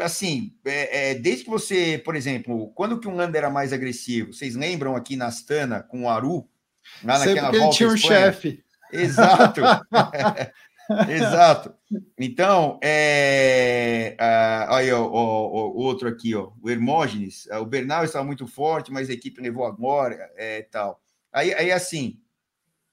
Assim, 0.00 0.56
é, 0.64 1.10
é, 1.10 1.14
desde 1.14 1.44
que 1.44 1.50
você, 1.50 2.02
por 2.04 2.16
exemplo, 2.16 2.72
quando 2.74 2.98
que 2.98 3.06
o 3.06 3.14
Landa 3.14 3.38
era 3.38 3.48
mais 3.48 3.72
agressivo? 3.72 4.32
Vocês 4.32 4.56
lembram 4.56 4.96
aqui 4.96 5.16
na 5.16 5.26
Astana 5.26 5.82
com 5.82 6.04
o 6.04 6.08
Aru? 6.08 6.48
Lá 7.02 7.18
naquela 7.18 7.46
Sempre 7.46 7.58
volta 7.60 7.76
tinha 7.76 7.88
um 7.88 7.96
chefe. 7.96 8.64
Exato. 8.92 9.60
Exato. 11.08 11.74
Então, 12.18 12.78
é, 12.82 14.16
aí, 14.68 14.92
ó, 14.92 15.02
ó, 15.02 15.68
o 15.68 15.76
outro 15.76 16.08
aqui, 16.08 16.34
ó, 16.34 16.50
o 16.60 16.68
Hermógenes, 16.68 17.46
o 17.60 17.64
Bernal 17.64 18.04
estava 18.04 18.24
muito 18.24 18.46
forte, 18.46 18.92
mas 18.92 19.08
a 19.08 19.12
equipe 19.12 19.40
levou 19.40 19.64
agora, 19.64 20.30
é, 20.36 20.62
tal. 20.62 21.00
Aí, 21.32 21.52
aí 21.54 21.72
assim... 21.72 22.18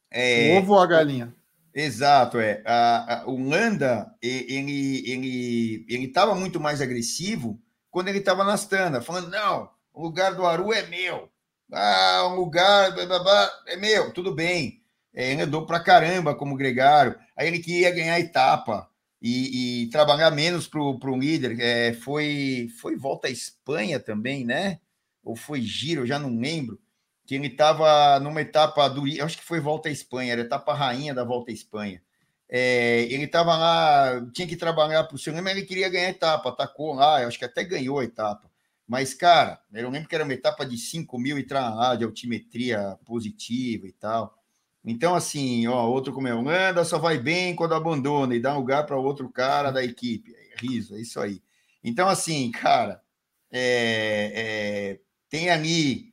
É, 0.09 0.55
o 0.55 0.59
ovo 0.59 0.73
ou 0.73 0.79
a 0.79 0.85
galinha? 0.85 1.33
Exato, 1.73 2.39
é. 2.39 2.61
A, 2.65 3.21
a, 3.21 3.27
o 3.29 3.41
Landa, 3.41 4.13
ele 4.21 5.09
ele 5.09 5.85
ele 5.87 6.05
estava 6.05 6.35
muito 6.35 6.59
mais 6.59 6.81
agressivo 6.81 7.61
quando 7.89 8.09
ele 8.09 8.19
estava 8.19 8.43
na 8.43 8.53
Astana, 8.53 9.01
falando, 9.01 9.29
não, 9.29 9.69
o 9.93 10.03
lugar 10.03 10.35
do 10.35 10.45
Aru 10.45 10.73
é 10.73 10.85
meu. 10.87 11.29
Ah, 11.71 12.27
um 12.29 12.35
lugar 12.35 12.93
blá, 12.93 13.05
blá, 13.05 13.19
blá, 13.19 13.51
é 13.67 13.77
meu, 13.77 14.11
tudo 14.11 14.35
bem 14.35 14.80
é, 15.13 15.33
andou 15.33 15.65
para 15.65 15.79
caramba 15.79 16.35
como 16.35 16.55
gregário. 16.55 17.17
Aí 17.35 17.47
ele 17.47 17.59
queria 17.59 17.91
ganhar 17.91 18.19
etapa 18.19 18.89
e, 19.21 19.83
e 19.83 19.89
trabalhar 19.89 20.31
menos 20.31 20.67
para 20.67 20.81
o 20.81 21.17
líder. 21.17 21.59
É, 21.59 21.93
foi, 21.93 22.69
foi 22.79 22.95
volta 22.95 23.27
à 23.27 23.31
Espanha 23.31 23.99
também, 23.99 24.45
né? 24.45 24.79
Ou 25.23 25.35
foi 25.35 25.61
giro, 25.61 26.01
eu 26.01 26.07
já 26.07 26.17
não 26.19 26.39
lembro. 26.39 26.79
Que 27.25 27.35
ele 27.35 27.47
estava 27.47 28.19
numa 28.19 28.41
etapa 28.41 28.87
do. 28.89 29.03
Acho 29.23 29.37
que 29.37 29.43
foi 29.43 29.59
volta 29.59 29.89
à 29.89 29.91
Espanha, 29.91 30.33
era 30.33 30.41
a 30.41 30.45
etapa 30.45 30.73
rainha 30.73 31.13
da 31.13 31.23
volta 31.23 31.51
à 31.51 31.53
Espanha. 31.53 32.01
É, 32.49 33.03
ele 33.03 33.23
estava 33.23 33.55
lá, 33.55 34.27
tinha 34.33 34.45
que 34.47 34.57
trabalhar 34.57 35.05
para 35.05 35.15
o 35.15 35.17
seu 35.17 35.33
mas 35.33 35.55
ele 35.55 35.65
queria 35.65 35.87
ganhar 35.87 36.09
etapa, 36.09 36.49
atacou 36.49 36.93
lá, 36.93 37.25
acho 37.25 37.39
que 37.39 37.45
até 37.45 37.63
ganhou 37.63 37.99
a 37.99 38.03
etapa. 38.03 38.51
Mas, 38.85 39.13
cara, 39.13 39.61
eu 39.73 39.89
lembro 39.89 40.09
que 40.09 40.15
era 40.15 40.25
uma 40.25 40.33
etapa 40.33 40.65
de 40.65 40.77
5 40.77 41.17
mil 41.17 41.39
e 41.39 41.45
de 41.45 42.03
altimetria 42.03 42.99
positiva 43.05 43.87
e 43.87 43.93
tal. 43.93 44.40
Então, 44.83 45.13
assim, 45.13 45.67
ó, 45.67 45.87
outro 45.87 46.11
como 46.11 46.27
é, 46.27 46.33
o 46.33 46.41
Landa 46.41 46.83
só 46.83 46.97
vai 46.97 47.17
bem 47.17 47.55
quando 47.55 47.75
abandona 47.75 48.35
e 48.35 48.39
dá 48.39 48.55
lugar 48.55 48.85
para 48.85 48.97
outro 48.97 49.29
cara 49.29 49.71
da 49.71 49.83
equipe. 49.83 50.33
É 50.33 50.55
riso, 50.57 50.95
é 50.95 51.01
isso 51.01 51.19
aí. 51.19 51.41
Então, 51.83 52.09
assim, 52.09 52.51
cara, 52.59 53.01
é, 53.51 54.31
é, 54.35 54.99
tem 55.29 55.49
ali 55.49 56.11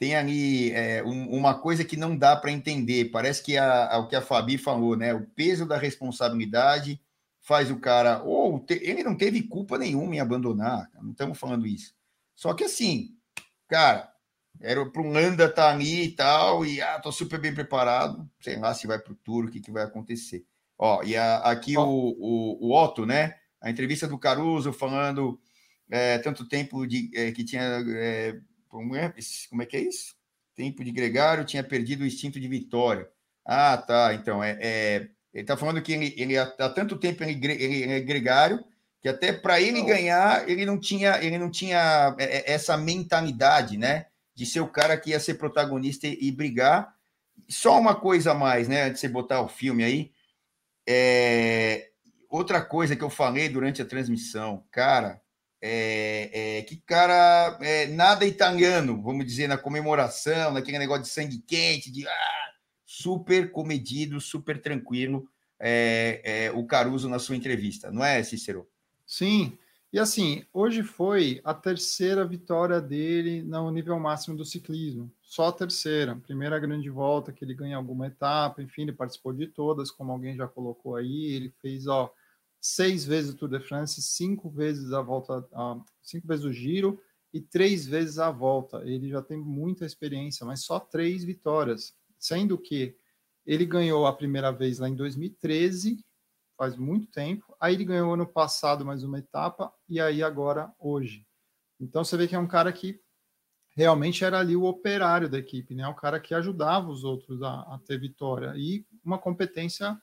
tem 0.00 0.16
ali 0.16 0.72
é, 0.72 1.04
um, 1.04 1.28
uma 1.30 1.52
coisa 1.52 1.84
que 1.84 1.94
não 1.94 2.16
dá 2.16 2.34
para 2.34 2.50
entender. 2.50 3.10
Parece 3.10 3.42
que 3.42 3.58
a, 3.58 3.86
a, 3.92 3.98
o 3.98 4.08
que 4.08 4.16
a 4.16 4.22
Fabi 4.22 4.56
falou, 4.56 4.96
né? 4.96 5.12
O 5.12 5.26
peso 5.26 5.66
da 5.66 5.76
responsabilidade 5.76 6.98
faz 7.42 7.70
o 7.70 7.78
cara. 7.78 8.22
Ou 8.22 8.58
te, 8.60 8.80
ele 8.82 9.04
não 9.04 9.14
teve 9.14 9.42
culpa 9.42 9.76
nenhuma 9.76 10.14
em 10.14 10.20
abandonar. 10.20 10.88
Não 11.02 11.10
estamos 11.10 11.38
falando 11.38 11.66
isso. 11.66 11.94
Só 12.34 12.54
que 12.54 12.64
assim, 12.64 13.10
cara, 13.68 14.10
era 14.60 14.84
para 14.84 15.02
o 15.02 15.10
Landa 15.10 15.44
estar 15.44 15.62
tá 15.62 15.70
ali 15.70 16.04
e 16.04 16.12
tal, 16.12 16.64
e 16.64 16.80
ah, 16.80 17.00
tô 17.00 17.10
super 17.10 17.40
bem 17.40 17.54
preparado. 17.54 18.28
Sei 18.40 18.56
lá 18.56 18.74
se 18.74 18.86
vai 18.86 18.98
para 18.98 19.12
o 19.12 19.16
tour, 19.16 19.46
o 19.46 19.50
que, 19.50 19.60
que 19.60 19.70
vai 19.70 19.84
acontecer. 19.84 20.44
Ó, 20.78 21.02
e 21.02 21.16
a, 21.16 21.38
aqui 21.38 21.76
o, 21.76 21.82
o, 21.82 22.68
o, 22.68 22.74
Otto, 22.74 23.06
né? 23.06 23.36
A 23.60 23.70
entrevista 23.70 24.06
do 24.06 24.18
Caruso 24.18 24.72
falando 24.72 25.40
é, 25.90 26.18
tanto 26.18 26.46
tempo 26.46 26.86
de 26.86 27.10
é, 27.14 27.32
que 27.32 27.44
tinha 27.44 27.62
é, 27.62 28.38
como 28.68 28.96
é, 28.96 29.12
é 29.14 29.66
que 29.66 29.76
é 29.76 29.80
isso? 29.80 30.14
Tempo 30.54 30.84
de 30.84 30.90
gregário 30.90 31.44
tinha 31.44 31.64
perdido 31.64 32.02
o 32.02 32.06
instinto 32.06 32.40
de 32.40 32.48
vitória. 32.48 33.08
Ah, 33.44 33.76
tá. 33.76 34.14
Então, 34.14 34.42
é, 34.42 34.58
é 34.60 35.08
ele 35.32 35.42
está 35.42 35.56
falando 35.56 35.80
que 35.80 35.92
ele, 35.92 36.14
ele 36.16 36.36
há, 36.36 36.46
tanto 36.46 36.98
tempo 36.98 37.22
ele, 37.22 37.32
ele, 37.32 37.82
ele 37.82 37.92
é 37.92 38.00
gregário 38.00 38.64
que 39.00 39.08
até 39.08 39.32
para 39.32 39.60
ele 39.60 39.82
ganhar 39.82 40.48
ele 40.48 40.66
não 40.66 40.78
tinha 40.78 41.22
ele 41.22 41.38
não 41.38 41.50
tinha 41.50 42.14
é, 42.18 42.38
é, 42.38 42.52
essa 42.52 42.76
mentalidade, 42.76 43.76
né? 43.76 44.06
De 44.40 44.46
ser 44.46 44.60
o 44.60 44.68
cara 44.68 44.96
que 44.96 45.10
ia 45.10 45.20
ser 45.20 45.34
protagonista 45.34 46.06
e, 46.06 46.16
e 46.18 46.32
brigar. 46.32 46.94
Só 47.46 47.78
uma 47.78 47.94
coisa 47.94 48.30
a 48.30 48.34
mais, 48.34 48.68
né? 48.68 48.84
Antes 48.84 48.94
de 48.94 49.00
você 49.00 49.08
botar 49.08 49.42
o 49.42 49.48
filme 49.48 49.84
aí, 49.84 50.12
é, 50.88 51.90
outra 52.26 52.62
coisa 52.62 52.96
que 52.96 53.04
eu 53.04 53.10
falei 53.10 53.50
durante 53.50 53.82
a 53.82 53.84
transmissão, 53.84 54.64
cara, 54.70 55.20
é, 55.60 56.30
é, 56.32 56.62
que 56.62 56.78
cara 56.78 57.58
é, 57.60 57.86
nada 57.88 58.24
italiano, 58.24 59.02
vamos 59.02 59.26
dizer, 59.26 59.46
na 59.46 59.58
comemoração, 59.58 60.52
naquele 60.52 60.78
negócio 60.78 61.02
de 61.02 61.10
sangue 61.10 61.44
quente, 61.46 61.92
de 61.92 62.08
ah, 62.08 62.50
super 62.86 63.52
comedido, 63.52 64.22
super 64.22 64.58
tranquilo, 64.62 65.28
é, 65.58 66.22
é, 66.24 66.50
o 66.52 66.64
Caruso 66.66 67.10
na 67.10 67.18
sua 67.18 67.36
entrevista, 67.36 67.90
não 67.92 68.02
é, 68.02 68.22
Cícero? 68.22 68.66
Sim, 69.06 69.58
e 69.92 69.98
assim, 69.98 70.44
hoje 70.52 70.82
foi 70.82 71.40
a 71.44 71.52
terceira 71.52 72.24
vitória 72.24 72.80
dele 72.80 73.42
no 73.42 73.70
nível 73.70 73.98
máximo 73.98 74.36
do 74.36 74.44
ciclismo, 74.44 75.12
só 75.20 75.48
a 75.48 75.52
terceira, 75.52 76.16
primeira 76.16 76.58
grande 76.58 76.88
volta 76.88 77.32
que 77.32 77.44
ele 77.44 77.54
ganha 77.54 77.76
alguma 77.76 78.06
etapa, 78.06 78.62
enfim, 78.62 78.82
ele 78.82 78.92
participou 78.92 79.32
de 79.32 79.46
todas, 79.46 79.90
como 79.90 80.12
alguém 80.12 80.36
já 80.36 80.46
colocou 80.46 80.96
aí, 80.96 81.26
ele 81.26 81.50
fez, 81.60 81.86
ó, 81.86 82.12
seis 82.60 83.04
vezes 83.04 83.32
o 83.32 83.36
Tour 83.36 83.48
de 83.48 83.60
France, 83.60 84.02
cinco 84.02 84.50
vezes 84.50 84.92
a 84.92 85.00
volta, 85.00 85.44
cinco 86.02 86.28
vezes 86.28 86.44
o 86.44 86.52
Giro 86.52 87.00
e 87.32 87.40
três 87.40 87.86
vezes 87.86 88.18
a 88.18 88.30
volta. 88.30 88.82
Ele 88.84 89.08
já 89.08 89.22
tem 89.22 89.38
muita 89.38 89.86
experiência, 89.86 90.44
mas 90.44 90.64
só 90.64 90.78
três 90.78 91.24
vitórias, 91.24 91.94
sendo 92.18 92.58
que 92.58 92.94
ele 93.46 93.64
ganhou 93.64 94.06
a 94.06 94.12
primeira 94.12 94.50
vez 94.50 94.78
lá 94.78 94.88
em 94.88 94.94
2013, 94.94 96.04
faz 96.60 96.76
muito 96.76 97.10
tempo. 97.10 97.56
Aí 97.58 97.72
ele 97.72 97.86
ganhou 97.86 98.12
ano 98.12 98.26
passado 98.26 98.84
mais 98.84 99.02
uma 99.02 99.18
etapa 99.18 99.72
e 99.88 99.98
aí 99.98 100.22
agora 100.22 100.70
hoje. 100.78 101.26
Então 101.80 102.04
você 102.04 102.18
vê 102.18 102.28
que 102.28 102.34
é 102.34 102.38
um 102.38 102.46
cara 102.46 102.70
que 102.70 103.00
realmente 103.74 104.22
era 104.26 104.40
ali 104.40 104.54
o 104.54 104.64
operário 104.64 105.26
da 105.26 105.38
equipe, 105.38 105.74
né? 105.74 105.88
O 105.88 105.94
cara 105.94 106.20
que 106.20 106.34
ajudava 106.34 106.90
os 106.90 107.02
outros 107.02 107.42
a, 107.42 107.62
a 107.62 107.80
ter 107.86 107.98
vitória 107.98 108.52
e 108.56 108.84
uma 109.02 109.18
competência 109.18 109.98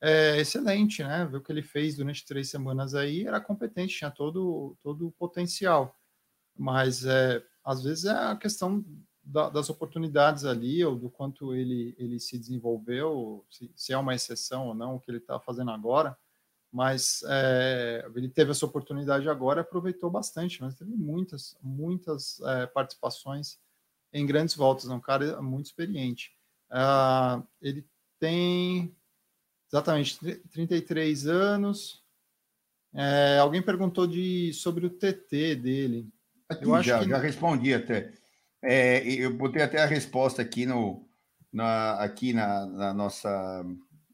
é, 0.00 0.40
excelente, 0.40 1.04
né? 1.04 1.26
Ver 1.26 1.36
o 1.36 1.40
que 1.40 1.52
ele 1.52 1.62
fez 1.62 1.94
durante 1.94 2.26
três 2.26 2.50
semanas 2.50 2.96
aí 2.96 3.24
era 3.24 3.40
competente, 3.40 3.96
tinha 3.96 4.10
todo, 4.10 4.76
todo 4.82 5.06
o 5.06 5.12
potencial. 5.12 5.96
Mas 6.58 7.04
é, 7.04 7.40
às 7.64 7.84
vezes 7.84 8.06
é 8.06 8.10
a 8.10 8.34
questão 8.34 8.84
da, 9.24 9.48
das 9.48 9.70
oportunidades 9.70 10.44
ali, 10.44 10.84
ou 10.84 10.96
do 10.96 11.10
quanto 11.10 11.54
ele, 11.54 11.94
ele 11.98 12.20
se 12.20 12.38
desenvolveu, 12.38 13.44
se, 13.50 13.70
se 13.74 13.92
é 13.92 13.98
uma 13.98 14.14
exceção 14.14 14.68
ou 14.68 14.74
não, 14.74 14.96
o 14.96 15.00
que 15.00 15.10
ele 15.10 15.18
está 15.18 15.38
fazendo 15.40 15.70
agora. 15.70 16.16
Mas 16.72 17.22
é, 17.28 18.04
ele 18.14 18.28
teve 18.28 18.50
essa 18.50 18.66
oportunidade 18.66 19.28
agora 19.28 19.60
aproveitou 19.60 20.10
bastante, 20.10 20.60
mas 20.60 20.74
teve 20.74 20.90
muitas, 20.90 21.56
muitas 21.62 22.40
é, 22.40 22.66
participações 22.66 23.58
em 24.12 24.26
grandes 24.26 24.54
voltas, 24.56 24.88
é 24.88 24.92
um 24.92 25.00
cara 25.00 25.40
muito 25.40 25.66
experiente. 25.66 26.32
Uh, 26.70 27.46
ele 27.60 27.86
tem 28.18 28.94
Exatamente, 29.74 30.20
33 30.52 31.26
anos. 31.26 32.00
É, 32.94 33.38
alguém 33.40 33.60
perguntou 33.60 34.06
de, 34.06 34.52
sobre 34.52 34.86
o 34.86 34.90
TT 34.90 35.56
dele. 35.56 36.08
Eu 36.60 36.76
acho 36.76 36.88
já, 36.88 37.02
que... 37.02 37.08
já 37.08 37.18
respondi 37.18 37.74
até. 37.74 38.12
É, 38.64 39.02
eu 39.06 39.32
botei 39.32 39.62
até 39.62 39.82
a 39.82 39.86
resposta 39.86 40.40
aqui 40.40 40.64
no, 40.66 41.06
na, 41.52 41.92
aqui 41.94 42.32
na, 42.32 42.66
na 42.66 42.94
nossa 42.94 43.64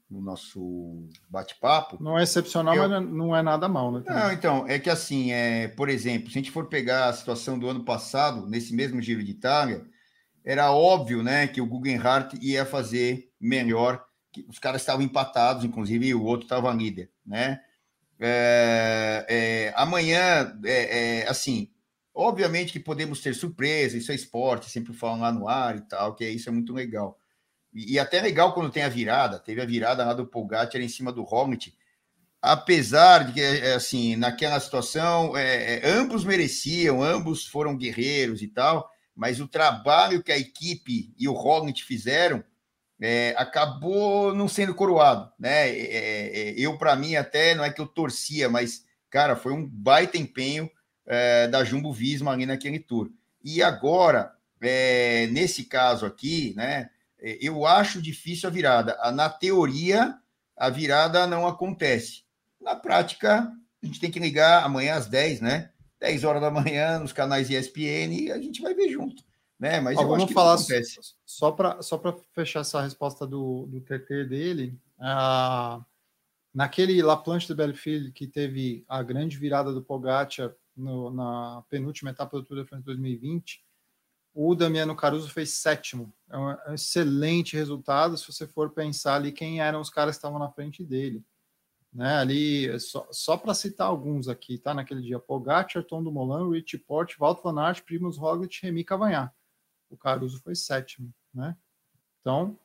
no 0.09 0.19
nosso 0.21 1.07
bate-papo. 1.29 1.97
Não 2.03 2.19
é 2.19 2.23
excepcional, 2.23 2.75
eu... 2.75 2.89
mas 2.89 3.09
não 3.09 3.33
é 3.33 3.41
nada 3.41 3.69
mal, 3.69 3.93
né? 3.93 4.03
Não, 4.05 4.31
então, 4.33 4.67
é 4.67 4.77
que 4.77 4.89
assim, 4.89 5.31
é, 5.31 5.69
por 5.69 5.87
exemplo, 5.87 6.29
se 6.29 6.37
a 6.37 6.41
gente 6.41 6.51
for 6.51 6.67
pegar 6.67 7.07
a 7.07 7.13
situação 7.13 7.57
do 7.57 7.69
ano 7.69 7.85
passado, 7.85 8.45
nesse 8.45 8.75
mesmo 8.75 9.01
Giro 9.01 9.23
de 9.23 9.31
Itália, 9.31 9.85
era 10.43 10.71
óbvio, 10.73 11.23
né, 11.23 11.47
que 11.47 11.61
o 11.61 11.65
Guggenhardt 11.65 12.37
ia 12.41 12.65
fazer 12.65 13.31
melhor 13.39 14.03
que 14.33 14.45
os 14.49 14.59
caras 14.59 14.81
estavam 14.81 15.01
empatados, 15.01 15.63
inclusive 15.63 16.13
o 16.13 16.23
outro 16.23 16.45
estava 16.45 16.73
líder, 16.73 17.09
né? 17.25 17.61
É, 18.19 19.25
é, 19.27 19.73
amanhã, 19.75 20.57
é, 20.63 21.21
é, 21.21 21.29
assim, 21.29 21.69
obviamente 22.13 22.73
que 22.73 22.79
podemos 22.79 23.21
ter 23.21 23.33
surpresa, 23.33 23.97
isso 23.97 24.11
é 24.11 24.15
esporte, 24.15 24.69
sempre 24.69 24.93
falam 24.93 25.21
lá 25.21 25.31
no 25.31 25.47
ar 25.47 25.77
e 25.77 25.81
tal, 25.81 26.15
que 26.15 26.27
isso 26.27 26.49
é 26.49 26.51
muito 26.51 26.73
legal. 26.73 27.17
E, 27.73 27.93
e 27.93 27.99
até 27.99 28.21
legal 28.21 28.53
quando 28.53 28.71
tem 28.71 28.83
a 28.83 28.89
virada, 28.89 29.39
teve 29.39 29.61
a 29.61 29.65
virada 29.65 30.05
lá 30.05 30.13
do 30.13 30.27
Pogacar 30.27 30.81
em 30.81 30.89
cima 30.89 31.11
do 31.11 31.23
Roglic, 31.23 31.73
apesar 32.41 33.25
de 33.25 33.33
que, 33.33 33.41
é, 33.41 33.73
assim, 33.73 34.15
naquela 34.15 34.59
situação, 34.59 35.37
é, 35.37 35.81
ambos 35.85 36.23
mereciam, 36.23 37.03
ambos 37.03 37.45
foram 37.45 37.77
guerreiros 37.77 38.41
e 38.41 38.47
tal, 38.47 38.89
mas 39.15 39.39
o 39.39 39.47
trabalho 39.47 40.23
que 40.23 40.31
a 40.31 40.37
equipe 40.37 41.13
e 41.17 41.27
o 41.27 41.33
Roglic 41.33 41.83
fizeram 41.83 42.43
é, 42.99 43.33
acabou 43.37 44.33
não 44.33 44.47
sendo 44.47 44.75
coroado, 44.75 45.31
né? 45.39 45.69
É, 45.69 45.79
é, 45.79 46.49
é 46.49 46.53
eu, 46.57 46.77
para 46.77 46.95
mim, 46.95 47.15
até 47.15 47.55
não 47.55 47.63
é 47.63 47.71
que 47.71 47.81
eu 47.81 47.87
torcia, 47.87 48.47
mas, 48.47 48.85
cara, 49.09 49.35
foi 49.35 49.53
um 49.53 49.67
baita 49.67 50.17
empenho 50.17 50.69
é, 51.05 51.47
da 51.47 51.63
Jumbo 51.63 51.91
Visma 51.91 52.31
ali 52.31 52.45
naquele 52.45 52.79
tour. 52.79 53.09
E 53.43 53.61
agora, 53.61 54.33
é, 54.61 55.27
nesse 55.27 55.65
caso 55.65 56.05
aqui, 56.05 56.53
né? 56.55 56.89
Eu 57.19 57.67
acho 57.67 58.01
difícil 58.01 58.49
a 58.49 58.51
virada. 58.51 58.97
Na 59.11 59.29
teoria, 59.29 60.17
a 60.57 60.69
virada 60.69 61.27
não 61.27 61.47
acontece. 61.47 62.23
Na 62.59 62.75
prática, 62.75 63.47
a 63.81 63.85
gente 63.85 63.99
tem 63.99 64.09
que 64.09 64.19
ligar 64.19 64.63
amanhã 64.63 64.95
às 64.95 65.05
10, 65.05 65.39
né? 65.39 65.69
10 65.99 66.23
horas 66.23 66.41
da 66.41 66.49
manhã 66.49 66.97
nos 66.97 67.13
canais 67.13 67.47
ESPN 67.47 68.11
e 68.11 68.31
a 68.31 68.39
gente 68.39 68.59
vai 68.59 68.73
ver 68.73 68.89
junto 68.89 69.23
né? 69.61 69.79
Mas 69.79 69.95
Ó, 69.99 70.07
vamos 70.07 70.31
falar 70.33 70.57
só 71.23 71.51
para 71.51 71.83
só 71.83 71.95
para 71.95 72.15
fechar 72.33 72.61
essa 72.61 72.81
resposta 72.81 73.27
do, 73.27 73.67
do 73.67 73.79
TT 73.79 74.25
dele. 74.25 74.75
Uh, 74.97 75.85
naquele 76.51 76.99
La 77.03 77.15
Planche 77.15 77.45
de 77.45 77.53
Belfield 77.53 78.11
que 78.11 78.25
teve 78.25 78.83
a 78.89 79.03
grande 79.03 79.37
virada 79.37 79.71
do 79.71 79.83
Pogacar 79.83 80.51
no, 80.75 81.11
na 81.11 81.63
penúltima 81.69 82.11
etapa 82.11 82.37
do 82.37 82.43
Tour 82.43 82.63
de 82.63 82.69
France 82.69 82.85
2020, 82.85 83.63
o 84.33 84.55
Damiano 84.55 84.95
Caruso 84.95 85.29
fez 85.29 85.51
sétimo. 85.55 86.13
É 86.29 86.37
um 86.37 86.73
excelente 86.73 87.55
resultado 87.55 88.17
se 88.17 88.25
você 88.31 88.47
for 88.47 88.71
pensar 88.71 89.15
ali 89.15 89.31
quem 89.31 89.61
eram 89.61 89.81
os 89.81 89.89
caras 89.89 90.15
que 90.15 90.19
estavam 90.19 90.39
na 90.39 90.49
frente 90.49 90.83
dele. 90.83 91.23
Né, 91.93 92.15
ali, 92.15 92.79
só, 92.79 93.05
só 93.11 93.35
para 93.35 93.53
citar 93.53 93.85
alguns 93.85 94.29
aqui, 94.29 94.57
tá? 94.57 94.73
Naquele 94.73 95.01
dia, 95.01 95.19
Pogacar, 95.19 95.83
Tom 95.83 96.01
Dumoulin, 96.01 96.49
Rich 96.49 96.77
Porte, 96.77 97.19
Walter 97.19 97.41
Van 97.43 97.61
Aert, 97.61 97.83
Primoz 97.83 98.15
Roglic, 98.15 98.61
Remy 98.61 98.85
Cavanhaque 98.85 99.35
o 99.91 99.97
Caruso 99.97 100.41
foi 100.41 100.55
sétimo, 100.55 101.13
né? 101.33 101.55
Então, 102.21 102.57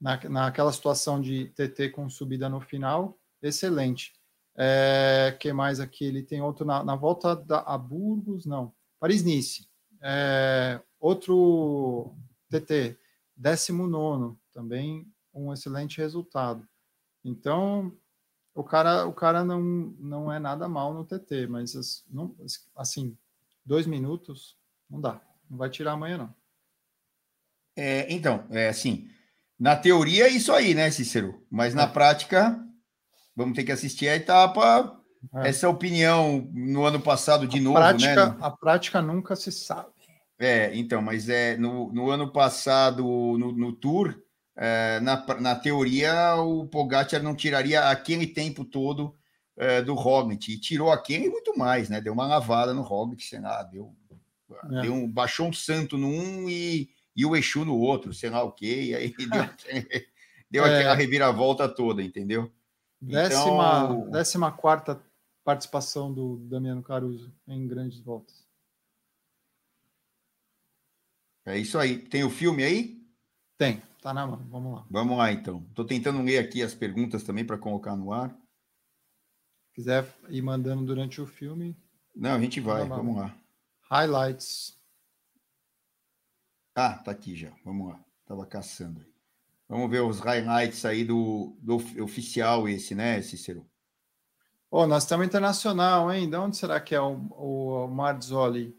na, 0.00 0.16
naquela 0.28 0.72
situação 0.72 1.20
de 1.20 1.48
TT 1.48 1.90
com 1.90 2.08
subida 2.08 2.48
no 2.48 2.60
final, 2.60 3.18
excelente. 3.42 4.14
É, 4.56 5.36
que 5.38 5.52
mais 5.52 5.80
aqui? 5.80 6.04
Ele 6.04 6.22
tem 6.22 6.42
outro 6.42 6.64
na, 6.64 6.84
na 6.84 6.96
volta 6.96 7.34
da, 7.34 7.60
a 7.60 7.78
Burgos, 7.78 8.44
não, 8.46 8.72
Paris-Nice. 8.98 9.68
É, 10.02 10.80
outro 10.98 12.14
TT, 12.48 12.98
19 13.36 14.36
também 14.52 15.06
um 15.32 15.52
excelente 15.52 15.98
resultado. 15.98 16.66
Então, 17.24 17.96
o 18.54 18.64
cara, 18.64 19.06
o 19.06 19.12
cara 19.12 19.44
não, 19.44 19.60
não 19.98 20.32
é 20.32 20.38
nada 20.38 20.68
mal 20.68 20.92
no 20.92 21.04
TT, 21.04 21.46
mas 21.46 22.04
não, 22.10 22.34
assim, 22.76 23.16
dois 23.64 23.86
minutos 23.86 24.56
não 24.88 25.00
dá, 25.00 25.20
não 25.48 25.56
vai 25.56 25.70
tirar 25.70 25.92
amanhã 25.92 26.18
não. 26.18 26.34
É, 27.76 28.12
então, 28.12 28.44
é 28.50 28.68
assim, 28.68 29.08
na 29.58 29.76
teoria 29.76 30.26
é 30.26 30.30
isso 30.30 30.52
aí, 30.52 30.74
né, 30.74 30.90
Cícero? 30.90 31.46
Mas 31.50 31.74
na 31.74 31.84
é. 31.84 31.86
prática, 31.86 32.62
vamos 33.34 33.54
ter 33.54 33.64
que 33.64 33.72
assistir 33.72 34.08
a 34.08 34.16
etapa. 34.16 34.96
É. 35.34 35.48
Essa 35.48 35.68
opinião 35.68 36.48
no 36.52 36.84
ano 36.84 37.00
passado 37.00 37.46
de 37.46 37.58
a 37.58 37.62
novo, 37.62 37.76
prática, 37.76 38.26
né? 38.26 38.36
A 38.40 38.50
prática 38.50 39.02
nunca 39.02 39.36
se 39.36 39.52
sabe. 39.52 39.90
É, 40.38 40.74
então, 40.74 41.02
mas 41.02 41.28
é 41.28 41.56
no, 41.58 41.92
no 41.92 42.10
ano 42.10 42.32
passado, 42.32 43.02
no, 43.02 43.52
no 43.52 43.72
Tour, 43.72 44.18
é, 44.56 44.98
na, 45.00 45.22
na 45.38 45.54
teoria, 45.54 46.36
o 46.36 46.66
Pogacar 46.66 47.22
não 47.22 47.34
tiraria 47.34 47.90
aquele 47.90 48.26
tempo 48.26 48.64
todo 48.64 49.14
é, 49.56 49.82
do 49.82 49.94
Roglic, 49.94 50.50
e 50.50 50.58
tirou 50.58 50.90
aquele 50.90 51.26
e 51.26 51.30
muito 51.30 51.56
mais, 51.58 51.90
né? 51.90 52.00
Deu 52.00 52.14
uma 52.14 52.26
lavada 52.26 52.72
no 52.72 52.80
Roglic, 52.80 53.22
sei 53.22 53.40
lá, 53.40 53.62
deu, 53.64 53.94
é. 54.72 54.80
deu 54.80 54.94
um, 54.94 55.10
baixou 55.10 55.46
um 55.46 55.52
santo 55.52 55.98
num 55.98 56.48
e, 56.48 56.88
e 57.14 57.26
o 57.26 57.36
Exu 57.36 57.62
no 57.62 57.76
outro, 57.76 58.14
sei 58.14 58.30
lá 58.30 58.42
o 58.42 58.52
quê, 58.52 58.84
e 58.84 58.94
aí 58.94 59.14
deu, 59.30 59.48
deu 60.50 60.64
é. 60.64 60.78
aquela 60.78 60.94
reviravolta 60.94 61.68
toda, 61.68 62.02
entendeu? 62.02 62.50
Décima, 63.00 63.84
então... 63.84 64.10
décima 64.10 64.52
quarta 64.52 65.02
participação 65.42 66.12
do 66.12 66.36
Damiano 66.48 66.82
Caruso 66.82 67.34
em 67.46 67.66
grandes 67.66 67.98
voltas. 68.00 68.46
É 71.46 71.58
isso 71.58 71.78
aí. 71.78 71.98
Tem 71.98 72.22
o 72.22 72.30
filme 72.30 72.62
aí? 72.62 73.02
Tem, 73.56 73.82
tá 74.00 74.12
na 74.12 74.26
mão. 74.26 74.46
Vamos 74.48 74.74
lá. 74.74 74.86
Vamos 74.90 75.18
lá, 75.18 75.32
então. 75.32 75.64
Estou 75.68 75.84
tentando 75.84 76.22
ler 76.22 76.38
aqui 76.38 76.62
as 76.62 76.74
perguntas 76.74 77.22
também 77.22 77.44
para 77.44 77.58
colocar 77.58 77.96
no 77.96 78.12
ar. 78.12 78.30
Se 78.30 79.74
quiser 79.74 80.06
ir 80.28 80.42
mandando 80.42 80.84
durante 80.84 81.20
o 81.20 81.26
filme. 81.26 81.76
Não, 82.14 82.34
a 82.34 82.40
gente 82.40 82.60
vai. 82.60 82.86
Vamos 82.86 83.16
lá. 83.16 83.34
Highlights. 83.90 84.78
Ah, 86.74 86.98
tá 86.98 87.10
aqui 87.10 87.34
já. 87.34 87.52
Vamos 87.64 87.88
lá. 87.88 88.04
Tava 88.26 88.46
caçando. 88.46 89.09
Vamos 89.70 89.88
ver 89.88 90.02
os 90.02 90.18
highlights 90.18 90.84
aí 90.84 91.04
do, 91.04 91.56
do 91.60 91.76
oficial 92.02 92.68
esse, 92.68 92.92
né, 92.92 93.22
Cícero? 93.22 93.64
Oh, 94.68 94.84
nós 94.84 95.04
estamos 95.04 95.24
internacional, 95.24 96.12
hein? 96.12 96.28
De 96.28 96.36
onde 96.36 96.56
será 96.56 96.80
que 96.80 96.92
é 96.92 97.00
o, 97.00 97.12
o 97.12 97.86
Marzoli? 97.86 98.76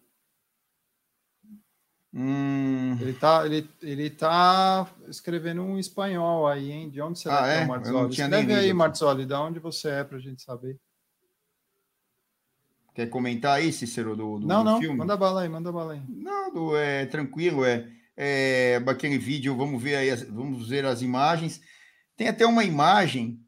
Hum... 2.14 2.98
Ele 3.00 3.14
tá, 3.14 3.46
ele, 3.46 3.70
ele 3.82 4.10
tá 4.10 4.86
escrevendo 5.08 5.62
um 5.62 5.80
espanhol 5.80 6.46
aí, 6.46 6.70
hein? 6.70 6.90
De 6.90 7.00
onde 7.00 7.20
será 7.20 7.40
ah, 7.40 7.44
que 7.44 7.50
é, 7.50 7.62
é 7.62 7.64
o 7.64 7.68
Marzoli? 7.70 8.12
Escreve 8.12 8.54
aí, 8.54 8.74
Marzoli, 8.74 9.26
de 9.26 9.34
onde 9.34 9.60
você 9.60 9.90
é 9.92 10.04
para 10.04 10.18
a 10.18 10.22
gente 10.22 10.42
saber. 10.42 10.78
Quer 12.94 13.10
comentar 13.10 13.60
aí, 13.60 13.72
Cícero, 13.72 14.14
do, 14.14 14.40
do, 14.40 14.46
não, 14.46 14.62
do 14.62 14.72
não, 14.72 14.80
filme? 14.82 14.98
manda 14.98 15.16
bala 15.16 15.44
aí, 15.44 15.48
manda 15.48 15.72
bala 15.72 15.94
aí. 15.94 16.02
Não, 16.10 16.54
do, 16.54 16.76
é 16.76 17.06
tranquilo, 17.06 17.64
é, 17.64 17.90
é 18.24 18.84
aquele 18.88 19.18
vídeo, 19.18 19.56
vamos 19.56 19.82
ver 19.82 19.96
aí, 19.96 20.16
vamos 20.26 20.70
ver 20.70 20.86
as 20.86 21.02
imagens. 21.02 21.62
Tem 22.16 22.28
até 22.28 22.46
uma 22.46 22.64
imagem 22.64 23.40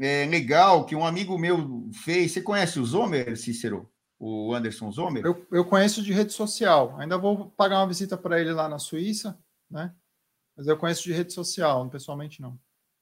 é, 0.00 0.26
legal 0.26 0.84
que 0.84 0.96
um 0.96 1.06
amigo 1.06 1.38
meu 1.38 1.88
fez. 2.04 2.32
Você 2.32 2.42
conhece 2.42 2.80
o 2.80 2.84
Zomer, 2.84 3.36
Cícero? 3.36 3.90
o 4.18 4.54
Anderson 4.54 4.90
Zomer? 4.90 5.24
Eu, 5.24 5.46
eu 5.50 5.64
conheço 5.64 6.02
de 6.02 6.12
rede 6.12 6.32
social. 6.32 6.96
Ainda 6.98 7.18
vou 7.18 7.50
pagar 7.50 7.80
uma 7.80 7.88
visita 7.88 8.16
para 8.16 8.40
ele 8.40 8.52
lá 8.52 8.68
na 8.68 8.78
Suíça, 8.78 9.38
né? 9.70 9.94
Mas 10.56 10.66
eu 10.66 10.76
conheço 10.76 11.02
de 11.02 11.12
rede 11.12 11.32
social, 11.32 11.88
pessoalmente 11.90 12.40
não. 12.40 12.58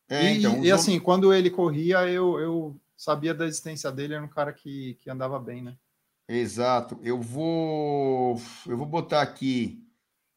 É, 0.09 0.33
e, 0.33 0.39
então, 0.39 0.65
e 0.65 0.71
assim, 0.71 0.99
quando 0.99 1.33
ele 1.33 1.51
corria, 1.51 2.07
eu, 2.09 2.39
eu 2.41 2.81
sabia 2.97 3.33
da 3.33 3.47
existência 3.47 3.91
dele, 3.91 4.15
era 4.15 4.25
um 4.25 4.29
cara 4.29 4.53
que, 4.53 4.95
que 5.01 5.09
andava 5.09 5.39
bem, 5.39 5.63
né? 5.63 5.77
Exato. 6.29 6.99
Eu 7.03 7.21
vou 7.21 8.41
eu 8.67 8.77
vou 8.77 8.87
botar 8.87 9.23
aqui. 9.23 9.81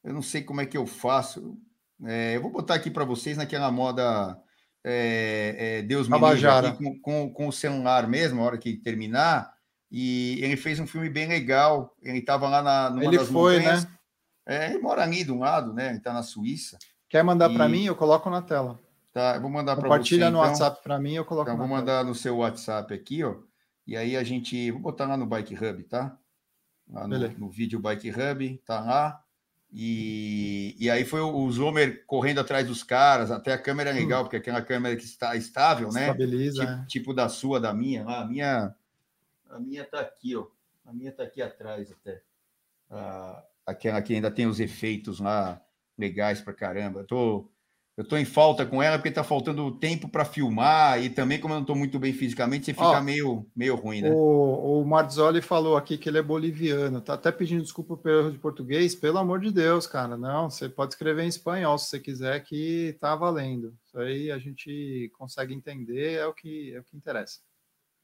Eu 0.08 0.13
não 0.13 0.22
sei 0.22 0.41
como 0.41 0.62
é 0.62 0.65
que 0.65 0.78
eu 0.78 0.88
faço. 0.88 1.58
É, 2.06 2.38
eu 2.38 2.41
vou 2.41 2.50
botar 2.50 2.76
aqui 2.76 2.89
para 2.89 3.04
vocês 3.04 3.36
naquela 3.36 3.70
moda 3.70 4.41
é, 4.82 5.56
é, 5.58 5.82
Deus 5.82 6.08
me 6.08 6.17
livre, 6.17 6.78
com, 6.78 7.02
com, 7.02 7.34
com, 7.34 7.48
o 7.50 7.52
celular 7.52 8.08
mesmo, 8.08 8.41
a 8.41 8.46
hora 8.46 8.58
que 8.58 8.78
terminar. 8.78 9.54
E 9.91 10.39
ele 10.41 10.56
fez 10.56 10.80
um 10.80 10.88
filme 10.88 11.10
bem 11.10 11.28
legal. 11.28 11.93
Ele 12.02 12.20
estava 12.20 12.48
lá 12.48 12.62
na 12.63 12.89
numa 12.89 13.04
ele 13.04 13.20
foi, 13.20 13.58
montanhas. 13.58 13.84
né? 13.84 13.91
É, 14.46 14.70
ele 14.70 14.80
mora 14.80 15.04
ali 15.04 15.26
do 15.26 15.38
lado, 15.38 15.74
né? 15.74 15.89
Ele 15.89 15.98
está 15.98 16.13
na 16.13 16.24
Suíça. 16.24 16.78
Quer 17.10 17.22
mandar 17.22 17.52
e... 17.52 17.54
para 17.54 17.67
mim? 17.67 17.84
Eu 17.84 17.96
coloco 17.96 18.30
na 18.30 18.41
tela. 18.41 18.80
Tá, 19.12 19.36
eu 19.36 19.41
vou 19.41 19.50
mandar 19.50 19.76
para 19.76 19.82
você. 19.82 19.89
Compartilha 19.89 20.30
no 20.30 20.38
então. 20.38 20.50
WhatsApp 20.50 20.82
para 20.82 20.98
mim, 21.00 21.15
eu 21.15 21.26
coloco. 21.26 21.50
Então, 21.50 21.58
vou 21.58 21.67
mandar 21.67 22.06
no 22.06 22.15
seu 22.15 22.38
WhatsApp 22.38 22.93
aqui, 22.93 23.26
ó. 23.26 23.36
E 23.86 23.98
aí 23.98 24.15
a 24.15 24.24
gente, 24.24 24.72
vou 24.72 24.80
botar 24.80 25.06
lá 25.06 25.17
no 25.17 25.26
Bike 25.26 25.54
Hub, 25.54 25.84
tá? 25.84 26.17
Lá 26.89 27.06
no, 27.06 27.17
no 27.17 27.50
vídeo 27.50 27.78
Bike 27.78 28.10
Hub, 28.10 28.62
tá 28.65 28.80
lá. 28.80 29.22
E, 29.71 30.75
e 30.80 30.89
aí 30.89 31.03
foi 31.03 31.19
o 31.19 31.51
Zomer 31.51 32.06
correndo 32.06 32.39
atrás 32.39 32.65
dos 32.65 32.84
caras, 32.84 33.32
até 33.32 33.53
a 33.53 33.62
câmera 33.62 33.89
é 33.89 33.93
hum. 33.93 33.97
legal, 33.97 34.23
porque 34.23 34.38
aquela 34.38 34.62
câmera 34.62 34.95
que 34.95 35.03
está 35.03 35.36
estável, 35.36 35.91
né? 35.91 36.03
Estabiliza. 36.08 36.65
Tipo, 36.65 36.71
é. 36.71 36.86
tipo 36.86 37.13
da 37.13 37.30
sua, 37.30 37.60
da 37.60 37.73
minha. 37.73 38.06
A 38.06 38.25
minha 38.25 38.75
a 39.49 39.60
minha 39.60 39.84
tá 39.86 39.99
aqui, 39.99 40.36
ó. 40.36 40.47
A 40.86 40.93
minha 40.93 41.12
tá 41.12 41.23
aqui 41.23 41.41
atrás 41.41 41.91
até. 41.91 42.21
Ah, 42.89 43.43
aquela 43.65 44.01
que 44.01 44.13
ainda 44.13 44.32
tem 44.32 44.45
os 44.45 44.60
efeitos 44.60 45.19
lá 45.19 45.62
legais 45.97 46.41
pra 46.41 46.53
caramba. 46.53 47.01
Eu 47.01 47.06
tô, 47.06 47.49
eu 47.97 48.07
tô 48.07 48.15
em 48.15 48.25
falta 48.25 48.63
com 48.63 48.81
ela 48.81 48.99
porque 48.99 49.10
tá 49.10 49.23
faltando 49.23 49.71
tempo 49.71 50.07
para 50.07 50.23
filmar 50.23 51.03
e 51.03 51.10
também, 51.10 51.39
como 51.39 51.55
eu 51.55 51.57
não 51.57 51.65
tô 51.65 51.73
muito 51.73 51.97
bem 51.97 52.13
fisicamente, 52.13 52.65
você 52.65 52.73
fica 52.73 53.01
meio, 53.01 53.49
meio 53.55 53.75
ruim, 53.75 54.01
né? 54.01 54.12
O, 54.12 54.81
o 54.81 54.86
Marzoli 54.86 55.41
falou 55.41 55.75
aqui 55.75 55.97
que 55.97 56.07
ele 56.07 56.19
é 56.19 56.21
boliviano. 56.21 57.01
Tá 57.01 57.15
até 57.15 57.31
pedindo 57.31 57.63
desculpa 57.63 57.97
pelo 57.97 58.19
erro 58.19 58.31
de 58.31 58.38
português. 58.38 58.93
Pelo 58.93 59.17
amor 59.17 59.39
de 59.39 59.51
Deus, 59.51 59.88
cara. 59.88 60.15
Não, 60.15 60.47
você 60.47 60.69
pode 60.69 60.93
escrever 60.93 61.23
em 61.23 61.27
espanhol 61.27 61.75
se 61.79 61.89
você 61.89 61.99
quiser, 61.99 62.39
que 62.43 62.95
tá 63.01 63.15
valendo. 63.15 63.75
Isso 63.83 63.97
aí 63.97 64.31
a 64.31 64.38
gente 64.38 65.12
consegue 65.17 65.55
entender, 65.55 66.19
é 66.19 66.25
o 66.27 66.33
que, 66.36 66.75
é 66.75 66.79
o 66.79 66.83
que 66.83 66.95
interessa. 66.95 67.39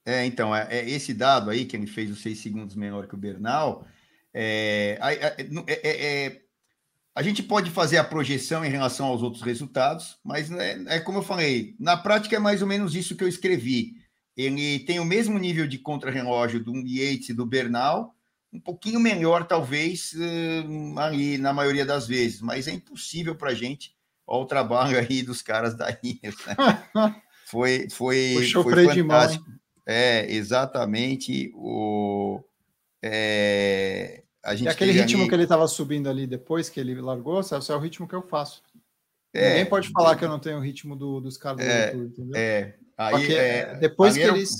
É, 0.03 0.25
então, 0.25 0.56
é, 0.56 0.67
é, 0.71 0.89
esse 0.89 1.13
dado 1.13 1.51
aí, 1.51 1.65
que 1.65 1.77
ele 1.77 1.86
fez 1.86 2.10
os 2.10 2.19
seis 2.19 2.39
segundos 2.39 2.75
menor 2.75 3.08
que 3.08 3.13
o 3.13 3.17
Bernal, 3.17 3.86
é, 4.34 4.97
é, 5.67 6.25
é, 6.25 6.41
a 7.15 7.21
gente 7.21 7.43
pode 7.43 7.69
fazer 7.69 7.97
a 7.97 8.04
projeção 8.04 8.65
em 8.65 8.69
relação 8.69 9.08
aos 9.08 9.21
outros 9.21 9.43
resultados, 9.43 10.17
mas 10.23 10.52
é, 10.52 10.99
como 10.99 11.19
eu 11.19 11.23
falei, 11.23 11.76
na 11.80 11.95
prática 11.95 12.36
é 12.36 12.39
mais 12.39 12.62
ou 12.62 12.67
menos 12.67 12.95
isso 12.95 13.15
que 13.15 13.23
eu 13.23 13.28
escrevi. 13.28 13.93
Ele 14.36 14.80
tem 14.80 14.99
o 14.99 15.06
mesmo 15.06 15.38
nível 15.38 15.67
de 15.67 15.78
contrarrelógio 15.78 16.63
do 16.63 16.73
Yates 16.76 17.30
e 17.30 17.34
do 17.34 17.45
Bernal, 17.45 18.15
um 18.52 18.60
pouquinho 18.60 18.99
melhor, 18.99 19.47
talvez, 19.47 20.13
ali 20.97 21.38
na 21.38 21.54
maioria 21.54 21.86
das 21.86 22.08
vezes, 22.08 22.41
mas 22.41 22.67
é 22.67 22.71
impossível 22.71 23.36
para 23.36 23.52
a 23.52 23.56
gente. 23.56 23.95
Olha 24.26 24.43
o 24.43 24.47
trabalho 24.47 24.97
aí 24.97 25.21
dos 25.21 25.41
caras 25.41 25.76
da 25.76 25.91
Inter. 26.04 26.34
Né? 26.47 26.56
Foi, 27.45 27.88
foi, 27.91 28.49
foi 28.52 28.73
fantástico. 28.73 29.45
De 29.45 29.49
mão, 29.52 29.60
é, 29.86 30.34
exatamente. 30.34 31.52
O, 31.54 32.43
é, 32.99 34.23
a 34.43 34.56
gente 34.56 34.65
e 34.65 34.69
aquele 34.69 34.91
ritmo 34.91 35.21
ali... 35.21 35.29
que 35.29 35.36
ele 35.36 35.43
estava 35.43 35.67
subindo 35.67 36.10
ali 36.10 36.27
depois 36.27 36.69
que 36.69 36.79
ele 36.79 36.99
largou, 36.99 37.39
esse 37.39 37.53
é 37.53 37.75
o 37.75 37.79
ritmo 37.79 38.08
que 38.08 38.15
eu 38.15 38.21
faço. 38.21 38.62
É, 39.34 39.49
Ninguém 39.49 39.65
pode 39.65 39.89
falar 39.89 40.15
que 40.15 40.23
eu 40.23 40.29
não 40.29 40.38
tenho 40.38 40.58
o 40.58 40.62
ritmo 40.62 40.95
do, 40.95 41.19
dos 41.19 41.38
caras 41.38 41.60
é, 41.60 41.91
do 41.91 41.97
YouTube, 41.97 42.12
entendeu? 42.12 42.39
É, 42.39 42.75
aí, 42.97 43.12
Porque, 43.15 43.34
é, 43.34 43.75
depois 43.75 44.13
que, 44.13 44.21
eles, 44.21 44.56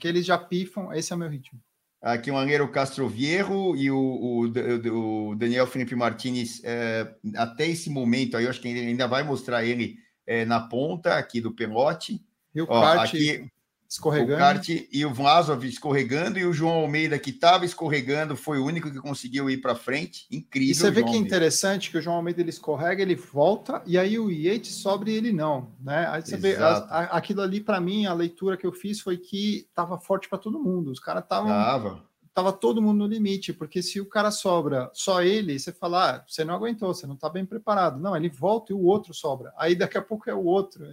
que 0.00 0.08
eles 0.08 0.26
já 0.26 0.36
pifam, 0.36 0.92
esse 0.92 1.12
é 1.12 1.16
o 1.16 1.18
meu 1.18 1.28
ritmo. 1.28 1.60
Aqui 2.02 2.30
o 2.30 2.36
Angueiro 2.36 2.70
Castro 2.70 3.08
Vierro 3.08 3.76
e 3.76 3.90
o, 3.90 3.98
o, 3.98 5.30
o, 5.30 5.34
Daniel 5.36 5.66
Felipe 5.66 5.94
Martinez, 5.94 6.60
é, 6.64 7.14
até 7.36 7.66
esse 7.66 7.90
momento 7.90 8.36
aí, 8.36 8.44
eu 8.44 8.50
acho 8.50 8.60
que 8.60 8.68
ele 8.68 8.80
ainda 8.80 9.06
vai 9.06 9.22
mostrar 9.22 9.64
ele 9.64 9.98
é, 10.26 10.44
na 10.44 10.60
ponta 10.60 11.14
aqui 11.16 11.40
do 11.40 11.52
pelote. 11.52 12.20
E 12.54 12.60
o 12.60 12.66
Ó, 12.68 12.80
kart, 12.80 13.08
aqui, 13.08 13.50
Escorregando. 13.96 14.34
O 14.34 14.38
kart 14.38 14.68
e 14.68 15.06
o 15.06 15.12
Vlasov 15.12 15.64
escorregando, 15.64 16.38
e 16.38 16.44
o 16.44 16.52
João 16.52 16.74
Almeida, 16.74 17.18
que 17.18 17.30
estava 17.30 17.64
escorregando, 17.64 18.36
foi 18.36 18.58
o 18.58 18.64
único 18.64 18.90
que 18.90 18.98
conseguiu 18.98 19.48
ir 19.48 19.56
para 19.58 19.74
frente. 19.74 20.26
Incrível. 20.30 20.70
E 20.70 20.74
você 20.74 20.90
vê 20.90 21.00
João 21.00 21.12
que 21.12 21.18
é 21.18 21.20
interessante 21.20 21.90
que 21.90 21.96
o 21.96 22.02
João 22.02 22.16
Almeida 22.16 22.42
ele 22.42 22.50
escorrega, 22.50 23.00
ele 23.00 23.14
volta, 23.14 23.82
e 23.86 23.96
aí 23.96 24.18
o 24.18 24.30
Yates 24.30 24.74
sobe 24.74 25.10
e 25.10 25.14
ele 25.14 25.32
não. 25.32 25.72
Né? 25.80 26.06
Aí 26.10 26.20
você 26.20 26.36
vê, 26.36 26.56
a, 26.56 26.68
a, 26.68 27.02
aquilo 27.16 27.40
ali, 27.40 27.60
para 27.60 27.80
mim, 27.80 28.04
a 28.04 28.12
leitura 28.12 28.56
que 28.56 28.66
eu 28.66 28.72
fiz 28.72 29.00
foi 29.00 29.16
que 29.16 29.66
estava 29.68 29.98
forte 29.98 30.28
para 30.28 30.38
todo 30.38 30.62
mundo. 30.62 30.90
Os 30.90 31.00
caras 31.00 31.22
estavam. 31.22 31.48
Tava. 31.48 32.06
Tava 32.34 32.52
todo 32.52 32.82
mundo 32.82 32.98
no 32.98 33.06
limite, 33.06 33.54
porque 33.54 33.82
se 33.82 33.98
o 33.98 34.04
cara 34.04 34.30
sobra 34.30 34.90
só 34.92 35.22
ele, 35.22 35.58
você 35.58 35.72
fala, 35.72 36.16
ah, 36.16 36.24
você 36.28 36.44
não 36.44 36.52
aguentou, 36.52 36.92
você 36.92 37.06
não 37.06 37.14
está 37.14 37.30
bem 37.30 37.46
preparado. 37.46 37.98
Não, 37.98 38.14
ele 38.14 38.28
volta 38.28 38.74
e 38.74 38.76
o 38.76 38.84
outro 38.84 39.14
sobra. 39.14 39.54
Aí 39.56 39.74
daqui 39.74 39.96
a 39.96 40.02
pouco 40.02 40.28
é 40.28 40.34
o 40.34 40.44
outro. 40.44 40.84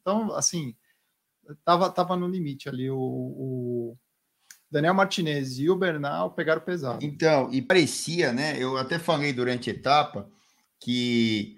Então, 0.00 0.32
assim, 0.32 0.76
tava, 1.64 1.90
tava 1.90 2.16
no 2.16 2.28
limite 2.28 2.68
ali. 2.68 2.90
O, 2.90 2.98
o 2.98 3.98
Daniel 4.70 4.94
Martinez 4.94 5.58
e 5.58 5.68
o 5.68 5.76
Bernal 5.76 6.30
pegaram 6.32 6.62
pesado. 6.62 7.04
Então, 7.04 7.52
e 7.52 7.60
parecia, 7.60 8.32
né? 8.32 8.56
Eu 8.58 8.78
até 8.78 8.98
falei 8.98 9.32
durante 9.32 9.68
a 9.68 9.72
etapa 9.72 10.28
que 10.80 11.56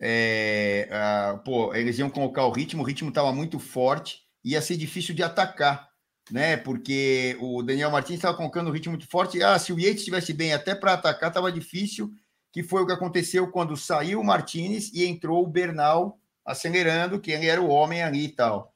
é, 0.00 0.88
a, 0.90 1.38
pô, 1.44 1.74
eles 1.74 1.98
iam 1.98 2.10
colocar 2.10 2.44
o 2.44 2.50
ritmo, 2.50 2.82
o 2.82 2.86
ritmo 2.86 3.08
estava 3.08 3.32
muito 3.32 3.58
forte, 3.58 4.20
ia 4.44 4.60
ser 4.60 4.76
difícil 4.76 5.14
de 5.14 5.22
atacar, 5.22 5.88
né? 6.30 6.56
Porque 6.56 7.36
o 7.40 7.62
Daniel 7.62 7.90
Martins 7.90 8.16
estava 8.16 8.36
colocando 8.36 8.68
o 8.68 8.72
ritmo 8.72 8.92
muito 8.92 9.08
forte. 9.08 9.42
Ah, 9.42 9.58
se 9.58 9.72
o 9.72 9.78
Yates 9.78 10.00
estivesse 10.00 10.32
bem 10.32 10.52
até 10.52 10.74
para 10.74 10.94
atacar, 10.94 11.28
estava 11.28 11.52
difícil, 11.52 12.10
que 12.52 12.62
foi 12.62 12.82
o 12.82 12.86
que 12.86 12.92
aconteceu 12.92 13.50
quando 13.50 13.76
saiu 13.76 14.20
o 14.20 14.24
Martinez 14.24 14.92
e 14.92 15.06
entrou 15.06 15.44
o 15.44 15.48
Bernal 15.48 16.18
acelerando, 16.44 17.20
que 17.20 17.30
ele 17.30 17.46
era 17.46 17.60
o 17.60 17.68
homem 17.68 18.02
ali 18.02 18.24
e 18.24 18.28
tal 18.28 18.75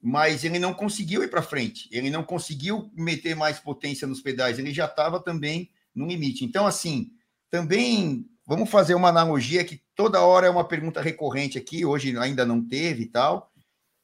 mas 0.00 0.44
ele 0.44 0.58
não 0.58 0.72
conseguiu 0.72 1.22
ir 1.22 1.28
para 1.28 1.42
frente, 1.42 1.88
ele 1.90 2.10
não 2.10 2.22
conseguiu 2.22 2.90
meter 2.94 3.34
mais 3.34 3.58
potência 3.58 4.06
nos 4.06 4.20
pedais, 4.20 4.58
ele 4.58 4.72
já 4.72 4.84
estava 4.84 5.20
também 5.20 5.70
no 5.94 6.06
limite. 6.06 6.44
Então, 6.44 6.66
assim, 6.66 7.10
também 7.50 8.26
vamos 8.46 8.70
fazer 8.70 8.94
uma 8.94 9.08
analogia 9.08 9.64
que 9.64 9.82
toda 9.94 10.22
hora 10.22 10.46
é 10.46 10.50
uma 10.50 10.66
pergunta 10.66 11.02
recorrente 11.02 11.58
aqui, 11.58 11.84
hoje 11.84 12.16
ainda 12.16 12.46
não 12.46 12.64
teve 12.64 13.02
e 13.02 13.06
tal, 13.06 13.52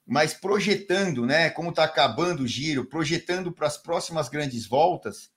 mas 0.07 0.35
projetando, 0.35 1.25
né, 1.25 1.49
como 1.51 1.71
está 1.71 1.85
acabando 1.85 2.43
o 2.43 2.47
giro, 2.47 2.85
projetando 2.85 3.53
para 3.53 3.67
as 3.67 3.79
próximas 3.79 4.29
grandes 4.29 4.67
voltas, 4.67 5.31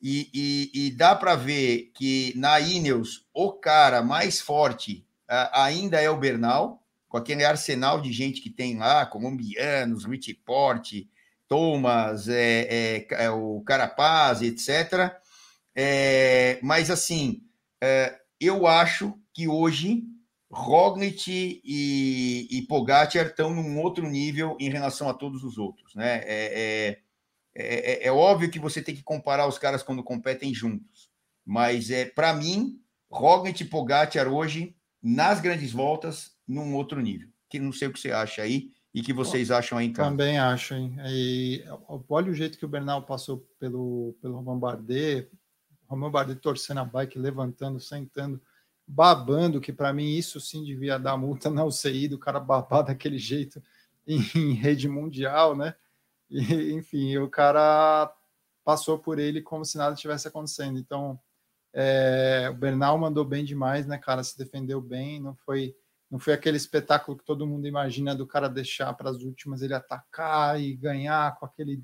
e, 0.00 0.30
e, 0.34 0.86
e 0.86 0.90
dá 0.90 1.14
para 1.14 1.34
ver 1.34 1.90
que 1.94 2.34
na 2.36 2.60
Ineos 2.60 3.26
o 3.32 3.52
cara 3.52 4.02
mais 4.02 4.38
forte 4.38 5.06
uh, 5.30 5.48
ainda 5.52 5.98
é 5.98 6.10
o 6.10 6.18
Bernal, 6.18 6.83
com 7.14 7.18
aquele 7.18 7.44
arsenal 7.44 8.00
de 8.00 8.12
gente 8.12 8.40
que 8.40 8.50
tem 8.50 8.76
lá, 8.76 9.06
colombianos, 9.06 10.04
Richie 10.04 10.34
Porte, 10.34 11.08
Thomas, 11.46 12.28
é, 12.28 12.66
é, 12.68 13.06
é, 13.26 13.30
o 13.30 13.60
Carapaz, 13.60 14.42
etc. 14.42 15.16
É, 15.76 16.58
mas, 16.60 16.90
assim, 16.90 17.44
é, 17.80 18.18
eu 18.40 18.66
acho 18.66 19.16
que 19.32 19.46
hoje 19.46 20.02
Roglic 20.50 21.62
e, 21.64 22.48
e 22.50 22.62
Pogacar 22.62 23.26
estão 23.26 23.54
num 23.54 23.80
outro 23.80 24.10
nível 24.10 24.56
em 24.58 24.68
relação 24.68 25.08
a 25.08 25.14
todos 25.14 25.44
os 25.44 25.56
outros. 25.56 25.94
Né? 25.94 26.20
É, 26.24 26.98
é, 27.54 28.08
é, 28.08 28.10
óbvio 28.10 28.50
que 28.50 28.58
você 28.58 28.82
tem 28.82 28.92
que 28.92 29.04
comparar 29.04 29.46
os 29.46 29.56
caras 29.56 29.84
quando 29.84 30.02
competem 30.02 30.52
juntos, 30.52 31.08
mas 31.46 31.92
é 31.92 32.06
para 32.06 32.34
mim, 32.34 32.80
Roglic 33.08 33.62
e 33.62 33.66
Pogacar 33.66 34.26
hoje, 34.26 34.74
nas 35.00 35.40
grandes 35.40 35.70
voltas, 35.70 36.33
num 36.46 36.74
outro 36.74 37.00
nível. 37.00 37.28
Que 37.48 37.58
não 37.58 37.72
sei 37.72 37.88
o 37.88 37.92
que 37.92 38.00
você 38.00 38.10
acha 38.10 38.42
aí, 38.42 38.70
e 38.94 39.02
que 39.02 39.12
vocês 39.12 39.50
acham 39.50 39.76
aí. 39.76 39.92
Também 39.92 40.38
acho, 40.38 40.74
hein? 40.74 40.96
E, 41.06 41.64
olha 42.08 42.30
o 42.30 42.34
jeito 42.34 42.56
que 42.56 42.64
o 42.64 42.68
Bernal 42.68 43.02
passou 43.02 43.44
pelo, 43.58 44.16
pelo 44.22 44.36
Romain 44.36 44.58
Bardet, 44.58 45.28
Romain 45.88 46.10
Bardet 46.10 46.40
torcendo 46.40 46.78
a 46.78 46.84
bike, 46.84 47.18
levantando, 47.18 47.80
sentando, 47.80 48.40
babando, 48.86 49.60
que 49.60 49.72
para 49.72 49.92
mim 49.92 50.14
isso 50.16 50.40
sim 50.40 50.62
devia 50.62 50.96
dar 50.96 51.16
multa 51.16 51.50
na 51.50 51.64
UCI, 51.64 52.06
do 52.06 52.18
cara 52.18 52.38
babar 52.38 52.84
daquele 52.86 53.18
jeito 53.18 53.60
em, 54.06 54.20
em 54.36 54.52
rede 54.52 54.88
mundial, 54.88 55.56
né? 55.56 55.74
E, 56.30 56.72
enfim, 56.72 57.16
o 57.18 57.28
cara 57.28 58.12
passou 58.64 58.98
por 58.98 59.18
ele 59.18 59.42
como 59.42 59.64
se 59.64 59.76
nada 59.76 59.96
tivesse 59.96 60.28
acontecendo. 60.28 60.78
Então, 60.78 61.18
é, 61.72 62.48
o 62.48 62.54
Bernal 62.54 62.96
mandou 62.96 63.24
bem 63.24 63.44
demais, 63.44 63.86
né, 63.86 63.98
cara? 63.98 64.22
Se 64.22 64.38
defendeu 64.38 64.80
bem, 64.80 65.20
não 65.20 65.34
foi 65.34 65.74
não 66.14 66.20
foi 66.20 66.32
aquele 66.32 66.56
espetáculo 66.56 67.18
que 67.18 67.24
todo 67.24 67.44
mundo 67.44 67.66
imagina 67.66 68.14
do 68.14 68.24
cara 68.24 68.48
deixar 68.48 68.94
para 68.94 69.10
as 69.10 69.16
últimas 69.24 69.62
ele 69.62 69.74
atacar 69.74 70.60
e 70.60 70.76
ganhar 70.76 71.36
com 71.36 71.44
aquele 71.44 71.82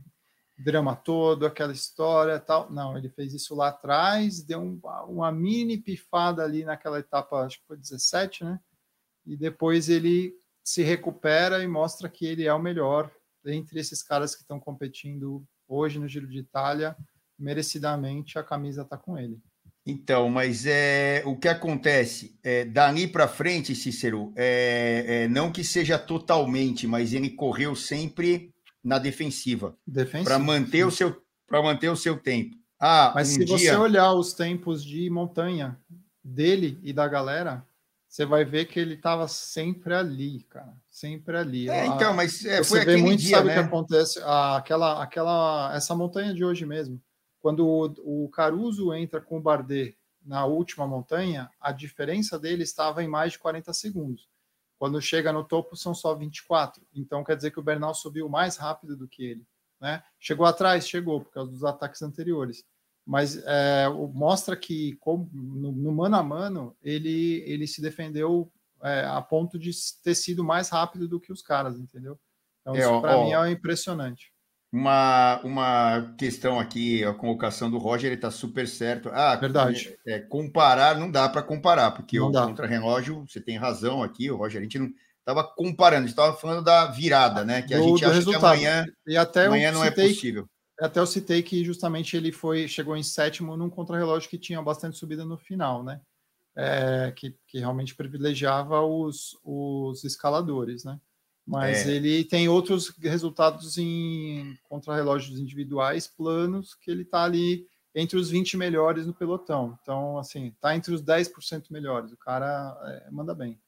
drama 0.57 0.95
todo, 0.95 1.45
aquela 1.45 1.73
história 1.73 2.39
tal. 2.39 2.71
Não, 2.71 2.97
ele 2.97 3.09
fez 3.09 3.35
isso 3.35 3.57
lá 3.57 3.71
atrás, 3.71 4.41
deu 4.41 4.61
um, 4.61 4.81
uma 5.09 5.33
mini 5.33 5.77
pifada 5.77 6.45
ali 6.45 6.65
naquela 6.65 7.01
etapa, 7.01 7.45
acho 7.45 7.59
que 7.59 7.67
foi 7.67 7.77
17, 7.77 8.45
né? 8.45 8.61
E 9.27 9.37
depois 9.37 9.89
ele 9.89 10.33
se 10.63 10.85
recupera 10.85 11.61
e 11.61 11.67
mostra 11.67 12.09
que 12.09 12.25
ele 12.25 12.47
é 12.47 12.55
o 12.55 12.63
melhor 12.63 13.11
entre 13.45 13.81
esses 13.81 14.01
caras 14.01 14.37
que 14.37 14.43
estão 14.43 14.61
competindo 14.61 15.45
hoje 15.67 15.99
no 15.99 16.07
Giro 16.07 16.29
de 16.29 16.39
Itália. 16.39 16.97
Merecidamente 17.37 18.39
a 18.39 18.45
camisa 18.45 18.83
está 18.83 18.97
com 18.97 19.19
ele. 19.19 19.43
Então, 19.91 20.31
mas 20.31 20.67
é 20.67 21.21
o 21.27 21.37
que 21.37 21.49
acontece 21.49 22.39
é, 22.45 22.65
dali 22.65 23.09
para 23.09 23.27
frente, 23.27 23.75
Cícero, 23.75 24.33
é, 24.37 25.25
é, 25.25 25.29
não 25.29 25.51
que 25.51 25.65
seja 25.65 25.99
totalmente, 25.99 26.87
mas 26.87 27.13
ele 27.13 27.31
correu 27.31 27.75
sempre 27.75 28.55
na 28.85 29.01
defensiva 29.01 29.77
para 30.23 30.39
manter 30.39 30.87
o 30.87 30.91
seu 30.93 31.21
para 31.45 31.61
manter 31.61 31.89
o 31.89 31.97
seu 31.97 32.17
tempo. 32.17 32.57
Ah, 32.79 33.11
mas 33.13 33.31
um 33.31 33.33
se 33.33 33.45
dia... 33.45 33.59
você 33.59 33.75
olhar 33.75 34.13
os 34.13 34.33
tempos 34.33 34.85
de 34.85 35.11
montanha 35.11 35.77
dele 36.23 36.79
e 36.85 36.93
da 36.93 37.09
galera, 37.09 37.67
você 38.09 38.25
vai 38.25 38.45
ver 38.45 38.67
que 38.67 38.79
ele 38.79 38.95
estava 38.95 39.27
sempre 39.27 39.93
ali, 39.93 40.47
cara, 40.49 40.73
sempre 40.89 41.37
ali. 41.37 41.69
É, 41.69 41.87
então, 41.87 42.15
mas 42.15 42.45
é, 42.45 42.63
você 42.63 42.85
vê 42.85 42.97
muito, 42.97 43.23
dia, 43.23 43.39
sabe 43.39 43.49
o 43.49 43.49
né? 43.49 43.55
que 43.55 43.67
acontece? 43.67 44.21
Ah, 44.23 44.57
aquela, 44.59 45.03
aquela, 45.03 45.73
essa 45.75 45.97
montanha 45.97 46.33
de 46.33 46.45
hoje 46.45 46.65
mesmo 46.65 47.03
quando 47.41 47.67
o, 47.67 48.25
o 48.25 48.29
Caruso 48.29 48.93
entra 48.95 49.21
com 49.21 49.39
o 49.39 49.41
Bardet 49.41 49.97
na 50.25 50.45
última 50.45 50.87
montanha, 50.87 51.51
a 51.61 51.73
diferença 51.73 52.39
dele 52.39 52.63
estava 52.63 53.03
em 53.03 53.09
mais 53.09 53.33
de 53.33 53.39
40 53.39 53.73
segundos. 53.73 54.29
Quando 54.79 55.01
chega 55.01 55.33
no 55.33 55.45
topo, 55.45 55.77
são 55.77 55.95
só 55.95 56.15
24. 56.15 56.83
Então, 56.95 57.25
quer 57.25 57.37
dizer 57.37 57.51
que 57.51 57.61
o 57.61 57.63
Bernal 57.63 57.95
subiu 57.95 58.29
mais 58.29 58.57
rápido 58.57 58.97
do 58.97 59.09
que 59.09 59.25
ele. 59.25 59.47
Né? 59.81 60.03
Chegou 60.19 60.47
atrás? 60.47 60.89
Chegou, 60.89 61.21
por 61.23 61.33
causa 61.33 61.51
dos 61.51 61.65
ataques 61.65 62.03
anteriores. 62.03 62.65
Mas 63.05 63.37
é, 63.45 63.89
mostra 64.13 64.57
que, 64.57 64.97
como, 64.97 65.29
no, 65.33 65.73
no, 65.73 65.93
mano 65.93 66.17
a 66.17 66.23
mano, 66.23 66.77
ele, 66.83 67.43
ele 67.47 67.67
se 67.67 67.81
defendeu 67.83 68.51
é, 68.83 69.05
a 69.05 69.21
ponto 69.21 69.59
de 69.59 69.71
ter 70.03 70.15
sido 70.15 70.45
mais 70.45 70.69
rápido 70.69 71.09
do 71.09 71.21
que 71.21 71.33
os 71.33 71.43
caras, 71.43 71.79
entendeu? 71.79 72.19
Então, 72.63 72.75
é, 72.75 73.01
para 73.01 73.25
mim 73.25 73.33
é 73.33 73.51
impressionante. 73.51 74.30
Uma, 74.73 75.41
uma 75.43 76.15
questão 76.17 76.61
aqui, 76.61 77.03
a 77.03 77.13
convocação 77.13 77.69
do 77.69 77.77
Roger, 77.77 78.07
ele 78.07 78.15
está 78.15 78.31
super 78.31 78.69
certo. 78.69 79.09
Ah, 79.13 79.35
verdade. 79.35 79.99
É, 80.07 80.15
é 80.15 80.19
comparar 80.21 80.97
não 80.97 81.11
dá 81.11 81.29
para 81.29 81.43
comparar, 81.43 81.91
porque 81.91 82.21
não 82.21 82.29
o 82.29 82.33
contra-relógio, 82.33 83.25
você 83.27 83.41
tem 83.41 83.57
razão 83.57 84.01
aqui, 84.01 84.31
o 84.31 84.37
Roger, 84.37 84.61
a 84.61 84.63
gente 84.63 84.79
não 84.79 84.93
estava 85.19 85.45
comparando, 85.45 86.05
a 86.05 86.07
gente 86.07 86.11
estava 86.11 86.37
falando 86.37 86.63
da 86.63 86.87
virada, 86.87 87.45
né? 87.45 87.63
Que 87.63 87.75
a 87.75 87.79
do, 87.79 87.85
gente 87.85 88.05
acha 88.05 88.15
resultado. 88.15 88.41
que 88.41 88.47
amanhã, 88.47 88.87
e 89.07 89.17
até 89.17 89.47
amanhã 89.47 89.73
não 89.73 89.85
é 89.85 89.89
citei, 89.89 90.05
é 90.05 90.09
possível. 90.09 90.49
Até 90.81 91.01
eu 91.01 91.07
citei 91.07 91.43
que 91.43 91.65
justamente 91.65 92.17
ele 92.17 92.33
foi 92.33 92.67
chegou 92.67 92.97
em 92.97 93.03
sétimo 93.03 93.57
num 93.57 93.69
contra-relógio 93.69 94.31
que 94.31 94.39
tinha 94.39 94.63
bastante 94.63 94.97
subida 94.97 95.25
no 95.25 95.37
final, 95.37 95.83
né? 95.83 96.01
É, 96.57 97.13
que, 97.15 97.37
que 97.47 97.59
realmente 97.59 97.95
privilegiava 97.95 98.83
os, 98.83 99.39
os 99.45 100.05
escaladores, 100.05 100.85
né? 100.85 100.99
Mas 101.51 101.87
é. 101.87 101.97
ele 101.97 102.25
tem 102.25 102.49
outros 102.49 102.97
resultados 103.01 103.77
em 103.77 104.57
contrarrelógios 104.69 105.41
individuais 105.41 106.07
planos 106.07 106.75
que 106.75 106.91
ele 106.91 107.03
está 107.03 107.25
ali 107.25 107.67
entre 107.93 108.17
os 108.17 108.31
20 108.31 108.57
melhores 108.57 109.05
no 109.05 109.13
pelotão. 109.13 109.77
Então, 109.83 110.17
assim, 110.17 110.55
tá 110.61 110.77
entre 110.77 110.95
os 110.95 111.03
10% 111.03 111.65
melhores. 111.71 112.13
O 112.13 112.17
cara 112.17 112.79
é, 112.85 113.11
manda 113.11 113.35
bem. 113.35 113.59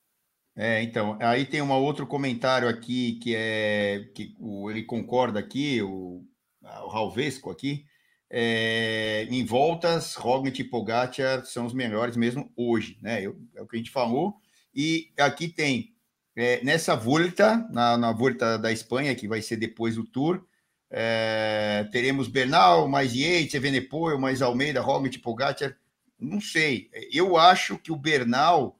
É, 0.54 0.80
então, 0.82 1.18
aí 1.20 1.44
tem 1.44 1.60
um 1.60 1.72
outro 1.72 2.06
comentário 2.06 2.68
aqui 2.68 3.18
que 3.20 3.34
é 3.34 4.08
que 4.14 4.32
o, 4.38 4.70
ele 4.70 4.84
concorda 4.84 5.40
aqui, 5.40 5.82
o, 5.82 6.24
o 6.62 6.88
Ralvesco 6.88 7.50
aqui. 7.50 7.84
É, 8.30 9.26
em 9.28 9.44
voltas, 9.44 10.14
Roglic 10.14 10.60
e 10.60 10.64
Pogacar 10.64 11.44
são 11.44 11.66
os 11.66 11.74
melhores 11.74 12.16
mesmo 12.16 12.50
hoje, 12.56 12.96
né? 13.02 13.20
Eu, 13.20 13.36
é 13.56 13.60
o 13.60 13.66
que 13.66 13.76
a 13.76 13.78
gente 13.78 13.90
falou. 13.90 14.36
E 14.74 15.10
aqui 15.18 15.48
tem 15.48 15.91
é, 16.34 16.62
nessa 16.64 16.94
volta, 16.94 17.66
na, 17.70 17.96
na 17.96 18.12
volta 18.12 18.58
da 18.58 18.72
Espanha, 18.72 19.14
que 19.14 19.28
vai 19.28 19.42
ser 19.42 19.56
depois 19.56 19.96
do 19.96 20.04
Tour, 20.04 20.44
é, 20.90 21.88
teremos 21.90 22.28
Bernal, 22.28 22.86
mais 22.86 23.14
Yates, 23.14 23.54
Evenepoel, 23.54 24.18
mais 24.18 24.42
Almeida, 24.42 24.80
Roglic, 24.80 25.18
Pogacar. 25.18 25.76
Não 26.18 26.40
sei. 26.40 26.90
Eu 27.10 27.36
acho 27.36 27.78
que 27.78 27.90
o 27.90 27.96
Bernal 27.96 28.78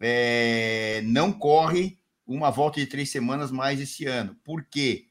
é, 0.00 1.02
não 1.04 1.32
corre 1.32 1.98
uma 2.26 2.50
volta 2.50 2.80
de 2.80 2.86
três 2.86 3.10
semanas 3.10 3.50
mais 3.50 3.80
esse 3.80 4.06
ano. 4.06 4.34
Por 4.44 4.64
quê? 4.64 5.06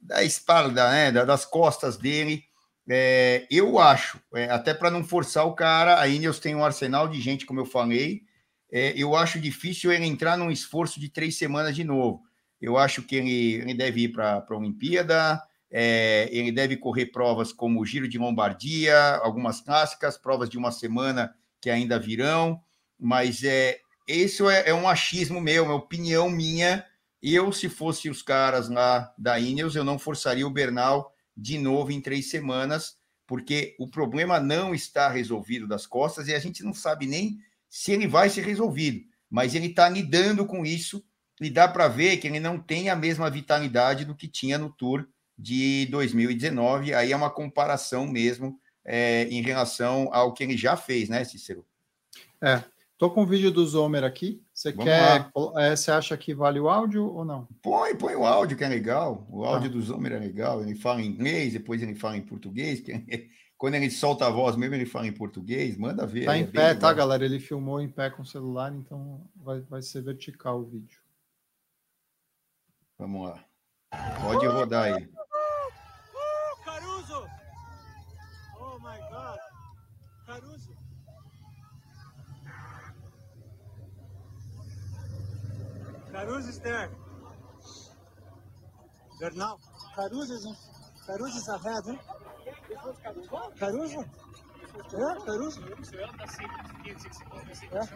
Da 0.00 0.22
espalda, 0.22 0.90
né, 0.90 1.10
das 1.10 1.44
costas 1.44 1.96
dele, 1.96 2.44
é, 2.88 3.46
eu 3.50 3.78
acho, 3.78 4.20
é, 4.34 4.44
até 4.50 4.72
para 4.72 4.90
não 4.90 5.04
forçar 5.04 5.44
o 5.44 5.54
cara, 5.54 6.00
a 6.00 6.08
Ineos 6.08 6.38
tem 6.38 6.54
um 6.54 6.64
arsenal 6.64 7.08
de 7.08 7.20
gente, 7.20 7.44
como 7.44 7.60
eu 7.60 7.66
falei, 7.66 8.22
é, 8.70 8.92
eu 8.96 9.16
acho 9.16 9.40
difícil 9.40 9.92
ele 9.92 10.06
entrar 10.06 10.36
num 10.36 10.50
esforço 10.50 11.00
de 11.00 11.08
três 11.08 11.36
semanas 11.36 11.74
de 11.74 11.84
novo. 11.84 12.22
Eu 12.60 12.76
acho 12.76 13.02
que 13.02 13.16
ele, 13.16 13.54
ele 13.54 13.74
deve 13.74 14.02
ir 14.02 14.08
para 14.08 14.44
a 14.48 14.56
Olimpíada, 14.56 15.42
é, 15.70 16.28
ele 16.30 16.50
deve 16.50 16.76
correr 16.76 17.06
provas 17.06 17.52
como 17.52 17.80
o 17.80 17.86
Giro 17.86 18.08
de 18.08 18.18
Lombardia, 18.18 19.16
algumas 19.16 19.60
clássicas, 19.60 20.18
provas 20.18 20.48
de 20.48 20.58
uma 20.58 20.72
semana 20.72 21.34
que 21.60 21.70
ainda 21.70 21.98
virão, 21.98 22.60
mas 22.98 23.42
é, 23.44 23.78
isso 24.06 24.48
é, 24.48 24.68
é 24.68 24.74
um 24.74 24.88
achismo 24.88 25.40
meu, 25.40 25.64
uma 25.64 25.74
opinião 25.74 26.30
minha. 26.30 26.84
Eu, 27.22 27.52
se 27.52 27.68
fosse 27.68 28.08
os 28.08 28.22
caras 28.22 28.68
lá 28.68 29.12
da 29.18 29.38
Ineos, 29.38 29.76
eu 29.76 29.84
não 29.84 29.98
forçaria 29.98 30.46
o 30.46 30.50
Bernal 30.50 31.12
de 31.36 31.58
novo 31.58 31.92
em 31.92 32.00
três 32.00 32.30
semanas, 32.30 32.96
porque 33.26 33.76
o 33.78 33.88
problema 33.88 34.40
não 34.40 34.74
está 34.74 35.08
resolvido 35.08 35.68
das 35.68 35.86
costas 35.86 36.28
e 36.28 36.34
a 36.34 36.38
gente 36.38 36.64
não 36.64 36.72
sabe 36.72 37.06
nem 37.06 37.38
se 37.68 37.92
ele 37.92 38.06
vai 38.06 38.30
ser 38.30 38.44
resolvido, 38.44 39.04
mas 39.30 39.54
ele 39.54 39.66
está 39.66 39.88
lidando 39.88 40.46
com 40.46 40.64
isso 40.64 41.04
e 41.40 41.50
dá 41.50 41.68
para 41.68 41.88
ver 41.88 42.16
que 42.16 42.26
ele 42.26 42.40
não 42.40 42.58
tem 42.58 42.88
a 42.88 42.96
mesma 42.96 43.30
vitalidade 43.30 44.04
do 44.04 44.14
que 44.14 44.26
tinha 44.26 44.58
no 44.58 44.70
Tour 44.70 45.06
de 45.38 45.86
2019. 45.86 46.94
Aí 46.94 47.12
é 47.12 47.16
uma 47.16 47.30
comparação 47.30 48.06
mesmo 48.06 48.58
é, 48.84 49.24
em 49.24 49.42
relação 49.42 50.08
ao 50.12 50.32
que 50.32 50.42
ele 50.42 50.56
já 50.56 50.76
fez, 50.76 51.08
né, 51.08 51.22
Cícero? 51.24 51.64
É, 52.40 52.62
Tô 52.98 53.08
com 53.08 53.22
o 53.22 53.26
vídeo 53.26 53.52
do 53.52 53.64
Zomer 53.64 54.02
aqui. 54.02 54.44
Você 54.52 54.72
Vamos 54.72 54.86
quer. 54.86 55.30
É, 55.56 55.76
você 55.76 55.92
acha 55.92 56.16
que 56.16 56.34
vale 56.34 56.58
o 56.58 56.68
áudio 56.68 57.06
ou 57.06 57.24
não? 57.24 57.46
Põe, 57.62 57.94
põe 57.94 58.16
o 58.16 58.26
áudio, 58.26 58.56
que 58.56 58.64
é 58.64 58.68
legal. 58.68 59.24
O 59.30 59.44
áudio 59.44 59.70
ah. 59.70 59.72
do 59.72 59.80
Zomer 59.80 60.12
é 60.12 60.18
legal. 60.18 60.60
Ele 60.60 60.74
fala 60.74 61.00
em 61.00 61.06
inglês, 61.06 61.52
depois 61.52 61.80
ele 61.80 61.94
fala 61.94 62.16
em 62.16 62.22
português. 62.22 62.82
Quando 63.56 63.74
ele 63.76 63.88
solta 63.88 64.26
a 64.26 64.30
voz 64.30 64.56
mesmo, 64.56 64.74
ele 64.74 64.84
fala 64.84 65.06
em 65.06 65.12
português. 65.12 65.76
Manda 65.76 66.04
ver. 66.04 66.24
Tá 66.24 66.36
em 66.36 66.42
é 66.42 66.46
pé, 66.46 66.74
tá, 66.74 66.92
galera? 66.92 67.24
Ele 67.24 67.38
filmou 67.38 67.80
em 67.80 67.88
pé 67.88 68.10
com 68.10 68.22
o 68.22 68.26
celular, 68.26 68.74
então 68.74 69.24
vai, 69.36 69.60
vai 69.60 69.80
ser 69.80 70.02
vertical 70.02 70.58
o 70.58 70.66
vídeo. 70.66 71.00
Vamos 72.98 73.28
lá. 73.28 73.44
Pode 74.22 74.44
rodar 74.44 74.92
aí. 74.92 75.08
Caruso! 76.64 77.26
Oh 78.60 78.78
my 78.80 78.98
God! 79.08 79.38
Caruso! 80.26 80.77
Caruso 86.18 86.48
is 86.48 86.58
there. 86.58 86.90
Jornal. 89.20 89.60
Caruso 89.94 90.34
Caruso 91.06 91.38
is 91.38 91.48
ahead, 91.48 91.84
hein? 91.86 91.98
Caruso? 93.60 94.04
É, 94.94 95.14
Caruso? 95.24 95.60
É. 97.72 97.88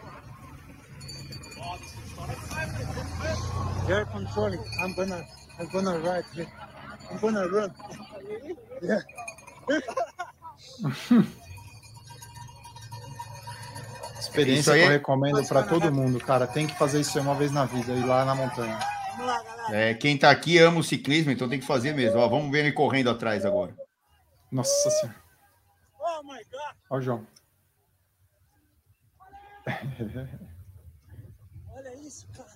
They're 3.87 4.05
controlling. 4.05 4.63
I'm 4.81 4.93
gonna, 4.93 5.21
I'm 5.59 5.67
gonna 5.73 5.99
ride 5.99 6.25
here. 6.33 6.47
I'm 7.11 7.17
gonna 7.17 7.47
run. 7.49 7.73
Yeah. 8.81 9.01
Experiência 14.33 14.73
que 14.73 14.79
eu 14.79 14.89
recomendo 14.89 15.47
para 15.47 15.61
todo 15.61 15.93
mundo, 15.93 16.19
cara. 16.19 16.47
Tem 16.47 16.65
que 16.65 16.75
fazer 16.75 16.99
isso 16.99 17.19
uma 17.19 17.35
vez 17.35 17.51
na 17.51 17.65
vida, 17.65 17.93
ir 17.93 18.03
lá 18.03 18.25
na 18.25 18.33
montanha. 18.33 18.79
É, 19.69 19.93
quem 19.93 20.17
tá 20.17 20.31
aqui 20.31 20.57
ama 20.57 20.79
o 20.79 20.83
ciclismo, 20.83 21.31
então 21.31 21.47
tem 21.47 21.59
que 21.59 21.65
fazer 21.65 21.93
mesmo. 21.93 22.19
Ó, 22.19 22.27
vamos 22.27 22.51
ver 22.51 22.65
ele 22.65 22.71
correndo 22.71 23.11
atrás 23.11 23.45
agora. 23.45 23.75
Nossa 24.51 24.89
senhora. 24.89 25.15
Oh 25.99 26.23
my 26.23 26.39
God. 26.51 26.75
Ó 26.89 26.97
o 26.97 27.01
João. 27.01 27.27
Olha 31.69 31.95
isso, 32.01 32.27
cara. 32.35 32.49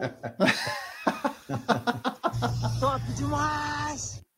Top 2.80 3.12
demais! 3.14 4.20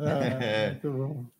É, 0.00 0.76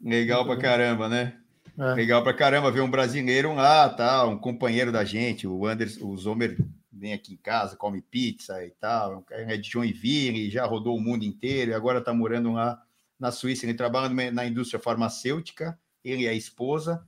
Legal 0.00 0.44
pra 0.44 0.58
caramba, 0.58 1.08
né? 1.08 1.38
É. 1.78 1.94
Legal 1.94 2.22
pra 2.24 2.34
caramba 2.34 2.72
ver 2.72 2.80
um 2.80 2.90
brasileiro 2.90 3.54
lá, 3.54 3.88
tá? 3.88 4.26
Um 4.26 4.36
companheiro 4.36 4.90
da 4.90 5.04
gente, 5.04 5.46
o 5.46 5.64
Anderson, 5.64 6.06
o 6.06 6.16
Zomer 6.16 6.58
vem 6.90 7.12
aqui 7.12 7.34
em 7.34 7.36
casa, 7.36 7.76
come 7.76 8.02
pizza 8.02 8.64
e 8.64 8.70
tal. 8.70 9.24
É 9.30 9.56
de 9.56 9.70
Joinville, 9.70 10.50
já 10.50 10.66
rodou 10.66 10.96
o 10.96 11.00
mundo 11.00 11.24
inteiro 11.24 11.70
e 11.70 11.74
agora 11.74 12.00
tá 12.00 12.12
morando 12.12 12.52
lá 12.52 12.82
na 13.18 13.30
Suíça. 13.30 13.64
Ele 13.64 13.74
trabalha 13.74 14.32
na 14.32 14.44
indústria 14.44 14.80
farmacêutica, 14.80 15.78
ele 16.04 16.24
e 16.24 16.28
a 16.28 16.32
esposa, 16.34 17.06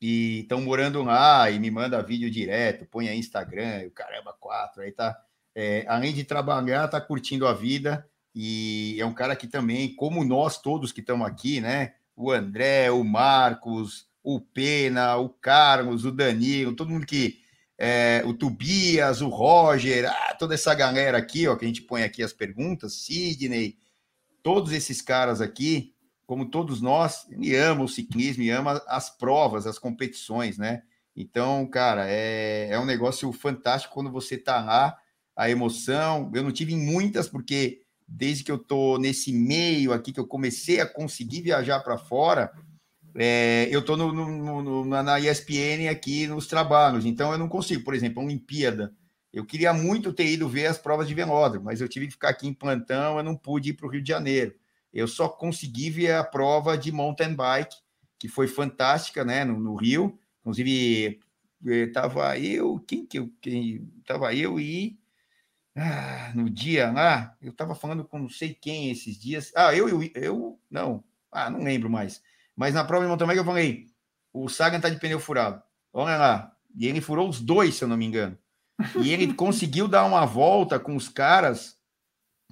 e 0.00 0.40
estão 0.40 0.60
morando 0.60 1.02
lá 1.02 1.50
e 1.50 1.58
me 1.58 1.70
manda 1.70 2.02
vídeo 2.02 2.30
direto, 2.30 2.86
põe 2.86 3.08
aí 3.08 3.18
Instagram, 3.18 3.86
o 3.86 3.90
caramba, 3.90 4.32
quatro, 4.38 4.82
aí 4.82 4.92
tá. 4.92 5.18
É, 5.56 5.84
além 5.88 6.12
de 6.12 6.24
trabalhar, 6.24 6.86
tá 6.88 7.00
curtindo 7.00 7.46
a 7.46 7.52
vida 7.52 8.08
e 8.34 8.96
é 8.98 9.06
um 9.06 9.14
cara 9.14 9.34
que 9.34 9.46
também, 9.46 9.94
como 9.94 10.24
nós 10.24 10.60
todos 10.60 10.92
que 10.92 11.00
estamos 11.00 11.26
aqui, 11.26 11.60
né? 11.60 11.94
O 12.16 12.30
André, 12.30 12.90
o 12.90 13.02
Marcos, 13.04 14.06
o 14.22 14.40
Pena, 14.40 15.16
o 15.16 15.28
Carlos, 15.28 16.04
o 16.04 16.12
Danilo, 16.12 16.74
todo 16.74 16.90
mundo 16.90 17.06
que. 17.06 17.42
É, 17.76 18.22
o 18.24 18.32
Tobias, 18.32 19.20
o 19.20 19.28
Roger, 19.28 20.08
ah, 20.08 20.36
toda 20.38 20.54
essa 20.54 20.72
galera 20.76 21.18
aqui, 21.18 21.48
ó, 21.48 21.56
que 21.56 21.64
a 21.64 21.68
gente 21.68 21.82
põe 21.82 22.04
aqui 22.04 22.22
as 22.22 22.32
perguntas, 22.32 22.94
Sidney, 22.94 23.76
todos 24.44 24.70
esses 24.72 25.02
caras 25.02 25.40
aqui, 25.40 25.92
como 26.24 26.48
todos 26.48 26.80
nós, 26.80 27.26
ele 27.30 27.54
ama 27.56 27.82
o 27.82 27.88
ciclismo 27.88 28.44
e 28.44 28.50
ama 28.50 28.80
as 28.86 29.10
provas, 29.10 29.66
as 29.66 29.76
competições, 29.76 30.56
né? 30.56 30.82
Então, 31.16 31.66
cara, 31.66 32.06
é, 32.08 32.68
é 32.70 32.78
um 32.78 32.84
negócio 32.84 33.32
fantástico 33.32 33.94
quando 33.94 34.10
você 34.10 34.38
tá 34.38 34.62
lá, 34.62 34.96
a 35.36 35.50
emoção. 35.50 36.30
Eu 36.34 36.42
não 36.42 36.52
tive 36.52 36.76
muitas, 36.76 37.28
porque 37.28 37.82
desde 38.06 38.44
que 38.44 38.52
eu 38.52 38.58
tô 38.58 38.98
nesse 38.98 39.32
meio 39.32 39.92
aqui, 39.92 40.12
que 40.12 40.20
eu 40.20 40.26
comecei 40.26 40.80
a 40.80 40.86
conseguir 40.86 41.42
viajar 41.42 41.80
para 41.80 41.98
fora, 41.98 42.52
é, 43.16 43.68
eu 43.70 43.84
tô 43.84 43.96
no, 43.96 44.12
no, 44.12 44.62
no, 44.62 44.84
na 44.84 45.20
ESPN 45.20 45.88
aqui 45.90 46.26
nos 46.26 46.46
trabalhos, 46.46 47.06
então 47.06 47.32
eu 47.32 47.38
não 47.38 47.48
consigo, 47.48 47.84
por 47.84 47.94
exemplo, 47.94 48.20
a 48.20 48.24
Olimpíada. 48.24 48.92
Eu 49.32 49.44
queria 49.44 49.72
muito 49.72 50.12
ter 50.12 50.26
ido 50.26 50.48
ver 50.48 50.66
as 50.66 50.78
provas 50.78 51.08
de 51.08 51.14
velódromo, 51.14 51.64
mas 51.64 51.80
eu 51.80 51.88
tive 51.88 52.06
que 52.06 52.12
ficar 52.12 52.28
aqui 52.28 52.46
em 52.46 52.54
plantão, 52.54 53.16
eu 53.16 53.24
não 53.24 53.36
pude 53.36 53.70
ir 53.70 53.72
para 53.74 53.86
o 53.86 53.90
Rio 53.90 54.02
de 54.02 54.08
Janeiro. 54.08 54.54
Eu 54.92 55.08
só 55.08 55.28
consegui 55.28 55.90
ver 55.90 56.12
a 56.12 56.22
prova 56.22 56.78
de 56.78 56.92
mountain 56.92 57.34
bike, 57.34 57.76
que 58.18 58.28
foi 58.28 58.46
fantástica, 58.46 59.24
né, 59.24 59.44
no, 59.44 59.58
no 59.58 59.74
Rio. 59.74 60.16
Inclusive, 60.40 61.20
estava 61.64 62.38
eh, 62.38 62.46
eu, 62.46 62.78
quem 62.86 63.04
que 63.04 63.18
eu, 63.18 63.30
quem, 63.40 63.90
tava 64.06 64.34
eu 64.34 64.60
e 64.60 64.98
ah, 65.76 66.32
no 66.34 66.48
dia 66.48 66.90
lá, 66.92 67.36
eu 67.42 67.50
estava 67.50 67.74
falando 67.74 68.04
com 68.04 68.18
não 68.18 68.28
sei 68.28 68.54
quem 68.54 68.90
esses 68.90 69.18
dias. 69.18 69.52
Ah, 69.56 69.74
eu, 69.74 69.88
eu, 69.88 70.02
eu 70.14 70.60
não, 70.70 71.02
ah, 71.32 71.50
não 71.50 71.62
lembro 71.62 71.90
mais. 71.90 72.22
Mas 72.54 72.74
na 72.74 72.84
prova 72.84 73.04
de 73.04 73.08
mountain 73.08 73.26
bike 73.26 73.38
eu 73.38 73.44
falei, 73.44 73.86
o 74.32 74.48
Sagan 74.48 74.80
tá 74.80 74.88
de 74.88 75.00
pneu 75.00 75.18
furado. 75.18 75.62
Olha 75.92 76.16
lá. 76.16 76.56
E 76.76 76.86
ele 76.86 77.00
furou 77.00 77.28
os 77.28 77.40
dois, 77.40 77.74
se 77.74 77.84
eu 77.84 77.88
não 77.88 77.96
me 77.96 78.04
engano. 78.04 78.38
E 79.00 79.12
ele 79.12 79.32
conseguiu 79.34 79.88
dar 79.88 80.04
uma 80.04 80.24
volta 80.24 80.78
com 80.78 80.94
os 80.94 81.08
caras 81.08 81.76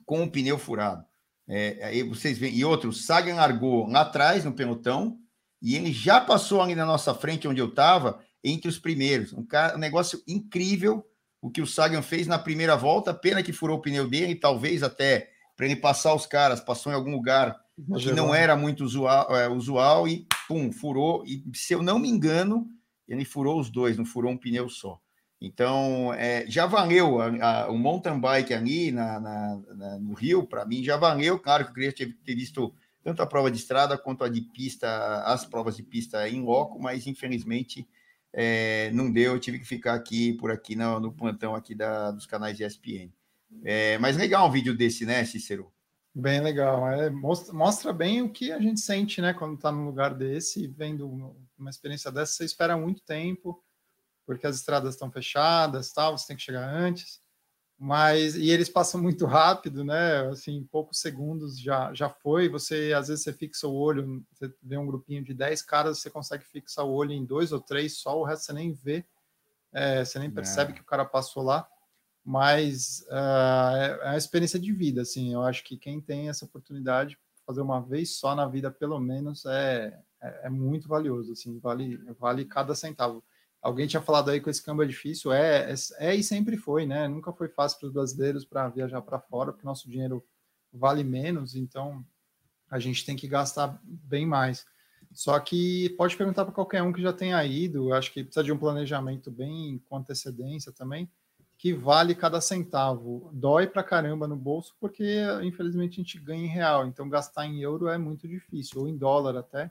com 0.05 0.25
o 0.25 0.31
pneu 0.31 0.59
furado. 0.59 1.05
É, 1.49 1.85
aí 1.85 2.03
vocês 2.03 2.39
veem. 2.39 2.55
E 2.55 2.65
outro, 2.65 2.91
o 2.91 2.93
Sagan 2.93 3.35
largou 3.35 3.87
lá 3.89 4.03
atrás 4.03 4.45
no 4.45 4.53
pelotão 4.53 5.19
e 5.61 5.77
ele 5.77 5.93
já 5.93 6.21
passou 6.21 6.61
ali 6.61 6.75
na 6.75 6.85
nossa 6.85 7.15
frente, 7.15 7.47
onde 7.47 7.61
eu 7.61 7.69
estava, 7.69 8.21
entre 8.43 8.69
os 8.69 8.79
primeiros. 8.79 9.33
Um, 9.33 9.45
cara, 9.45 9.77
um 9.77 9.79
negócio 9.79 10.21
incrível 10.27 11.07
o 11.43 11.51
que 11.51 11.61
o 11.61 11.67
Sagan 11.67 12.03
fez 12.03 12.29
na 12.29 12.39
primeira 12.39 12.77
volta, 12.77 13.13
pena 13.13 13.43
que 13.43 13.53
furou 13.53 13.79
o 13.79 13.83
pneu 13.83 14.09
dele, 14.09 14.37
talvez 14.37 14.85
até 14.85 15.29
para 15.57 15.67
ele 15.67 15.77
passar 15.77 16.15
os 16.15 16.25
caras, 16.25 16.61
passou 16.61 16.93
em 16.93 16.95
algum 16.95 17.11
lugar 17.11 17.61
que 17.99 18.13
não 18.13 18.33
era 18.33 18.57
muito 18.57 18.85
usual, 18.85 19.37
é, 19.37 19.49
usual 19.49 20.07
e 20.07 20.27
pum, 20.47 20.71
furou. 20.71 21.25
E 21.27 21.43
se 21.53 21.75
eu 21.75 21.83
não 21.83 21.99
me 21.99 22.09
engano, 22.09 22.69
ele 23.09 23.25
furou 23.25 23.59
os 23.59 23.69
dois, 23.69 23.99
não 23.99 24.05
furou 24.05 24.31
um 24.31 24.37
pneu 24.37 24.69
só. 24.69 25.01
Então, 25.41 26.15
é, 26.15 26.47
já 26.47 26.67
valeu 26.67 27.21
a, 27.21 27.65
a, 27.65 27.71
o 27.71 27.77
mountain 27.77 28.21
bike 28.21 28.55
ali 28.55 28.93
na, 28.93 29.19
na, 29.19 29.61
na 29.75 29.99
no 29.99 30.15
Rio, 30.15 30.47
para 30.47 30.65
mim 30.65 30.85
já 30.85 30.97
valeu. 30.97 31.41
Claro 31.41 31.65
que 31.65 31.71
eu 31.71 31.75
queria 31.75 31.93
ter, 31.93 32.17
ter, 32.25 32.37
visto 32.37 32.73
tanto 33.03 33.21
a 33.21 33.27
prova 33.27 33.51
de 33.51 33.59
estrada 33.59 33.99
quanto 33.99 34.23
a 34.23 34.29
de 34.29 34.43
pista, 34.43 35.25
as 35.25 35.45
provas 35.45 35.77
de 35.77 35.83
pista 35.83 36.29
em 36.29 36.41
loco, 36.41 36.81
mas 36.81 37.09
infelizmente 37.09 37.89
é, 38.33 38.91
não 38.93 39.11
deu, 39.11 39.35
eu 39.35 39.41
tive 39.41 39.59
que 39.59 39.65
ficar 39.67 39.95
aqui 39.95 40.33
por 40.35 40.51
aqui 40.51 40.75
no, 40.75 40.99
no 40.99 41.13
plantão 41.13 41.55
aqui 41.55 41.75
da, 41.75 42.11
dos 42.11 42.27
canais 42.27 42.57
de 42.57 42.65
ESPN. 42.65 43.13
É, 43.65 43.99
mas 43.99 44.17
legal 44.17 44.49
um 44.49 44.51
vídeo 44.51 44.77
desse, 44.77 45.05
né, 45.05 45.25
Cícero? 45.25 45.73
Bem 46.15 46.41
legal. 46.41 46.89
É, 46.89 47.11
mostra, 47.11 47.55
mostra 47.55 47.93
bem 47.93 48.23
o 48.23 48.31
que 48.31 48.53
a 48.53 48.61
gente 48.61 48.81
sente, 48.81 49.21
né, 49.21 49.33
quando 49.33 49.55
está 49.55 49.71
num 49.71 49.85
lugar 49.85 50.15
desse, 50.15 50.67
vendo 50.67 51.09
uma 51.59 51.71
experiência 51.71 52.11
dessa, 52.11 52.33
você 52.33 52.45
espera 52.45 52.77
muito 52.77 53.03
tempo, 53.03 53.63
porque 54.27 54.47
as 54.47 54.57
estradas 54.57 54.95
estão 54.95 55.11
fechadas, 55.11 55.93
tal, 55.93 56.17
você 56.17 56.27
tem 56.27 56.37
que 56.37 56.43
chegar 56.43 56.69
antes. 56.69 57.22
Mas 57.85 58.37
e 58.37 58.49
eles 58.49 58.69
passam 58.69 59.03
muito 59.03 59.27
rápido, 59.27 59.83
né? 59.83 60.29
Assim, 60.29 60.53
em 60.53 60.63
poucos 60.63 61.01
segundos 61.01 61.59
já 61.59 61.93
já 61.93 62.09
foi. 62.09 62.49
Você 62.49 62.93
às 62.97 63.09
vezes 63.09 63.25
você 63.25 63.33
fixa 63.33 63.67
o 63.67 63.75
olho, 63.75 64.25
você 64.31 64.55
vê 64.63 64.79
um 64.79 64.87
grupinho 64.87 65.25
de 65.25 65.35
10 65.35 65.63
caras, 65.63 65.99
você 65.99 66.09
consegue 66.09 66.45
fixar 66.45 66.87
o 66.87 66.93
olho 66.93 67.11
em 67.11 67.25
dois 67.25 67.51
ou 67.51 67.61
três 67.61 67.99
só, 67.99 68.17
o 68.17 68.23
resto 68.23 68.45
você 68.45 68.53
nem 68.53 68.73
vê, 68.73 69.05
é, 69.73 70.05
você 70.05 70.21
nem 70.21 70.31
percebe 70.31 70.71
é. 70.71 70.75
que 70.77 70.81
o 70.81 70.85
cara 70.85 71.05
passou 71.05 71.43
lá. 71.43 71.69
Mas 72.25 73.05
uh, 73.09 73.77
é, 73.77 74.11
uma 74.11 74.17
experiência 74.17 74.61
de 74.61 74.73
vida, 74.73 75.03
assim. 75.03 75.35
Eu 75.35 75.43
acho 75.43 75.65
que 75.65 75.77
quem 75.77 76.01
tem 76.01 76.29
essa 76.29 76.45
oportunidade 76.45 77.19
fazer 77.45 77.63
uma 77.63 77.81
vez 77.81 78.17
só 78.17 78.37
na 78.37 78.47
vida, 78.47 78.71
pelo 78.71 79.01
menos, 79.01 79.45
é, 79.45 79.99
é, 80.23 80.47
é 80.47 80.49
muito 80.49 80.87
valioso, 80.87 81.33
assim, 81.33 81.59
vale, 81.59 81.97
vale 82.17 82.45
cada 82.45 82.77
centavo. 82.77 83.25
Alguém 83.63 83.87
tinha 83.87 84.03
falado 84.03 84.29
aí 84.29 84.41
que 84.41 84.51
esse 84.51 84.61
câmbio 84.61 84.83
é 84.83 84.89
difícil, 84.89 85.33
é, 85.33 85.73
é, 85.73 85.75
é 85.99 86.15
e 86.17 86.23
sempre 86.23 86.57
foi, 86.57 86.85
né? 86.85 87.07
Nunca 87.07 87.33
foi 87.33 87.49
fácil 87.49 87.79
para 87.79 87.87
os 87.87 87.93
brasileiros 87.93 88.45
para 88.45 88.69
viajar 88.69 89.01
para 89.01 89.21
fora, 89.21 89.53
porque 89.53 89.65
nosso 89.65 89.89
dinheiro 89.89 90.25
vale 90.73 91.05
menos, 91.05 91.55
então 91.55 92.05
a 92.69 92.81
gente 92.81 93.07
tem 93.07 93.15
que 93.15 93.29
gastar 93.29 93.81
bem 93.85 94.27
mais. 94.27 94.67
Só 95.13 95.39
que 95.39 95.91
pode 95.91 96.17
perguntar 96.17 96.45
para 96.45 96.55
qualquer 96.55 96.83
um 96.83 96.93
que 96.93 97.03
já 97.03 97.13
tenha 97.13 97.45
ido, 97.45 97.93
acho 97.93 98.13
que 98.13 98.25
precisa 98.25 98.43
de 98.43 98.51
um 98.51 98.59
planejamento 98.59 99.31
bem 99.31 99.81
com 99.89 99.97
antecedência 99.97 100.73
também, 100.73 101.09
que 101.57 101.73
vale 101.73 102.17
cada 102.17 102.41
centavo. 102.41 103.31
Dói 103.33 103.69
para 103.69 103.85
caramba 103.85 104.27
no 104.27 104.35
bolso, 104.35 104.75
porque 104.81 105.23
infelizmente 105.45 106.01
a 106.01 106.03
gente 106.03 106.19
ganha 106.19 106.45
em 106.45 106.49
real, 106.49 106.87
então 106.87 107.09
gastar 107.09 107.47
em 107.47 107.61
euro 107.61 107.87
é 107.87 107.97
muito 107.97 108.27
difícil, 108.27 108.81
ou 108.81 108.89
em 108.89 108.97
dólar 108.97 109.37
até, 109.37 109.71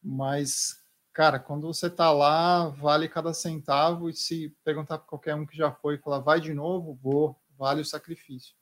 mas 0.00 0.80
cara, 1.16 1.38
quando 1.38 1.66
você 1.66 1.88
tá 1.88 2.12
lá, 2.12 2.68
vale 2.68 3.08
cada 3.08 3.32
centavo, 3.32 4.10
e 4.10 4.12
se 4.12 4.54
perguntar 4.62 4.98
para 4.98 5.06
qualquer 5.06 5.34
um 5.34 5.46
que 5.46 5.56
já 5.56 5.72
foi 5.72 5.94
e 5.94 5.98
falar, 5.98 6.18
vai 6.18 6.38
de 6.42 6.52
novo, 6.52 6.98
vou, 7.02 7.34
vale 7.58 7.80
o 7.80 7.86
sacrifício. 7.86 8.54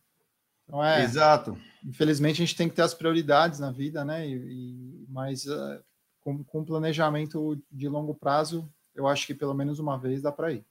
Então 0.62 0.82
é. 0.82 1.02
Exato. 1.02 1.58
Infelizmente 1.84 2.40
a 2.40 2.46
gente 2.46 2.56
tem 2.56 2.68
que 2.68 2.76
ter 2.76 2.82
as 2.82 2.94
prioridades 2.94 3.58
na 3.58 3.72
vida, 3.72 4.04
né? 4.04 4.24
E, 4.28 4.34
e 4.36 5.06
mas 5.08 5.46
uh, 5.46 5.82
com, 6.20 6.44
com 6.44 6.64
planejamento 6.64 7.60
de 7.72 7.88
longo 7.88 8.14
prazo, 8.14 8.72
eu 8.94 9.08
acho 9.08 9.26
que 9.26 9.34
pelo 9.34 9.52
menos 9.52 9.80
uma 9.80 9.98
vez 9.98 10.22
dá 10.22 10.30
para 10.30 10.52
ir. 10.52 10.64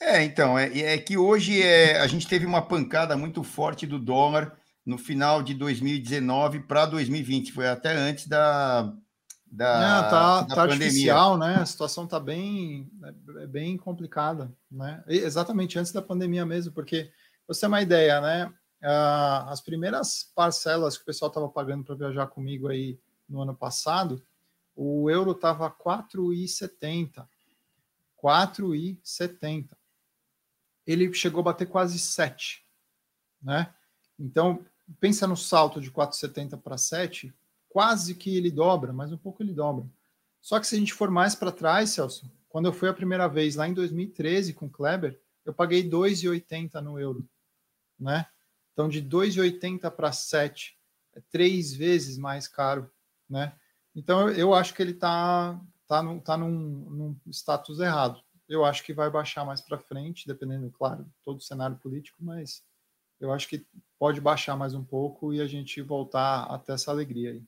É, 0.00 0.22
então, 0.22 0.56
é, 0.56 0.66
é 0.78 0.98
que 0.98 1.18
hoje 1.18 1.60
é, 1.60 1.98
a 1.98 2.06
gente 2.06 2.28
teve 2.28 2.46
uma 2.46 2.62
pancada 2.62 3.16
muito 3.16 3.42
forte 3.42 3.88
do 3.88 3.98
dólar 3.98 4.56
no 4.86 4.98
final 4.98 5.42
de 5.42 5.52
2019 5.52 6.60
para 6.60 6.86
2020, 6.86 7.52
foi 7.52 7.66
até 7.66 7.92
antes 7.96 8.28
da, 8.28 8.94
da, 9.54 9.78
Não, 9.78 10.10
tá, 10.10 10.40
da 10.40 10.46
tá 10.46 10.54
pandemia. 10.56 10.86
artificial, 10.86 11.38
né? 11.38 11.54
A 11.56 11.66
situação 11.66 12.06
tá 12.08 12.18
bem, 12.18 12.90
é, 13.04 13.42
é 13.44 13.46
bem 13.46 13.76
complicada, 13.76 14.52
né? 14.68 15.02
exatamente 15.06 15.78
antes 15.78 15.92
da 15.92 16.02
pandemia 16.02 16.44
mesmo, 16.44 16.72
porque 16.72 17.10
você 17.46 17.60
tem 17.60 17.68
uma 17.68 17.80
ideia, 17.80 18.20
né? 18.20 18.52
Uh, 18.82 19.48
as 19.48 19.60
primeiras 19.60 20.30
parcelas 20.34 20.96
que 20.96 21.04
o 21.04 21.06
pessoal 21.06 21.28
estava 21.28 21.48
pagando 21.48 21.84
para 21.84 21.94
viajar 21.94 22.26
comigo 22.26 22.68
aí 22.68 22.98
no 23.28 23.40
ano 23.40 23.54
passado, 23.54 24.20
o 24.74 25.08
euro 25.08 25.30
estava 25.30 25.70
4,70. 25.70 27.24
4,70. 28.22 29.68
Ele 30.84 31.14
chegou 31.14 31.40
a 31.40 31.44
bater 31.44 31.66
quase 31.66 31.98
7, 31.98 32.66
né? 33.40 33.72
Então, 34.18 34.66
pensa 34.98 35.26
no 35.26 35.36
salto 35.36 35.80
de 35.80 35.90
4,70 35.90 36.60
para 36.60 36.76
7, 36.76 37.32
quase 37.74 38.14
que 38.14 38.36
ele 38.36 38.52
dobra, 38.52 38.92
mas 38.92 39.10
um 39.10 39.18
pouco 39.18 39.42
ele 39.42 39.52
dobra. 39.52 39.84
Só 40.40 40.60
que 40.60 40.66
se 40.68 40.76
a 40.76 40.78
gente 40.78 40.94
for 40.94 41.10
mais 41.10 41.34
para 41.34 41.50
trás, 41.50 41.90
Celso, 41.90 42.30
quando 42.48 42.66
eu 42.66 42.72
fui 42.72 42.88
a 42.88 42.94
primeira 42.94 43.26
vez 43.26 43.56
lá 43.56 43.66
em 43.66 43.74
2013 43.74 44.54
com 44.54 44.66
o 44.66 44.70
Kleber, 44.70 45.20
eu 45.44 45.52
paguei 45.52 45.82
2,80 45.82 46.80
no 46.80 47.00
euro, 47.00 47.28
né? 47.98 48.28
Então, 48.72 48.88
de 48.88 49.02
2,80 49.02 49.90
para 49.90 50.12
7, 50.12 50.78
é 51.16 51.20
três 51.32 51.74
vezes 51.74 52.16
mais 52.16 52.46
caro, 52.46 52.88
né? 53.28 53.52
Então, 53.92 54.30
eu, 54.30 54.54
acho 54.54 54.72
que 54.72 54.80
ele 54.80 54.92
está 54.92 55.60
tá, 55.88 56.00
tá, 56.00 56.20
tá 56.20 56.36
num, 56.36 56.50
num 56.50 57.20
status 57.32 57.80
errado. 57.80 58.22
Eu 58.48 58.64
acho 58.64 58.84
que 58.84 58.94
vai 58.94 59.10
baixar 59.10 59.44
mais 59.44 59.60
para 59.60 59.80
frente, 59.80 60.28
dependendo, 60.28 60.70
claro, 60.70 61.04
todo 61.24 61.38
o 61.38 61.44
cenário 61.44 61.76
político, 61.78 62.18
mas 62.20 62.62
eu 63.18 63.32
acho 63.32 63.48
que 63.48 63.66
pode 63.98 64.20
baixar 64.20 64.54
mais 64.54 64.74
um 64.74 64.84
pouco 64.84 65.34
e 65.34 65.40
a 65.40 65.46
gente 65.48 65.82
voltar 65.82 66.44
até 66.44 66.74
essa 66.74 66.92
alegria 66.92 67.32
aí. 67.32 67.42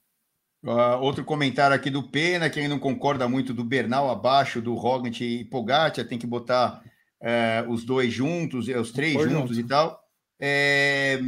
Uh, 0.66 1.00
outro 1.00 1.24
comentário 1.24 1.76
aqui 1.76 1.88
do 1.88 2.02
Pena, 2.02 2.50
que 2.50 2.58
ele 2.58 2.66
não 2.66 2.80
concorda 2.80 3.28
muito 3.28 3.54
do 3.54 3.62
Bernal 3.62 4.10
abaixo 4.10 4.60
do 4.60 4.74
Roglic 4.74 5.22
e 5.24 5.44
Pogacar, 5.44 6.04
tem 6.04 6.18
que 6.18 6.26
botar 6.26 6.82
uh, 7.22 7.70
os 7.70 7.84
dois 7.84 8.12
juntos, 8.12 8.66
os 8.66 8.90
três 8.90 9.14
juntos 9.14 9.56
junto. 9.56 9.60
e 9.60 9.64
tal. 9.64 10.00
É, 10.40 11.20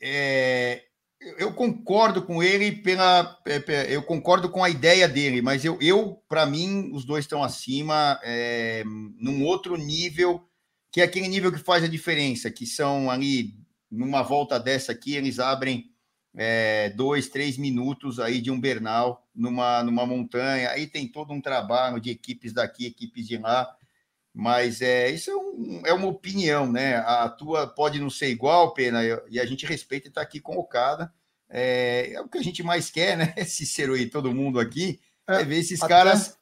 é, 0.00 0.82
eu 1.38 1.52
concordo 1.52 2.22
com 2.22 2.42
ele 2.42 2.72
pela. 2.72 3.38
É, 3.46 3.94
eu 3.94 4.02
concordo 4.02 4.48
com 4.48 4.64
a 4.64 4.70
ideia 4.70 5.06
dele, 5.06 5.42
mas 5.42 5.62
eu, 5.62 5.76
eu 5.78 6.22
para 6.26 6.46
mim, 6.46 6.90
os 6.94 7.04
dois 7.04 7.26
estão 7.26 7.44
acima, 7.44 8.18
é, 8.22 8.82
num 8.86 9.44
outro 9.44 9.76
nível, 9.76 10.42
que 10.90 11.02
é 11.02 11.04
aquele 11.04 11.28
nível 11.28 11.52
que 11.52 11.58
faz 11.58 11.84
a 11.84 11.88
diferença, 11.88 12.50
que 12.50 12.64
são 12.64 13.10
ali, 13.10 13.54
numa 13.90 14.22
volta 14.22 14.58
dessa 14.58 14.92
aqui, 14.92 15.14
eles 15.14 15.38
abrem 15.38 15.89
é, 16.34 16.90
dois, 16.90 17.28
três 17.28 17.56
minutos 17.56 18.20
aí 18.20 18.40
de 18.40 18.50
um 18.50 18.60
Bernal 18.60 19.26
numa, 19.34 19.82
numa 19.82 20.06
montanha. 20.06 20.70
Aí 20.70 20.86
tem 20.86 21.08
todo 21.08 21.32
um 21.32 21.40
trabalho 21.40 22.00
de 22.00 22.10
equipes 22.10 22.52
daqui, 22.52 22.86
equipes 22.86 23.26
de 23.26 23.38
lá. 23.38 23.68
Mas 24.32 24.80
é, 24.80 25.10
isso 25.10 25.30
é, 25.30 25.36
um, 25.36 25.82
é 25.86 25.92
uma 25.92 26.06
opinião, 26.06 26.70
né? 26.70 26.96
A 26.98 27.28
tua 27.28 27.66
pode 27.66 27.98
não 27.98 28.08
ser 28.08 28.28
igual, 28.28 28.72
Pena, 28.72 29.00
e 29.28 29.40
a 29.40 29.46
gente 29.46 29.66
respeita 29.66 30.06
e 30.06 30.08
está 30.08 30.20
aqui 30.20 30.40
colocada. 30.40 31.12
É, 31.48 32.12
é, 32.12 32.20
o 32.20 32.28
que 32.28 32.38
a 32.38 32.42
gente 32.42 32.62
mais 32.62 32.90
quer, 32.90 33.16
né? 33.16 33.34
Cícero 33.44 33.96
e 33.96 34.06
todo 34.08 34.32
mundo 34.32 34.60
aqui, 34.60 35.00
é, 35.28 35.40
é 35.40 35.44
ver 35.44 35.58
esses 35.58 35.82
até... 35.82 35.92
caras 35.92 36.38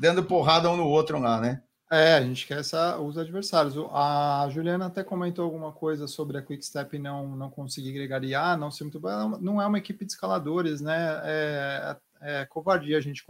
dando 0.00 0.24
porrada 0.24 0.70
um 0.70 0.76
no 0.76 0.86
outro 0.86 1.18
lá, 1.18 1.40
né? 1.40 1.62
É, 1.90 2.14
a 2.14 2.22
gente 2.22 2.46
quer 2.46 2.58
essa, 2.58 2.98
os 2.98 3.16
adversários. 3.16 3.74
A 3.92 4.48
Juliana 4.50 4.86
até 4.86 5.04
comentou 5.04 5.44
alguma 5.44 5.72
coisa 5.72 6.08
sobre 6.08 6.36
a 6.36 6.42
Quickstep 6.42 6.98
não, 6.98 7.36
não 7.36 7.48
conseguir 7.48 7.92
gregariar, 7.92 8.58
não 8.58 8.70
ser 8.72 8.84
muito 8.84 8.98
boa. 8.98 9.38
Não 9.38 9.62
é 9.62 9.66
uma 9.66 9.78
equipe 9.78 10.04
de 10.04 10.12
escaladores, 10.12 10.80
né? 10.80 11.20
É, 11.24 11.96
é 12.20 12.46
covardia 12.46 12.98
a 12.98 13.00
gente 13.00 13.24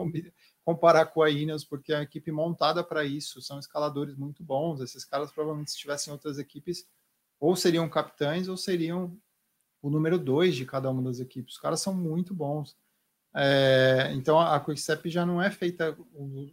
comparar 0.64 1.06
com 1.06 1.22
a 1.22 1.30
Ineos, 1.30 1.64
porque 1.64 1.92
é 1.92 1.96
uma 1.96 2.04
equipe 2.04 2.32
montada 2.32 2.82
para 2.82 3.04
isso, 3.04 3.42
são 3.42 3.58
escaladores 3.58 4.16
muito 4.16 4.42
bons. 4.42 4.80
Esses 4.80 5.04
caras 5.04 5.30
provavelmente, 5.30 5.72
se 5.72 5.78
tivessem 5.78 6.10
outras 6.12 6.38
equipes, 6.38 6.86
ou 7.38 7.54
seriam 7.54 7.88
capitães 7.90 8.48
ou 8.48 8.56
seriam 8.56 9.14
o 9.82 9.90
número 9.90 10.18
dois 10.18 10.56
de 10.56 10.64
cada 10.64 10.90
uma 10.90 11.02
das 11.02 11.20
equipes. 11.20 11.54
Os 11.54 11.60
caras 11.60 11.80
são 11.80 11.92
muito 11.92 12.34
bons. 12.34 12.74
É, 13.34 14.12
então 14.14 14.40
a 14.40 14.58
Quickstep 14.58 15.10
já 15.10 15.26
não 15.26 15.42
é 15.42 15.50
feita 15.50 15.94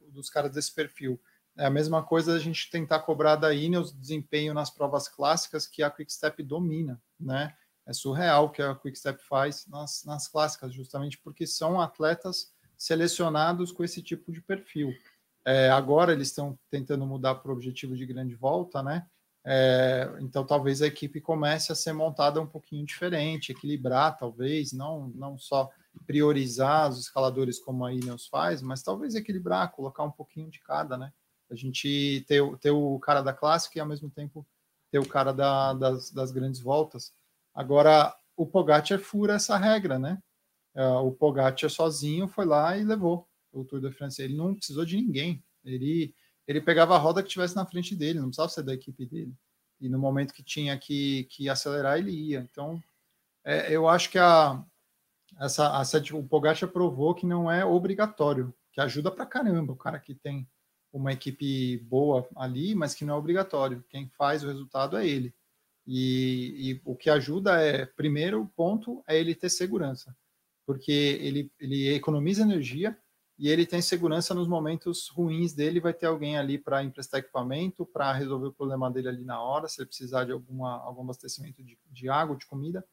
dos 0.09 0.29
caras 0.29 0.51
desse 0.51 0.73
perfil. 0.73 1.17
É 1.57 1.65
a 1.65 1.69
mesma 1.69 2.01
coisa 2.01 2.33
a 2.35 2.39
gente 2.39 2.69
tentar 2.69 2.99
cobrar 2.99 3.35
da 3.35 3.53
Ineos 3.53 3.93
desempenho 3.93 4.53
nas 4.53 4.69
provas 4.69 5.07
clássicas 5.07 5.67
que 5.67 5.83
a 5.83 5.89
Quickstep 5.89 6.41
domina, 6.41 6.99
né? 7.19 7.55
É 7.85 7.93
surreal 7.93 8.45
o 8.45 8.49
que 8.49 8.61
a 8.61 8.73
Quickstep 8.73 9.21
faz 9.23 9.67
nas, 9.67 10.03
nas 10.05 10.27
clássicas, 10.27 10.73
justamente 10.73 11.17
porque 11.19 11.45
são 11.45 11.79
atletas 11.79 12.51
selecionados 12.77 13.71
com 13.71 13.83
esse 13.83 14.01
tipo 14.01 14.31
de 14.31 14.41
perfil. 14.41 14.93
É, 15.45 15.69
agora 15.69 16.13
eles 16.13 16.29
estão 16.29 16.57
tentando 16.69 17.05
mudar 17.05 17.35
para 17.35 17.51
o 17.51 17.53
objetivo 17.53 17.95
de 17.95 18.05
grande 18.05 18.33
volta, 18.33 18.81
né? 18.81 19.05
É, 19.45 20.09
então 20.21 20.45
talvez 20.45 20.81
a 20.81 20.87
equipe 20.87 21.19
comece 21.19 21.71
a 21.71 21.75
ser 21.75 21.91
montada 21.91 22.41
um 22.41 22.47
pouquinho 22.47 22.85
diferente, 22.85 23.51
equilibrar, 23.51 24.17
talvez, 24.17 24.71
não, 24.71 25.09
não 25.09 25.37
só 25.37 25.69
priorizar 26.07 26.89
os 26.89 26.99
escaladores 26.99 27.59
como 27.59 27.85
a 27.85 27.93
Ineos 27.93 28.27
faz, 28.27 28.61
mas 28.61 28.81
talvez 28.81 29.13
equilibrar, 29.15 29.71
colocar 29.71 30.03
um 30.03 30.11
pouquinho 30.11 30.49
de 30.49 30.59
cada, 30.61 30.97
né? 30.97 31.11
A 31.53 31.55
gente 31.55 32.25
ter, 32.27 32.41
ter 32.57 32.71
o 32.71 32.99
cara 32.99 33.21
da 33.21 33.31
clássica 33.31 33.77
e 33.77 33.81
ao 33.81 33.87
mesmo 33.87 34.09
tempo 34.09 34.45
ter 34.91 34.99
o 34.99 35.07
cara 35.07 35.31
da, 35.31 35.73
das, 35.73 36.09
das 36.09 36.31
grandes 36.31 36.59
voltas. 36.59 37.13
Agora, 37.53 38.15
o 38.35 38.45
Pogacar 38.45 38.99
fura 38.99 39.35
essa 39.35 39.55
regra, 39.55 39.99
né? 39.99 40.21
Uh, 40.75 41.07
o 41.07 41.11
Pogacar 41.11 41.69
sozinho 41.69 42.27
foi 42.27 42.45
lá 42.45 42.75
e 42.75 42.83
levou 42.83 43.27
o 43.51 43.63
Tour 43.63 43.79
de 43.79 43.91
France. 43.91 44.21
Ele 44.21 44.35
não 44.35 44.55
precisou 44.55 44.83
de 44.83 44.97
ninguém. 44.97 45.43
Ele, 45.63 46.13
ele 46.47 46.59
pegava 46.59 46.95
a 46.95 46.97
roda 46.97 47.21
que 47.21 47.29
tivesse 47.29 47.55
na 47.55 47.65
frente 47.65 47.95
dele, 47.95 48.19
não 48.19 48.27
precisava 48.27 48.49
ser 48.49 48.63
da 48.63 48.73
equipe 48.73 49.05
dele. 49.05 49.33
E 49.79 49.87
no 49.87 49.99
momento 49.99 50.33
que 50.33 50.43
tinha 50.43 50.77
que, 50.77 51.25
que 51.25 51.47
acelerar, 51.47 51.99
ele 51.99 52.11
ia. 52.11 52.39
Então, 52.39 52.81
é, 53.43 53.71
eu 53.71 53.87
acho 53.87 54.09
que 54.09 54.17
a, 54.17 54.63
essa, 55.39 55.79
essa, 55.79 56.15
o 56.15 56.27
Pogacar 56.27 56.69
provou 56.69 57.13
que 57.13 57.25
não 57.25 57.51
é 57.51 57.63
obrigatório, 57.63 58.53
que 58.71 58.81
ajuda 58.81 59.11
pra 59.11 59.25
caramba 59.25 59.73
o 59.73 59.77
cara 59.77 59.99
que 59.99 60.15
tem 60.15 60.47
uma 60.93 61.11
equipe 61.11 61.77
boa 61.79 62.25
ali, 62.35 62.73
mas 62.75 62.95
que 62.95 63.03
não 63.03 63.15
é 63.15 63.17
obrigatório. 63.17 63.83
Quem 63.89 64.07
faz 64.17 64.43
o 64.43 64.47
resultado 64.47 64.95
é 64.95 65.05
ele. 65.05 65.33
E, 65.85 66.71
e 66.71 66.81
o 66.85 66.95
que 66.95 67.09
ajuda 67.09 67.61
é, 67.61 67.85
primeiro 67.85 68.49
ponto, 68.55 69.03
é 69.05 69.19
ele 69.19 69.35
ter 69.35 69.49
segurança 69.49 70.15
porque 70.65 70.91
ele, 70.91 71.51
ele 71.59 71.93
economiza 71.93 72.41
energia 72.41 72.97
e 73.37 73.49
ele 73.49 73.65
tem 73.65 73.81
segurança 73.81 74.33
nos 74.33 74.47
momentos 74.47 75.09
ruins 75.09 75.53
dele. 75.53 75.79
Vai 75.79 75.93
ter 75.93 76.05
alguém 76.05 76.37
ali 76.37 76.57
para 76.57 76.83
emprestar 76.83 77.19
equipamento, 77.19 77.85
para 77.85 78.13
resolver 78.13 78.47
o 78.47 78.53
problema 78.53 78.89
dele 78.91 79.09
ali 79.09 79.23
na 79.23 79.41
hora, 79.41 79.67
se 79.67 79.81
ele 79.81 79.87
precisar 79.87 80.25
de 80.25 80.31
alguma, 80.31 80.77
algum 80.83 81.01
abastecimento 81.01 81.63
de, 81.63 81.77
de 81.91 82.09
água, 82.09 82.35
de 82.35 82.45
comida. 82.45 82.85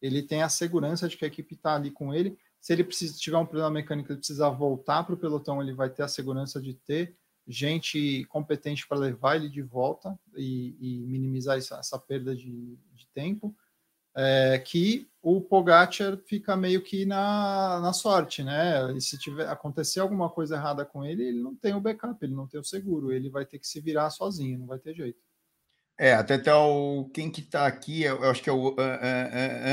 Ele 0.00 0.22
tem 0.22 0.42
a 0.42 0.48
segurança 0.48 1.08
de 1.08 1.16
que 1.16 1.24
a 1.24 1.28
equipe 1.28 1.54
está 1.54 1.74
ali 1.74 1.90
com 1.90 2.14
ele. 2.14 2.38
Se 2.60 2.72
ele 2.72 2.84
precisa, 2.84 3.18
tiver 3.18 3.36
um 3.36 3.46
problema 3.46 3.70
mecânico, 3.70 4.10
ele 4.10 4.18
precisar 4.18 4.50
voltar 4.50 5.02
para 5.04 5.14
o 5.14 5.18
pelotão, 5.18 5.60
ele 5.60 5.72
vai 5.72 5.90
ter 5.90 6.02
a 6.02 6.08
segurança 6.08 6.60
de 6.60 6.74
ter 6.74 7.16
gente 7.48 8.24
competente 8.26 8.86
para 8.86 8.98
levar 8.98 9.36
ele 9.36 9.48
de 9.48 9.62
volta 9.62 10.18
e, 10.36 10.76
e 10.78 11.06
minimizar 11.06 11.56
essa, 11.56 11.78
essa 11.78 11.98
perda 11.98 12.36
de, 12.36 12.78
de 12.92 13.06
tempo 13.14 13.56
é, 14.14 14.58
que 14.58 15.08
o 15.22 15.40
Pogacar 15.40 16.16
fica 16.26 16.56
meio 16.56 16.82
que 16.82 17.06
na, 17.06 17.80
na 17.80 17.92
sorte, 17.92 18.42
né? 18.42 18.92
E 18.96 19.00
se 19.00 19.16
tiver 19.16 19.48
acontecer 19.48 20.00
alguma 20.00 20.28
coisa 20.28 20.56
errada 20.56 20.84
com 20.84 21.04
ele, 21.04 21.28
ele 21.28 21.40
não 21.40 21.54
tem 21.54 21.74
o 21.74 21.80
backup, 21.80 22.18
ele 22.22 22.34
não 22.34 22.46
tem 22.46 22.58
o 22.58 22.64
seguro, 22.64 23.12
ele 23.12 23.30
vai 23.30 23.46
ter 23.46 23.58
que 23.58 23.66
se 23.66 23.80
virar 23.80 24.10
sozinho, 24.10 24.58
não 24.58 24.66
vai 24.66 24.78
ter 24.78 24.94
jeito. 24.94 25.20
É, 25.96 26.14
até 26.14 26.36
tá 26.36 26.58
o 26.58 27.08
quem 27.10 27.30
que 27.30 27.42
tá 27.42 27.66
aqui, 27.66 28.02
eu 28.02 28.30
acho 28.30 28.42
que 28.42 28.50
é 28.50 28.52
o 28.52 28.76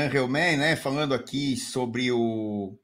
Angel 0.06 0.26
Man, 0.28 0.56
né, 0.56 0.76
falando 0.76 1.14
aqui 1.14 1.56
sobre 1.56 2.10
o 2.10 2.78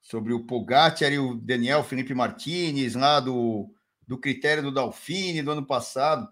sobre 0.00 0.32
o 0.32 0.46
Pogacar 0.46 1.12
e 1.12 1.18
o 1.18 1.34
Daniel 1.34 1.84
Felipe 1.84 2.14
Martinez 2.14 2.94
lá 2.94 3.20
do, 3.20 3.70
do 4.08 4.18
critério 4.18 4.64
do 4.64 4.72
Dalfine 4.72 5.42
do 5.42 5.52
ano 5.52 5.64
passado. 5.64 6.28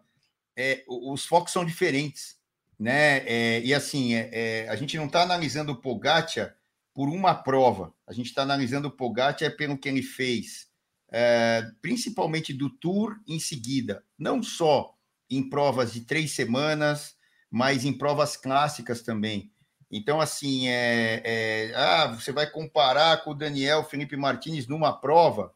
É, 0.57 0.83
os 0.89 1.24
focos 1.24 1.53
são 1.53 1.64
diferentes 1.64 2.37
né? 2.79 3.18
É, 3.27 3.61
e 3.64 3.72
assim, 3.72 4.14
é, 4.14 4.31
é, 4.33 4.68
a 4.68 4.77
gente 4.77 4.97
não 4.97 5.07
está 5.07 5.22
analisando 5.22 5.72
o 5.72 5.77
Pogacar 5.77 6.57
por 6.93 7.09
uma 7.09 7.35
prova, 7.35 7.95
a 8.07 8.12
gente 8.12 8.27
está 8.27 8.43
analisando 8.43 8.89
o 8.89 8.91
Pogacar 8.91 9.57
pelo 9.57 9.79
que 9.79 9.89
ele 9.89 10.03
fez 10.03 10.66
é, 11.09 11.70
principalmente 11.81 12.53
do 12.53 12.68
Tour 12.68 13.16
em 13.27 13.39
seguida, 13.39 14.05
não 14.18 14.43
só 14.43 14.95
em 15.31 15.49
provas 15.49 15.93
de 15.93 16.03
três 16.03 16.33
semanas, 16.33 17.16
mas 17.51 17.85
em 17.85 17.93
provas 17.93 18.37
clássicas 18.37 19.03
também. 19.03 19.51
Então, 19.91 20.20
assim, 20.20 20.68
é, 20.68 21.22
é, 21.24 21.72
ah, 21.74 22.09
você 22.09 22.33
vai 22.33 22.51
comparar 22.51 23.22
com 23.22 23.31
o 23.31 23.35
Daniel 23.35 23.85
Felipe 23.85 24.16
Martins 24.16 24.66
numa 24.66 24.93
prova, 24.93 25.55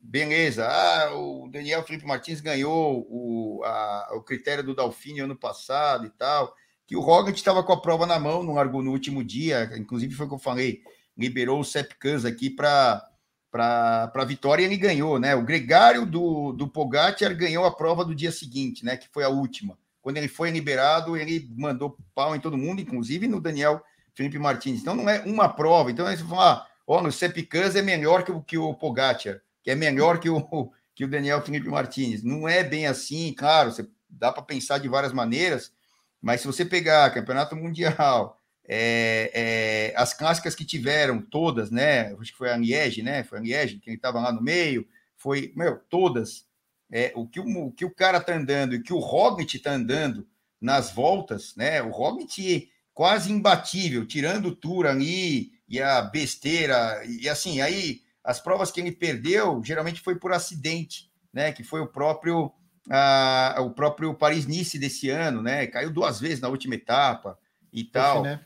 beleza. 0.00 0.66
Ah, 0.66 1.14
o 1.14 1.48
Daniel 1.48 1.82
Felipe 1.84 2.06
Martins 2.06 2.40
ganhou 2.40 3.06
o, 3.08 3.62
a, 3.64 4.10
o 4.14 4.22
critério 4.22 4.64
do 4.64 4.74
Dalfini 4.74 5.20
ano 5.20 5.36
passado 5.36 6.06
e 6.06 6.10
tal. 6.10 6.54
Que 6.86 6.96
o 6.96 7.00
Roglic 7.00 7.38
estava 7.38 7.62
com 7.62 7.72
a 7.72 7.80
prova 7.80 8.06
na 8.06 8.18
mão, 8.18 8.42
largou 8.52 8.82
no 8.82 8.90
último 8.90 9.22
dia, 9.22 9.70
inclusive 9.76 10.14
foi 10.14 10.26
o 10.26 10.28
que 10.28 10.34
eu 10.34 10.40
falei, 10.40 10.80
liberou 11.16 11.60
o 11.60 11.64
Sepkans 11.64 12.24
aqui 12.24 12.50
para 12.50 13.06
para 13.50 14.24
vitória 14.24 14.62
e 14.62 14.66
ele 14.66 14.76
ganhou, 14.76 15.18
né? 15.18 15.34
O 15.34 15.44
gregário 15.44 16.06
do, 16.06 16.52
do 16.52 16.68
Pogacar 16.68 17.34
ganhou 17.34 17.64
a 17.64 17.74
prova 17.74 18.04
do 18.04 18.14
dia 18.14 18.30
seguinte, 18.30 18.84
né? 18.84 18.96
Que 18.96 19.08
foi 19.08 19.24
a 19.24 19.28
última. 19.28 19.76
Quando 20.00 20.16
ele 20.18 20.28
foi 20.28 20.50
liberado, 20.50 21.16
ele 21.16 21.48
mandou 21.56 21.96
pau 22.14 22.34
em 22.34 22.40
todo 22.40 22.56
mundo, 22.56 22.80
inclusive 22.80 23.26
no 23.26 23.40
Daniel 23.40 23.82
Felipe 24.14 24.38
Martins. 24.38 24.80
Então 24.80 24.94
não 24.94 25.08
é 25.10 25.20
uma 25.26 25.48
prova. 25.48 25.90
Então 25.90 26.06
você 26.06 26.24
fala, 26.24 26.66
ó, 26.86 26.98
oh, 26.98 27.02
no 27.02 27.10
Sepkans 27.10 27.74
é 27.74 27.82
melhor 27.82 28.22
que 28.22 28.30
o, 28.30 28.40
que 28.40 28.56
o 28.56 28.72
Pogacar, 28.72 29.40
que 29.62 29.70
é 29.70 29.74
melhor 29.74 30.18
que 30.18 30.28
o, 30.28 30.40
que 30.94 31.04
o 31.04 31.08
Daniel 31.08 31.42
Felipe 31.42 31.68
Martins. 31.68 32.22
Não 32.22 32.48
é 32.48 32.62
bem 32.62 32.86
assim, 32.86 33.32
claro, 33.32 33.72
você 33.72 33.88
dá 34.08 34.32
para 34.32 34.42
pensar 34.42 34.78
de 34.78 34.88
várias 34.88 35.12
maneiras, 35.12 35.72
mas 36.20 36.40
se 36.40 36.46
você 36.46 36.64
pegar 36.64 37.10
Campeonato 37.10 37.56
Mundial, 37.56 38.38
é, 38.68 39.30
é, 39.34 39.94
as 39.96 40.12
clássicas 40.12 40.54
que 40.54 40.64
tiveram, 40.64 41.20
todas, 41.20 41.70
né? 41.70 42.12
Acho 42.14 42.32
que 42.32 42.38
foi 42.38 42.50
a 42.50 42.56
Liege, 42.56 43.02
né? 43.02 43.24
Foi 43.24 43.38
a 43.38 43.42
Liege, 43.42 43.78
que 43.78 43.90
estava 43.90 44.20
lá 44.20 44.32
no 44.32 44.42
meio, 44.42 44.86
foi, 45.16 45.52
meu, 45.56 45.78
todas. 45.88 46.46
É, 46.92 47.12
o, 47.14 47.26
que 47.26 47.38
o, 47.38 47.66
o 47.66 47.72
que 47.72 47.84
o 47.84 47.94
cara 47.94 48.20
tá 48.20 48.34
andando 48.34 48.74
e 48.74 48.82
que 48.82 48.92
o 48.92 48.98
Roglic 48.98 49.58
tá 49.60 49.72
andando 49.72 50.26
nas 50.60 50.90
voltas, 50.90 51.54
né? 51.56 51.80
O 51.82 51.90
Roglic 51.90 52.68
quase 52.92 53.32
imbatível, 53.32 54.06
tirando 54.06 54.46
o 54.46 54.56
tour 54.56 54.86
ali 54.86 55.52
e 55.68 55.80
a 55.80 56.02
besteira, 56.02 57.02
e 57.06 57.28
assim, 57.28 57.60
aí 57.60 58.02
as 58.30 58.40
provas 58.40 58.70
que 58.70 58.80
ele 58.80 58.92
perdeu 58.92 59.60
geralmente 59.64 60.00
foi 60.00 60.14
por 60.14 60.32
acidente, 60.32 61.10
né? 61.32 61.50
Que 61.50 61.64
foi 61.64 61.80
o 61.80 61.86
próprio 61.88 62.52
a, 62.88 63.56
o 63.58 63.70
próprio 63.70 64.14
Paris-Nice 64.14 64.78
desse 64.78 65.10
ano, 65.10 65.42
né? 65.42 65.66
Caiu 65.66 65.90
duas 65.90 66.20
vezes 66.20 66.40
na 66.40 66.48
última 66.48 66.76
etapa 66.76 67.36
e 67.72 67.82
tal. 67.82 68.22
Né? 68.22 68.40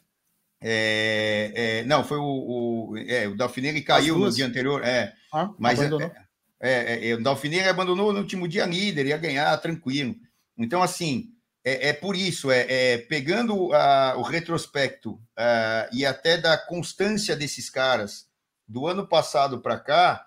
É, 0.60 1.52
é, 1.54 1.84
não, 1.84 2.02
foi 2.02 2.16
o, 2.16 2.22
o, 2.92 2.96
é, 2.96 3.28
o 3.28 3.36
Dalfinelli 3.36 3.82
caiu 3.82 4.18
no 4.18 4.32
dia 4.32 4.46
anterior, 4.46 4.82
é, 4.82 5.12
ah, 5.30 5.50
mas 5.58 5.78
é, 5.78 5.86
é, 6.58 7.10
é, 7.10 7.14
o 7.14 7.22
Dalfinelli 7.22 7.68
abandonou 7.68 8.10
no 8.10 8.20
último 8.20 8.48
dia 8.48 8.64
líder, 8.64 9.04
ia 9.04 9.18
ganhar 9.18 9.54
tranquilo. 9.58 10.16
Então, 10.56 10.82
assim, 10.82 11.28
é, 11.62 11.92
por 11.92 12.16
isso, 12.16 12.50
é, 12.50 12.96
pegando 12.96 13.74
a, 13.74 14.14
o 14.16 14.22
retrospecto 14.22 15.20
a, 15.36 15.90
e 15.92 16.06
até 16.06 16.38
da 16.38 16.56
constância 16.56 17.36
desses 17.36 17.68
caras 17.68 18.26
do 18.66 18.86
ano 18.86 19.06
passado 19.06 19.60
para 19.60 19.78
cá, 19.78 20.26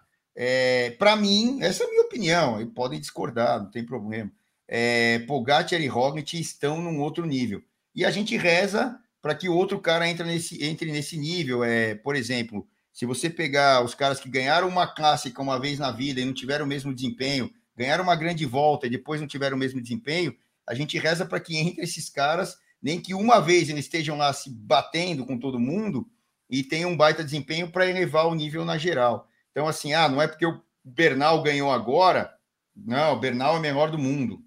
para 0.99 1.15
mim, 1.15 1.59
essa 1.61 1.83
é 1.83 1.87
a 1.87 1.89
minha 1.89 2.03
opinião, 2.03 2.67
podem 2.67 2.99
discordar, 2.99 3.59
não 3.59 3.71
tem 3.71 3.83
problema. 3.83 4.31
É, 4.67 5.19
Pogacar 5.19 5.81
e 5.81 5.87
Roglic 5.87 6.39
estão 6.39 6.81
num 6.81 6.99
outro 6.99 7.25
nível. 7.25 7.63
E 7.95 8.05
a 8.05 8.11
gente 8.11 8.35
reza 8.37 8.99
para 9.21 9.33
que 9.33 9.49
outro 9.49 9.79
cara 9.79 10.07
entre 10.07 10.25
nesse, 10.25 10.63
entre 10.63 10.91
nesse 10.91 11.17
nível. 11.17 11.63
É, 11.63 11.95
por 11.95 12.15
exemplo, 12.15 12.67
se 12.93 13.05
você 13.05 13.29
pegar 13.29 13.83
os 13.83 13.95
caras 13.95 14.19
que 14.19 14.29
ganharam 14.29 14.67
uma 14.67 14.87
clássica 14.87 15.41
uma 15.41 15.59
vez 15.59 15.79
na 15.79 15.91
vida 15.91 16.19
e 16.19 16.25
não 16.25 16.33
tiveram 16.33 16.65
o 16.65 16.67
mesmo 16.67 16.93
desempenho, 16.93 17.51
ganharam 17.75 18.03
uma 18.03 18.15
grande 18.15 18.45
volta 18.45 18.87
e 18.87 18.89
depois 18.89 19.21
não 19.21 19.27
tiveram 19.27 19.55
o 19.55 19.59
mesmo 19.59 19.81
desempenho, 19.81 20.35
a 20.67 20.73
gente 20.73 20.97
reza 20.97 21.25
para 21.25 21.39
que 21.39 21.57
entre 21.57 21.83
esses 21.83 22.09
caras, 22.09 22.57
nem 22.81 22.99
que 22.99 23.13
uma 23.13 23.39
vez 23.39 23.69
eles 23.69 23.85
estejam 23.85 24.17
lá 24.17 24.33
se 24.33 24.49
batendo 24.49 25.25
com 25.25 25.37
todo 25.37 25.59
mundo 25.59 26.07
e 26.49 26.63
tenham 26.63 26.91
um 26.91 26.97
baita 26.97 27.23
desempenho 27.23 27.71
para 27.71 27.87
elevar 27.87 28.27
o 28.27 28.35
nível 28.35 28.63
na 28.63 28.77
geral. 28.77 29.27
Então, 29.51 29.67
assim, 29.67 29.93
ah, 29.93 30.07
não 30.07 30.21
é 30.21 30.27
porque 30.27 30.45
o 30.45 30.61
Bernal 30.83 31.41
ganhou 31.43 31.71
agora, 31.71 32.33
não, 32.75 33.13
o 33.13 33.19
Bernal 33.19 33.55
é 33.55 33.59
o 33.59 33.61
melhor 33.61 33.91
do 33.91 33.97
mundo. 33.97 34.41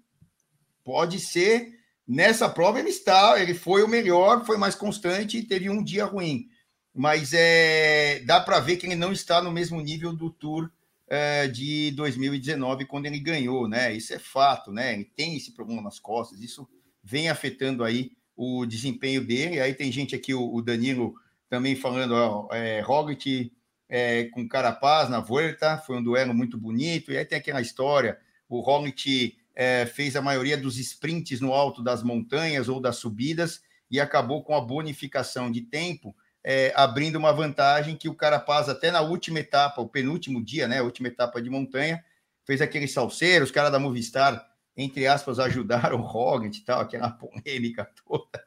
Pode 0.83 1.19
ser 1.19 1.81
Nessa 2.13 2.49
prova 2.49 2.77
ele 2.77 2.89
está, 2.89 3.41
ele 3.41 3.53
foi 3.53 3.83
o 3.83 3.87
melhor, 3.87 4.45
foi 4.45 4.57
mais 4.57 4.75
constante 4.75 5.37
e 5.37 5.43
teve 5.43 5.69
um 5.69 5.81
dia 5.81 6.03
ruim. 6.03 6.49
Mas 6.93 7.31
é, 7.33 8.19
dá 8.25 8.41
para 8.41 8.59
ver 8.59 8.75
que 8.75 8.85
ele 8.85 8.95
não 8.95 9.13
está 9.13 9.41
no 9.41 9.49
mesmo 9.49 9.79
nível 9.79 10.11
do 10.11 10.29
Tour 10.29 10.69
é, 11.07 11.47
de 11.47 11.91
2019, 11.91 12.83
quando 12.83 13.05
ele 13.05 13.17
ganhou, 13.17 13.65
né? 13.65 13.95
Isso 13.95 14.13
é 14.13 14.19
fato, 14.19 14.73
né? 14.73 14.93
Ele 14.93 15.05
tem 15.05 15.37
esse 15.37 15.53
problema 15.53 15.81
nas 15.81 15.99
costas, 15.99 16.41
isso 16.41 16.67
vem 17.01 17.29
afetando 17.29 17.81
aí 17.81 18.11
o 18.35 18.65
desempenho 18.65 19.25
dele. 19.25 19.61
Aí 19.61 19.73
tem 19.73 19.89
gente 19.89 20.13
aqui, 20.13 20.33
o, 20.33 20.53
o 20.53 20.61
Danilo 20.61 21.15
também 21.51 21.75
falando, 21.75 22.13
ó, 22.13 22.47
é, 22.53 22.79
Roglic 22.79 23.51
é, 23.89 24.23
com 24.29 24.47
Carapaz 24.47 25.09
na 25.09 25.19
Volta, 25.19 25.77
foi 25.79 25.97
um 25.97 26.03
duelo 26.03 26.33
muito 26.33 26.57
bonito. 26.57 27.11
E 27.11 27.17
aí 27.17 27.25
tem 27.25 27.37
aquela 27.37 27.59
história, 27.59 28.17
o 28.47 28.61
Roglic 28.61 29.37
é, 29.53 29.85
fez 29.85 30.15
a 30.15 30.21
maioria 30.21 30.55
dos 30.55 30.77
sprints 30.77 31.41
no 31.41 31.51
alto 31.53 31.83
das 31.83 32.03
montanhas 32.03 32.69
ou 32.69 32.79
das 32.79 32.95
subidas 32.95 33.61
e 33.91 33.99
acabou 33.99 34.41
com 34.45 34.55
a 34.55 34.61
bonificação 34.61 35.51
de 35.51 35.59
tempo, 35.59 36.15
é, 36.41 36.71
abrindo 36.73 37.17
uma 37.17 37.33
vantagem 37.33 37.97
que 37.97 38.07
o 38.07 38.15
Carapaz, 38.15 38.69
até 38.69 38.89
na 38.89 39.01
última 39.01 39.39
etapa, 39.39 39.81
o 39.81 39.89
penúltimo 39.89 40.41
dia, 40.41 40.69
né, 40.69 40.79
a 40.79 40.83
última 40.83 41.09
etapa 41.09 41.41
de 41.41 41.49
montanha, 41.49 42.01
fez 42.45 42.61
aquele 42.61 42.87
salseiro, 42.87 43.43
os 43.43 43.51
caras 43.51 43.73
da 43.73 43.77
Movistar, 43.77 44.41
entre 44.77 45.05
aspas, 45.05 45.37
ajudaram 45.37 45.99
o 45.99 46.01
Roglic 46.01 46.59
e 46.59 46.63
tal, 46.63 46.79
aquela 46.79 47.09
polêmica 47.19 47.91
toda, 48.07 48.41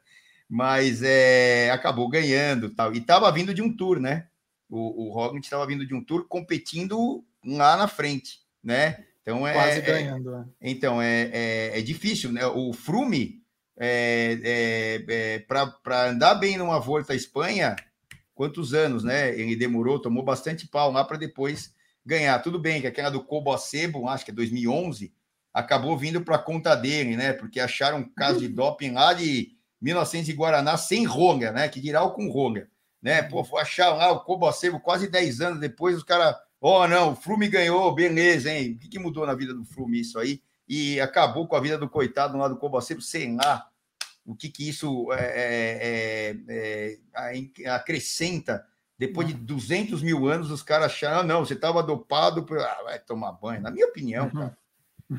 mas 0.49 1.01
é, 1.03 1.69
acabou 1.71 2.07
ganhando 2.09 2.69
tal, 2.69 2.93
e 2.93 2.99
estava 2.99 3.31
vindo 3.31 3.53
de 3.53 3.61
um 3.61 3.75
tour, 3.75 3.99
né, 3.99 4.27
o, 4.69 5.07
o 5.07 5.11
Roglic 5.11 5.45
estava 5.45 5.65
vindo 5.65 5.85
de 5.85 5.93
um 5.93 6.03
tour 6.03 6.25
competindo 6.27 7.23
lá 7.43 7.77
na 7.77 7.87
frente, 7.87 8.39
né, 8.63 9.05
então 9.25 9.47
é 9.47 9.53
quase 9.53 9.79
é, 9.79 9.81
ganhando. 9.81 10.35
É, 10.35 10.45
então 10.61 11.01
é, 11.01 11.31
é, 11.33 11.79
é, 11.79 11.81
difícil, 11.81 12.31
né? 12.31 12.45
O 12.45 12.71
Frume 12.71 13.41
é, 13.75 14.39
é, 14.43 15.05
é 15.07 15.39
para 15.39 16.09
andar 16.11 16.35
bem 16.35 16.57
numa 16.57 16.79
volta 16.79 17.13
à 17.13 17.15
Espanha, 17.15 17.75
quantos 18.35 18.75
anos, 18.75 19.03
né? 19.03 19.29
Ele 19.35 19.55
demorou, 19.55 19.99
tomou 19.99 20.23
bastante 20.23 20.67
pau 20.67 20.91
lá 20.91 21.03
para 21.03 21.17
depois 21.17 21.73
ganhar. 22.05 22.37
Tudo 22.37 22.59
bem 22.59 22.81
que 22.81 22.85
aquela 22.85 23.09
do 23.09 23.23
Cobo 23.23 23.51
Acebo, 23.51 24.07
acho 24.07 24.23
que 24.23 24.29
é 24.29 24.33
2011, 24.33 25.11
acabou 25.51 25.97
vindo 25.97 26.21
para 26.21 26.37
conta 26.37 26.75
dele, 26.75 27.17
né? 27.17 27.33
Porque 27.33 27.59
acharam 27.59 27.97
um 27.97 28.07
caso 28.07 28.39
de 28.39 28.47
doping 28.47 28.91
lá 28.91 29.11
de 29.13 29.54
1900 29.85 30.25
de 30.25 30.33
Guaraná 30.33 30.77
sem 30.77 31.05
ronga, 31.05 31.51
né? 31.51 31.69
Que 31.69 31.79
dirá 31.79 32.03
o 32.03 32.11
com 32.11 32.29
ronga, 32.29 32.67
né? 33.01 33.21
Pô, 33.21 33.45
achar 33.57 33.93
lá 33.93 34.11
o 34.11 34.21
Cobo 34.21 34.47
Acebo 34.47 34.79
quase 34.79 35.07
10 35.07 35.41
anos 35.41 35.59
depois, 35.59 35.95
os 35.95 36.03
caras 36.03 36.35
Oh, 36.59 36.87
não, 36.87 37.11
o 37.11 37.15
Flume 37.15 37.47
ganhou, 37.47 37.93
beleza, 37.93 38.49
hein? 38.49 38.73
O 38.73 38.79
que, 38.79 38.87
que, 38.87 38.97
mudou 38.97 39.27
na 39.27 39.35
vida 39.35 39.53
do 39.53 39.63
Flume 39.63 39.99
isso 39.99 40.17
aí? 40.17 40.41
E 40.67 40.99
acabou 40.99 41.47
com 41.47 41.55
a 41.55 41.59
vida 41.59 41.77
do 41.77 41.87
coitado 41.87 42.37
lá 42.37 42.47
do 42.47 42.57
Cobaceiro, 42.57 43.03
sei 43.03 43.35
lá 43.35 43.69
o 44.25 44.35
que, 44.35 44.49
que 44.49 44.67
isso 44.67 45.13
é, 45.13 46.35
é, 46.49 46.97
é, 47.61 47.69
acrescenta. 47.69 48.65
Depois 48.97 49.27
de 49.27 49.33
200 49.35 50.01
mil 50.01 50.27
anos, 50.27 50.49
os 50.49 50.63
caras 50.63 50.87
acharam, 50.87 51.19
ah, 51.19 51.23
não, 51.23 51.45
você 51.45 51.53
estava 51.53 51.83
dopado, 51.83 52.43
ah, 52.59 52.83
vai 52.83 52.97
tomar 52.97 53.33
banho. 53.33 53.61
Na 53.61 53.69
minha 53.69 53.85
opinião, 53.85 54.29
cara. 54.31 54.57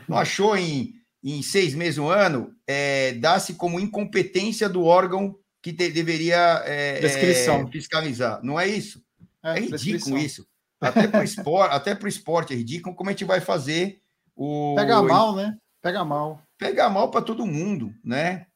Não 0.09 0.19
achou 0.19 0.57
em, 0.57 0.95
em 1.23 1.43
seis 1.43 1.75
meses, 1.75 1.99
um 1.99 2.09
ano, 2.09 2.55
é, 2.67 3.13
dá-se 3.15 3.55
como 3.55 3.81
incompetência 3.81 4.69
do 4.69 4.85
órgão 4.85 5.37
que 5.63 5.73
te, 5.73 5.91
deveria 5.91 6.63
é, 6.65 7.05
é, 7.05 7.67
fiscalizar. 7.71 8.41
Não 8.43 8.59
é 8.59 8.69
isso? 8.69 9.03
É, 9.43 9.59
é 9.59 9.61
ridículo 9.61 10.19
isso. 10.19 10.47
Até 10.81 11.09
para 11.09 11.21
o 11.21 11.25
esporte, 11.25 11.75
até 11.75 12.09
esporte 12.09 12.53
é 12.53 12.57
ridículo. 12.57 12.95
Como 12.95 13.11
a 13.11 13.13
gente 13.13 13.25
vai 13.25 13.41
fazer 13.41 14.01
o. 14.35 14.75
Pega 14.77 15.03
mal, 15.03 15.35
né? 15.35 15.57
Pega 15.83 16.05
mal. 16.05 16.43
Pega 16.59 16.89
mal 16.89 17.11
para 17.11 17.23
todo 17.23 17.47
mundo, 17.47 17.95
né? 18.05 18.47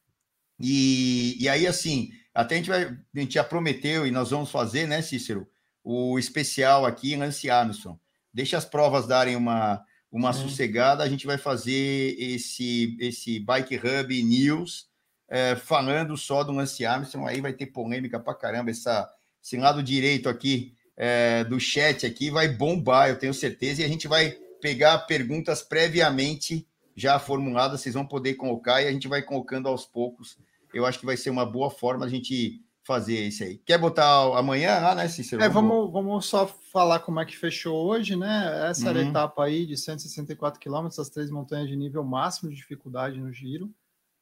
E, 0.59 1.35
e 1.41 1.49
aí, 1.49 1.65
assim, 1.65 2.11
até 2.33 2.55
a 2.55 2.57
gente, 2.57 2.69
vai, 2.69 2.83
a 2.85 3.19
gente 3.19 3.33
já 3.33 3.43
prometeu 3.43 4.05
e 4.05 4.11
nós 4.11 4.29
vamos 4.29 4.51
fazer, 4.51 4.87
né, 4.87 5.01
Cícero? 5.01 5.47
O 5.83 6.19
especial 6.19 6.85
aqui, 6.85 7.15
Lance 7.15 7.49
Armstrong. 7.49 7.99
Deixa 8.33 8.57
as 8.57 8.65
provas 8.65 9.07
darem 9.07 9.35
uma, 9.35 9.83
uma 10.11 10.31
é. 10.31 10.33
sossegada, 10.33 11.03
a 11.03 11.09
gente 11.09 11.25
vai 11.25 11.37
fazer 11.37 12.15
esse, 12.19 12.97
esse 12.99 13.39
Bike 13.39 13.77
Hub 13.77 14.23
News 14.23 14.89
é, 15.29 15.55
falando 15.55 16.17
só 16.17 16.43
do 16.43 16.51
Lance 16.51 16.85
Armstrong. 16.85 17.29
Aí 17.29 17.39
vai 17.39 17.53
ter 17.53 17.67
polêmica 17.67 18.19
para 18.19 18.35
caramba. 18.35 18.71
Essa, 18.71 19.09
esse 19.41 19.55
lado 19.55 19.81
direito 19.81 20.27
aqui 20.27 20.73
é, 20.97 21.43
do 21.45 21.59
chat 21.59 22.05
aqui 22.05 22.29
vai 22.29 22.49
bombar, 22.49 23.09
eu 23.09 23.17
tenho 23.17 23.33
certeza, 23.33 23.81
e 23.81 23.85
a 23.85 23.87
gente 23.87 24.07
vai 24.07 24.31
pegar 24.61 24.99
perguntas 24.99 25.63
previamente 25.63 26.67
já 26.95 27.17
formuladas, 27.17 27.81
vocês 27.81 27.95
vão 27.95 28.05
poder 28.05 28.35
colocar 28.35 28.81
e 28.81 28.87
a 28.87 28.91
gente 28.91 29.07
vai 29.07 29.21
colocando 29.21 29.67
aos 29.67 29.85
poucos. 29.85 30.37
Eu 30.73 30.85
acho 30.85 30.99
que 30.99 31.05
vai 31.05 31.17
ser 31.17 31.29
uma 31.29 31.45
boa 31.45 31.71
forma 31.71 32.05
a 32.05 32.09
gente 32.09 32.61
fazer 32.91 33.25
esse 33.25 33.43
aí. 33.43 33.57
Quer 33.57 33.77
botar 33.77 34.37
amanhã 34.37 34.79
lá, 34.79 34.93
né, 34.93 35.07
Cícero? 35.07 35.41
É, 35.41 35.47
vamos, 35.47 35.89
vamos 35.91 36.25
só 36.25 36.45
falar 36.45 36.99
como 36.99 37.21
é 37.21 37.25
que 37.25 37.37
fechou 37.37 37.87
hoje, 37.87 38.17
né? 38.17 38.69
Essa 38.69 38.83
uhum. 38.83 38.89
era 38.89 38.99
a 38.99 39.03
uhum. 39.03 39.09
etapa 39.09 39.43
aí 39.45 39.65
de 39.65 39.77
164 39.77 40.59
quilômetros, 40.59 40.99
as 40.99 41.09
três 41.09 41.31
montanhas 41.31 41.69
de 41.69 41.75
nível 41.77 42.03
máximo 42.03 42.49
de 42.49 42.57
dificuldade 42.57 43.17
no 43.17 43.31
giro. 43.31 43.73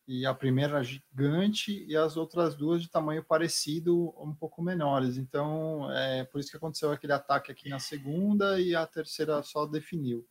E 0.07 0.25
a 0.25 0.33
primeira 0.33 0.83
gigante 0.83 1.85
e 1.87 1.95
as 1.95 2.17
outras 2.17 2.55
duas 2.55 2.81
de 2.81 2.89
tamanho 2.89 3.23
parecido, 3.23 4.13
um 4.19 4.33
pouco 4.33 4.61
menores. 4.61 5.17
Então, 5.17 5.91
é 5.91 6.23
por 6.25 6.39
isso 6.39 6.51
que 6.51 6.57
aconteceu 6.57 6.91
aquele 6.91 7.13
ataque 7.13 7.51
aqui 7.51 7.69
na 7.69 7.79
segunda 7.79 8.59
e 8.59 8.75
a 8.75 8.85
terceira 8.85 9.41
só 9.43 9.65
definiu. 9.65 10.25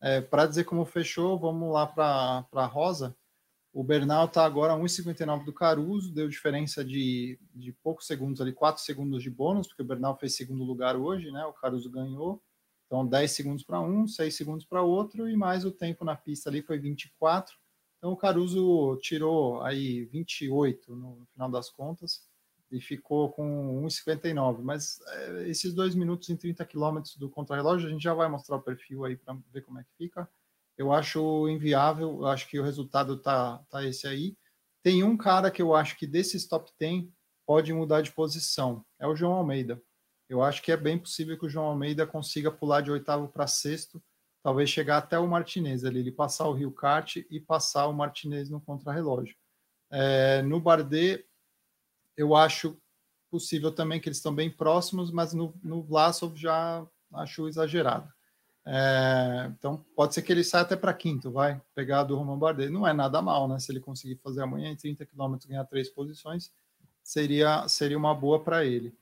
É, 0.00 0.20
Para 0.20 0.46
dizer 0.46 0.64
como 0.64 0.84
fechou, 0.84 1.38
vamos 1.38 1.72
lá 1.72 1.86
para 1.86 2.46
a 2.52 2.66
Rosa. 2.66 3.16
O 3.76 3.84
Bernal 3.84 4.24
está 4.24 4.42
agora 4.42 4.72
a 4.72 4.76
1,59 4.78 5.44
do 5.44 5.52
Caruso, 5.52 6.10
deu 6.10 6.26
diferença 6.30 6.82
de, 6.82 7.38
de 7.54 7.74
poucos 7.74 8.06
segundos 8.06 8.40
ali, 8.40 8.50
4 8.50 8.82
segundos 8.82 9.22
de 9.22 9.28
bônus, 9.28 9.66
porque 9.66 9.82
o 9.82 9.84
Bernal 9.84 10.16
fez 10.16 10.34
segundo 10.34 10.64
lugar 10.64 10.96
hoje, 10.96 11.30
né? 11.30 11.44
O 11.44 11.52
Caruso 11.52 11.90
ganhou. 11.90 12.42
Então, 12.86 13.06
10 13.06 13.30
segundos 13.30 13.62
para 13.62 13.78
um, 13.78 14.08
6 14.08 14.34
segundos 14.34 14.64
para 14.64 14.80
outro, 14.80 15.28
e 15.28 15.36
mais 15.36 15.66
o 15.66 15.70
tempo 15.70 16.06
na 16.06 16.16
pista 16.16 16.48
ali 16.48 16.62
foi 16.62 16.78
24. 16.78 17.54
Então, 17.98 18.12
o 18.12 18.16
Caruso 18.16 18.96
tirou 19.02 19.60
aí 19.60 20.06
28 20.06 20.96
no 20.96 21.26
final 21.34 21.50
das 21.50 21.68
contas 21.68 22.22
e 22.72 22.80
ficou 22.80 23.30
com 23.30 23.84
1,59. 23.84 24.62
Mas 24.62 25.02
é, 25.06 25.50
esses 25.50 25.74
dois 25.74 25.94
minutos 25.94 26.30
em 26.30 26.36
30 26.36 26.64
quilômetros 26.64 27.14
do 27.16 27.28
contrarrelógio, 27.28 27.88
a 27.88 27.90
gente 27.90 28.02
já 28.02 28.14
vai 28.14 28.26
mostrar 28.26 28.56
o 28.56 28.62
perfil 28.62 29.04
aí 29.04 29.16
para 29.16 29.36
ver 29.52 29.60
como 29.60 29.78
é 29.78 29.84
que 29.84 29.92
fica 29.98 30.26
eu 30.76 30.92
acho 30.92 31.48
inviável, 31.48 32.18
eu 32.20 32.26
acho 32.26 32.48
que 32.48 32.58
o 32.58 32.62
resultado 32.62 33.16
tá, 33.16 33.58
tá 33.70 33.84
esse 33.84 34.06
aí. 34.06 34.36
Tem 34.82 35.02
um 35.02 35.16
cara 35.16 35.50
que 35.50 35.62
eu 35.62 35.74
acho 35.74 35.96
que 35.96 36.06
desses 36.06 36.46
top 36.46 36.70
10 36.78 37.06
pode 37.46 37.72
mudar 37.72 38.02
de 38.02 38.12
posição, 38.12 38.84
é 38.98 39.06
o 39.06 39.16
João 39.16 39.32
Almeida. 39.32 39.80
Eu 40.28 40.42
acho 40.42 40.60
que 40.62 40.72
é 40.72 40.76
bem 40.76 40.98
possível 40.98 41.38
que 41.38 41.46
o 41.46 41.48
João 41.48 41.66
Almeida 41.66 42.06
consiga 42.06 42.50
pular 42.50 42.80
de 42.80 42.90
oitavo 42.90 43.28
para 43.28 43.46
sexto, 43.46 44.02
talvez 44.42 44.68
chegar 44.68 44.98
até 44.98 45.18
o 45.18 45.26
Martinez 45.26 45.84
ali, 45.84 46.00
ele 46.00 46.12
passar 46.12 46.48
o 46.48 46.52
Rio 46.52 46.72
Kart 46.72 47.16
e 47.16 47.40
passar 47.40 47.86
o 47.86 47.92
Martinez 47.92 48.50
no 48.50 48.60
contrarrelógio. 48.60 49.36
É, 49.90 50.42
no 50.42 50.60
Bardet, 50.60 51.24
eu 52.16 52.34
acho 52.34 52.76
possível 53.30 53.72
também 53.72 54.00
que 54.00 54.08
eles 54.08 54.18
estão 54.18 54.34
bem 54.34 54.50
próximos, 54.50 55.10
mas 55.10 55.32
no, 55.32 55.54
no 55.62 55.82
Vlasov 55.82 56.36
já 56.36 56.86
acho 57.12 57.48
exagerado. 57.48 58.12
É, 58.68 59.46
então 59.56 59.84
pode 59.94 60.12
ser 60.12 60.22
que 60.22 60.32
ele 60.32 60.42
saia 60.42 60.62
até 60.62 60.74
para 60.74 60.92
quinto, 60.92 61.30
vai 61.30 61.60
pegar 61.72 62.02
do 62.02 62.16
Roman 62.16 62.36
Bardet. 62.36 62.68
Não 62.68 62.86
é 62.86 62.92
nada 62.92 63.22
mal, 63.22 63.46
né? 63.46 63.60
Se 63.60 63.70
ele 63.70 63.78
conseguir 63.78 64.16
fazer 64.16 64.42
amanhã 64.42 64.70
em 64.70 64.76
30 64.76 65.06
km 65.06 65.36
ganhar 65.46 65.64
três 65.66 65.88
posições, 65.88 66.50
seria 67.02 67.68
seria 67.68 67.96
uma 67.96 68.14
boa 68.14 68.42
para 68.42 68.64
ele. 68.64 68.92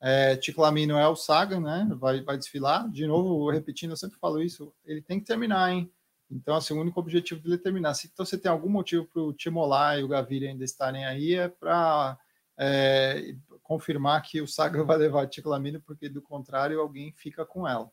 É, 0.00 0.36
Ticlamino 0.36 0.98
é 0.98 1.08
o 1.08 1.16
Saga, 1.16 1.58
né? 1.58 1.88
Vai, 1.98 2.22
vai 2.22 2.36
desfilar. 2.36 2.88
De 2.90 3.06
novo, 3.06 3.50
repetindo, 3.50 3.92
eu 3.92 3.96
sempre 3.96 4.18
falo 4.18 4.42
isso, 4.42 4.74
ele 4.84 5.00
tem 5.00 5.18
que 5.18 5.26
terminar, 5.26 5.72
hein? 5.72 5.90
Então, 6.30 6.56
assim, 6.56 6.74
o 6.74 6.80
único 6.80 7.00
objetivo 7.00 7.40
dele 7.40 7.54
é 7.54 7.58
terminar. 7.58 7.94
Se 7.94 8.08
então, 8.12 8.26
você 8.26 8.36
tem 8.36 8.50
algum 8.50 8.68
motivo 8.68 9.06
para 9.06 9.22
o 9.22 9.32
Timolar 9.32 9.98
e 9.98 10.04
o 10.04 10.08
Gaviria 10.08 10.50
ainda 10.50 10.64
estarem 10.64 11.06
aí, 11.06 11.34
é 11.34 11.48
para 11.48 12.18
é, 12.58 13.34
confirmar 13.62 14.20
que 14.22 14.40
o 14.42 14.48
Saga 14.48 14.84
vai 14.84 14.98
levar 14.98 15.26
Ticlamino, 15.28 15.80
porque 15.80 16.08
do 16.08 16.20
contrário, 16.20 16.80
alguém 16.80 17.12
fica 17.12 17.46
com 17.46 17.66
ela 17.66 17.90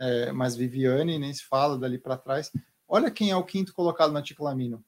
é, 0.00 0.32
mas 0.32 0.56
Viviane 0.56 1.18
nem 1.18 1.32
se 1.32 1.44
fala 1.44 1.78
dali 1.78 1.98
para 1.98 2.16
trás. 2.16 2.50
Olha 2.88 3.10
quem 3.10 3.30
é 3.30 3.36
o 3.36 3.44
quinto 3.44 3.74
colocado 3.74 4.12
na 4.12 4.22
Ticlamino. 4.22 4.84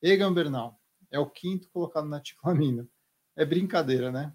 Egan 0.00 0.32
Bernal 0.32 0.80
é 1.10 1.18
o 1.18 1.28
quinto 1.28 1.68
colocado 1.70 2.08
na 2.08 2.20
Ticlamino. 2.20 2.88
É 3.36 3.44
brincadeira, 3.44 4.12
né? 4.12 4.32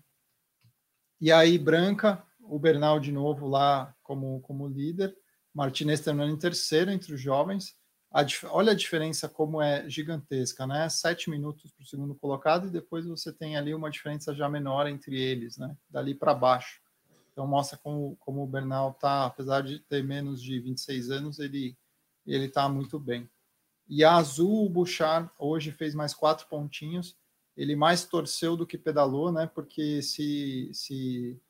E 1.21 1.31
aí, 1.31 1.57
Branca, 1.57 2.23
o 2.41 2.59
Bernal 2.59 2.99
de 2.99 3.11
novo 3.11 3.47
lá 3.47 3.95
como, 4.03 4.41
como 4.41 4.67
líder. 4.67 5.15
Martinez 5.53 6.01
terminando 6.01 6.33
em 6.33 6.39
terceiro 6.39 6.91
entre 6.91 7.13
os 7.13 7.21
jovens. 7.21 7.75
A, 8.11 8.25
olha 8.49 8.71
a 8.71 8.75
diferença 8.75 9.29
como 9.29 9.61
é 9.61 9.87
gigantesca, 9.89 10.65
né? 10.67 10.89
Sete 10.89 11.29
minutos 11.29 11.71
para 11.71 11.83
o 11.83 11.87
segundo 11.87 12.15
colocado 12.15 12.67
e 12.67 12.71
depois 12.71 13.05
você 13.05 13.31
tem 13.31 13.55
ali 13.55 13.73
uma 13.73 13.89
diferença 13.89 14.33
já 14.33 14.49
menor 14.49 14.87
entre 14.87 15.19
eles, 15.19 15.57
né? 15.57 15.75
Dali 15.89 16.13
para 16.13 16.33
baixo. 16.33 16.81
Então 17.39 17.47
mostra 17.47 17.77
como, 17.77 18.17
como 18.19 18.43
o 18.43 18.47
Bernal 18.47 18.91
está, 18.91 19.25
apesar 19.25 19.61
de 19.61 19.79
ter 19.79 20.03
menos 20.03 20.43
de 20.43 20.59
26 20.59 21.09
anos, 21.09 21.39
ele 21.39 21.73
ele 22.27 22.47
está 22.47 22.67
muito 22.67 22.99
bem. 22.99 23.29
E 23.87 24.03
a 24.03 24.17
Azul, 24.17 24.65
o 24.65 24.69
Bouchard, 24.69 25.31
hoje 25.39 25.71
fez 25.71 25.95
mais 25.95 26.13
quatro 26.13 26.47
pontinhos. 26.47 27.15
Ele 27.55 27.77
mais 27.77 28.03
torceu 28.03 28.57
do 28.57 28.67
que 28.67 28.77
pedalou, 28.77 29.31
né? 29.31 29.47
Porque 29.47 30.01
se, 30.01 30.69
se 30.73 31.41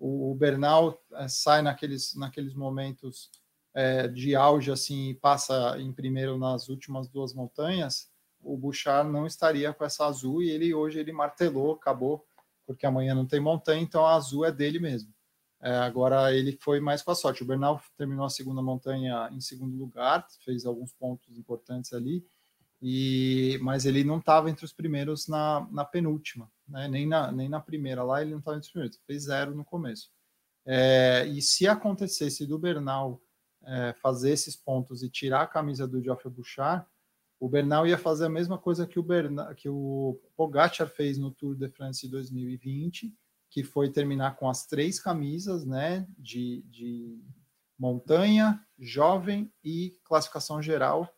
o, 0.00 0.34
Bernal 0.34 1.00
é, 1.12 1.28
sai 1.28 1.62
naqueles, 1.62 2.16
naqueles 2.16 2.52
momentos 2.52 3.30
é, 3.72 4.08
de 4.08 4.34
auge 4.34 4.72
assim 4.72 5.10
e 5.10 5.14
passa 5.14 5.76
em 5.78 5.92
primeiro 5.92 6.36
nas 6.36 6.68
últimas 6.68 7.08
duas 7.08 7.32
montanhas, 7.32 8.10
o 8.42 8.56
Bouchard 8.56 9.08
não 9.08 9.24
estaria 9.24 9.72
com 9.72 9.84
essa 9.84 10.06
azul 10.06 10.42
e 10.42 10.50
ele 10.50 10.74
hoje 10.74 10.98
ele 10.98 11.12
martelou, 11.12 11.74
acabou, 11.74 12.26
porque 12.66 12.84
amanhã 12.84 13.14
não 13.14 13.24
tem 13.24 13.38
montanha, 13.38 13.80
então 13.80 14.04
a 14.04 14.16
azul 14.16 14.44
é 14.44 14.50
dele 14.50 14.80
mesmo. 14.80 15.14
É, 15.60 15.74
agora 15.76 16.34
ele 16.34 16.58
foi 16.60 16.80
mais 16.80 17.02
com 17.02 17.10
a 17.10 17.14
sorte. 17.14 17.42
O 17.42 17.46
Bernal 17.46 17.80
terminou 17.96 18.24
a 18.26 18.30
segunda 18.30 18.62
montanha 18.62 19.28
em 19.32 19.40
segundo 19.40 19.76
lugar, 19.76 20.26
fez 20.44 20.66
alguns 20.66 20.92
pontos 20.92 21.36
importantes 21.38 21.92
ali, 21.92 22.24
e 22.80 23.58
mas 23.62 23.86
ele 23.86 24.04
não 24.04 24.18
estava 24.18 24.50
entre 24.50 24.64
os 24.64 24.72
primeiros 24.72 25.26
na, 25.28 25.66
na 25.70 25.84
penúltima, 25.84 26.50
né? 26.68 26.88
nem, 26.88 27.06
na, 27.06 27.32
nem 27.32 27.48
na 27.48 27.60
primeira 27.60 28.02
lá 28.02 28.20
ele 28.20 28.32
não 28.32 28.38
estava 28.38 28.56
entre 28.56 28.66
os 28.66 28.72
primeiros, 28.72 29.00
fez 29.06 29.24
zero 29.24 29.54
no 29.54 29.64
começo. 29.64 30.10
É, 30.64 31.24
e 31.26 31.40
se 31.40 31.66
acontecesse 31.66 32.46
do 32.46 32.58
Bernal 32.58 33.20
é, 33.64 33.94
fazer 34.02 34.30
esses 34.30 34.56
pontos 34.56 35.02
e 35.02 35.08
tirar 35.08 35.42
a 35.42 35.46
camisa 35.46 35.86
do 35.86 36.02
Geoffrey 36.02 36.32
Bouchard, 36.32 36.84
o 37.38 37.48
Bernal 37.48 37.86
ia 37.86 37.98
fazer 37.98 38.26
a 38.26 38.30
mesma 38.30 38.58
coisa 38.58 38.86
que 38.86 38.98
o, 38.98 39.02
Bernal, 39.02 39.54
que 39.54 39.68
o 39.68 40.18
Pogacar 40.36 40.88
fez 40.88 41.18
no 41.18 41.30
Tour 41.30 41.54
de 41.54 41.68
France 41.68 42.08
2020, 42.08 43.14
que 43.50 43.62
foi 43.62 43.90
terminar 43.90 44.36
com 44.36 44.48
as 44.48 44.66
três 44.66 45.00
camisas, 45.00 45.64
né, 45.64 46.06
de, 46.18 46.62
de 46.68 47.18
montanha, 47.78 48.60
jovem 48.78 49.52
e 49.62 49.98
classificação 50.04 50.60
geral 50.60 51.08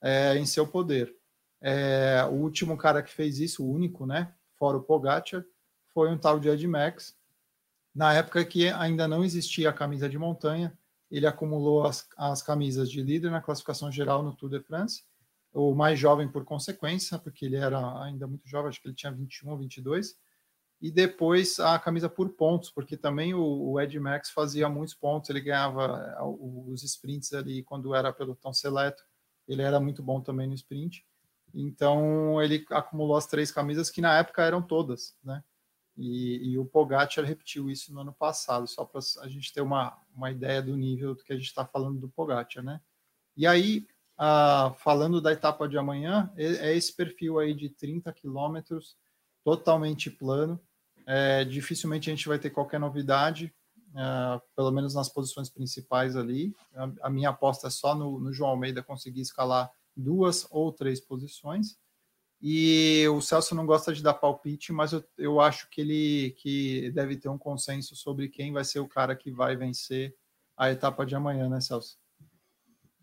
é, 0.00 0.36
em 0.36 0.46
seu 0.46 0.66
poder. 0.66 1.14
É, 1.60 2.24
o 2.30 2.34
último 2.34 2.76
cara 2.76 3.02
que 3.02 3.10
fez 3.10 3.38
isso, 3.38 3.64
o 3.64 3.70
único, 3.70 4.06
né, 4.06 4.32
fora 4.56 4.76
o 4.76 4.82
Pogacar, 4.82 5.44
foi 5.92 6.10
um 6.10 6.18
tal 6.18 6.38
de 6.38 6.48
Ed 6.48 6.66
Max. 6.66 7.16
Na 7.94 8.14
época 8.14 8.44
que 8.44 8.68
ainda 8.68 9.08
não 9.08 9.24
existia 9.24 9.70
a 9.70 9.72
camisa 9.72 10.08
de 10.08 10.18
montanha, 10.18 10.76
ele 11.10 11.26
acumulou 11.26 11.86
as, 11.86 12.06
as 12.16 12.42
camisas 12.42 12.90
de 12.90 13.02
líder 13.02 13.30
na 13.30 13.40
classificação 13.40 13.90
geral 13.90 14.22
no 14.22 14.34
Tour 14.34 14.50
de 14.50 14.60
France, 14.60 15.04
o 15.52 15.74
mais 15.74 15.98
jovem 15.98 16.28
por 16.28 16.44
consequência, 16.44 17.18
porque 17.18 17.46
ele 17.46 17.56
era 17.56 18.02
ainda 18.02 18.26
muito 18.26 18.46
jovem, 18.46 18.68
acho 18.68 18.80
que 18.80 18.88
ele 18.88 18.94
tinha 18.94 19.10
21 19.10 19.50
ou 19.50 19.58
22, 19.58 20.16
e 20.80 20.90
depois 20.90 21.58
a 21.58 21.78
camisa 21.78 22.08
por 22.08 22.28
pontos, 22.30 22.70
porque 22.70 22.96
também 22.96 23.34
o, 23.34 23.42
o 23.42 23.80
Ed 23.80 23.98
Max 23.98 24.30
fazia 24.30 24.68
muitos 24.68 24.94
pontos, 24.94 25.28
ele 25.28 25.40
ganhava 25.40 26.14
eh, 26.16 26.22
os 26.22 26.84
sprints 26.84 27.32
ali 27.32 27.64
quando 27.64 27.94
era 27.94 28.12
pelotão 28.12 28.52
seleto, 28.52 29.02
ele 29.46 29.62
era 29.62 29.80
muito 29.80 30.02
bom 30.02 30.20
também 30.20 30.46
no 30.46 30.54
sprint. 30.54 31.04
Então 31.52 32.40
ele 32.40 32.64
acumulou 32.70 33.16
as 33.16 33.26
três 33.26 33.50
camisas 33.50 33.90
que 33.90 34.00
na 34.00 34.18
época 34.18 34.42
eram 34.42 34.62
todas, 34.62 35.16
né? 35.24 35.42
E, 35.96 36.52
e 36.52 36.58
o 36.58 36.64
Pogacar 36.64 37.24
repetiu 37.24 37.68
isso 37.68 37.92
no 37.92 38.02
ano 38.02 38.12
passado, 38.12 38.68
só 38.68 38.84
para 38.84 39.00
a 39.20 39.28
gente 39.28 39.52
ter 39.52 39.60
uma, 39.60 40.00
uma 40.14 40.30
ideia 40.30 40.62
do 40.62 40.76
nível 40.76 41.16
do 41.16 41.24
que 41.24 41.32
a 41.32 41.36
gente 41.36 41.46
está 41.46 41.66
falando 41.66 41.98
do 41.98 42.08
Pogacar, 42.08 42.62
né? 42.62 42.80
E 43.36 43.48
aí, 43.48 43.84
ah, 44.16 44.72
falando 44.78 45.20
da 45.20 45.32
etapa 45.32 45.68
de 45.68 45.76
amanhã, 45.76 46.32
é, 46.36 46.68
é 46.68 46.76
esse 46.76 46.94
perfil 46.94 47.40
aí 47.40 47.52
de 47.52 47.68
30 47.68 48.12
quilômetros, 48.12 48.96
totalmente 49.42 50.08
plano, 50.08 50.60
é, 51.08 51.42
dificilmente 51.42 52.10
a 52.10 52.14
gente 52.14 52.28
vai 52.28 52.38
ter 52.38 52.50
qualquer 52.50 52.78
novidade, 52.78 53.50
é, 53.96 54.40
pelo 54.54 54.70
menos 54.70 54.94
nas 54.94 55.08
posições 55.08 55.48
principais 55.48 56.14
ali. 56.14 56.54
A, 56.74 57.06
a 57.06 57.10
minha 57.10 57.30
aposta 57.30 57.68
é 57.68 57.70
só 57.70 57.94
no, 57.94 58.20
no, 58.20 58.30
João 58.30 58.50
Almeida 58.50 58.82
conseguir 58.82 59.22
escalar 59.22 59.70
duas 59.96 60.46
ou 60.50 60.70
três 60.70 61.00
posições. 61.00 61.78
E 62.42 63.08
o 63.08 63.22
Celso 63.22 63.54
não 63.54 63.64
gosta 63.64 63.92
de 63.92 64.02
dar 64.02 64.14
palpite, 64.14 64.70
mas 64.70 64.92
eu, 64.92 65.02
eu 65.16 65.40
acho 65.40 65.68
que 65.70 65.80
ele 65.80 66.36
que 66.38 66.90
deve 66.90 67.16
ter 67.16 67.30
um 67.30 67.38
consenso 67.38 67.96
sobre 67.96 68.28
quem 68.28 68.52
vai 68.52 68.62
ser 68.62 68.78
o 68.78 68.86
cara 68.86 69.16
que 69.16 69.32
vai 69.32 69.56
vencer 69.56 70.14
a 70.56 70.70
etapa 70.70 71.06
de 71.06 71.16
amanhã, 71.16 71.48
né, 71.48 71.60
Celso? 71.60 71.96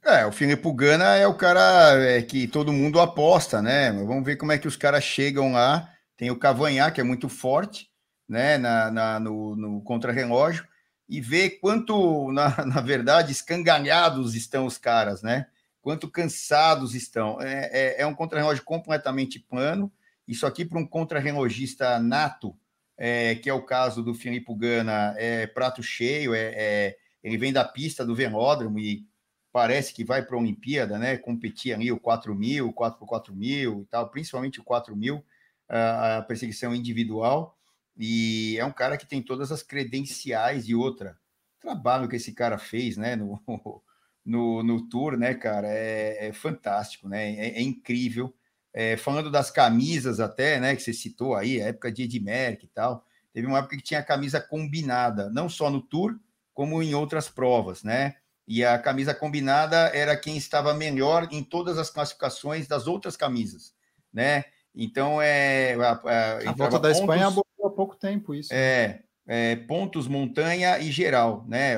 É, 0.03 0.23
o 0.27 0.31
Filipe 0.31 0.71
Gana 0.73 1.15
é 1.15 1.25
o 1.25 1.33
cara 1.33 1.95
é, 2.03 2.21
que 2.21 2.47
todo 2.47 2.71
mundo 2.71 2.99
aposta, 2.99 3.63
né? 3.63 3.91
Vamos 3.91 4.23
ver 4.23 4.35
como 4.35 4.51
é 4.51 4.59
que 4.59 4.67
os 4.67 4.77
caras 4.77 5.03
chegam 5.03 5.53
lá. 5.53 5.91
Tem 6.15 6.29
o 6.29 6.37
Cavanhar, 6.37 6.93
que 6.93 7.01
é 7.01 7.03
muito 7.03 7.27
forte, 7.27 7.89
né, 8.27 8.57
na, 8.57 8.91
na 8.91 9.19
no, 9.19 9.55
no 9.55 9.81
contrarrelógio 9.81 10.65
e 11.07 11.21
ver 11.21 11.59
quanto, 11.61 12.31
na, 12.31 12.49
na 12.65 12.81
verdade, 12.81 13.31
escangalhados 13.31 14.35
estão 14.35 14.65
os 14.65 14.77
caras, 14.77 15.21
né? 15.21 15.47
Quanto 15.81 16.09
cansados 16.09 16.95
estão. 16.95 17.39
É, 17.39 17.69
é, 17.71 18.01
é 18.01 18.07
um 18.07 18.15
contrarrelógio 18.15 18.63
completamente 18.63 19.39
plano. 19.39 19.91
Isso 20.27 20.47
aqui, 20.47 20.65
para 20.65 20.79
um 20.79 20.87
contrarrelogista 20.87 21.99
nato, 21.99 22.57
é, 22.97 23.35
que 23.35 23.49
é 23.49 23.53
o 23.53 23.61
caso 23.61 24.01
do 24.01 24.13
Filipe 24.13 24.53
Gana, 24.55 25.13
é 25.17 25.45
prato 25.45 25.83
cheio, 25.83 26.33
é, 26.33 26.53
é, 26.55 26.97
ele 27.23 27.37
vem 27.37 27.53
da 27.53 27.63
pista 27.63 28.03
do 28.05 28.15
Venódromo 28.15 28.79
e 28.79 29.05
parece 29.51 29.93
que 29.93 30.03
vai 30.03 30.23
para 30.23 30.35
a 30.35 30.39
Olimpíada, 30.39 30.97
né? 30.97 31.17
Competir 31.17 31.73
ali 31.73 31.91
o 31.91 31.99
4 31.99 32.33
mil, 32.33 32.73
4 32.73 32.97
por 32.97 33.05
4 33.05 33.35
mil 33.35 33.81
e 33.81 33.85
tal, 33.85 34.09
principalmente 34.09 34.59
o 34.59 34.63
4 34.63 34.95
mil, 34.95 35.23
a 35.69 36.23
perseguição 36.27 36.73
individual. 36.73 37.54
E 37.97 38.57
é 38.59 38.65
um 38.65 38.71
cara 38.71 38.97
que 38.97 39.05
tem 39.05 39.21
todas 39.21 39.51
as 39.51 39.63
credenciais 39.63 40.67
e 40.67 40.75
outra. 40.75 41.17
trabalho 41.59 42.07
que 42.07 42.17
esse 42.17 42.33
cara 42.33 42.57
fez, 42.57 42.97
né? 42.97 43.15
No, 43.15 43.41
no, 44.25 44.63
no 44.63 44.89
tour, 44.89 45.17
né, 45.17 45.33
cara? 45.33 45.67
É, 45.67 46.27
é 46.27 46.33
fantástico, 46.33 47.07
né? 47.07 47.31
É, 47.35 47.59
é 47.59 47.61
incrível. 47.61 48.33
É, 48.73 48.97
falando 48.97 49.31
das 49.31 49.49
camisas 49.49 50.19
até, 50.19 50.59
né, 50.59 50.75
que 50.75 50.81
você 50.81 50.91
citou 50.91 51.33
aí, 51.33 51.61
a 51.61 51.67
época 51.67 51.89
de 51.89 52.03
Edmerck 52.03 52.65
e 52.65 52.67
tal, 52.67 53.05
teve 53.31 53.47
uma 53.47 53.59
época 53.59 53.77
que 53.77 53.81
tinha 53.81 54.03
camisa 54.03 54.41
combinada, 54.41 55.29
não 55.29 55.47
só 55.47 55.69
no 55.69 55.81
Tour, 55.81 56.19
como 56.53 56.83
em 56.83 56.93
outras 56.93 57.29
provas, 57.29 57.83
né? 57.83 58.15
E 58.45 58.65
a 58.65 58.77
camisa 58.77 59.13
combinada 59.13 59.77
era 59.95 60.15
quem 60.17 60.35
estava 60.35 60.73
melhor 60.73 61.27
em 61.31 61.41
todas 61.41 61.77
as 61.77 61.89
classificações 61.89 62.67
das 62.67 62.85
outras 62.85 63.15
camisas, 63.15 63.73
né? 64.11 64.43
Então 64.75 65.21
é 65.21 65.73
a, 65.75 65.91
a, 65.91 66.49
a 66.49 66.51
volta 66.51 66.77
da 66.77 66.89
pontos, 66.89 66.99
Espanha 66.99 67.31
pouco 67.75 67.95
tempo 67.95 68.33
isso. 68.33 68.53
É, 68.53 69.01
é, 69.27 69.55
pontos 69.55 70.07
montanha 70.07 70.79
e 70.79 70.91
geral, 70.91 71.45
né? 71.47 71.75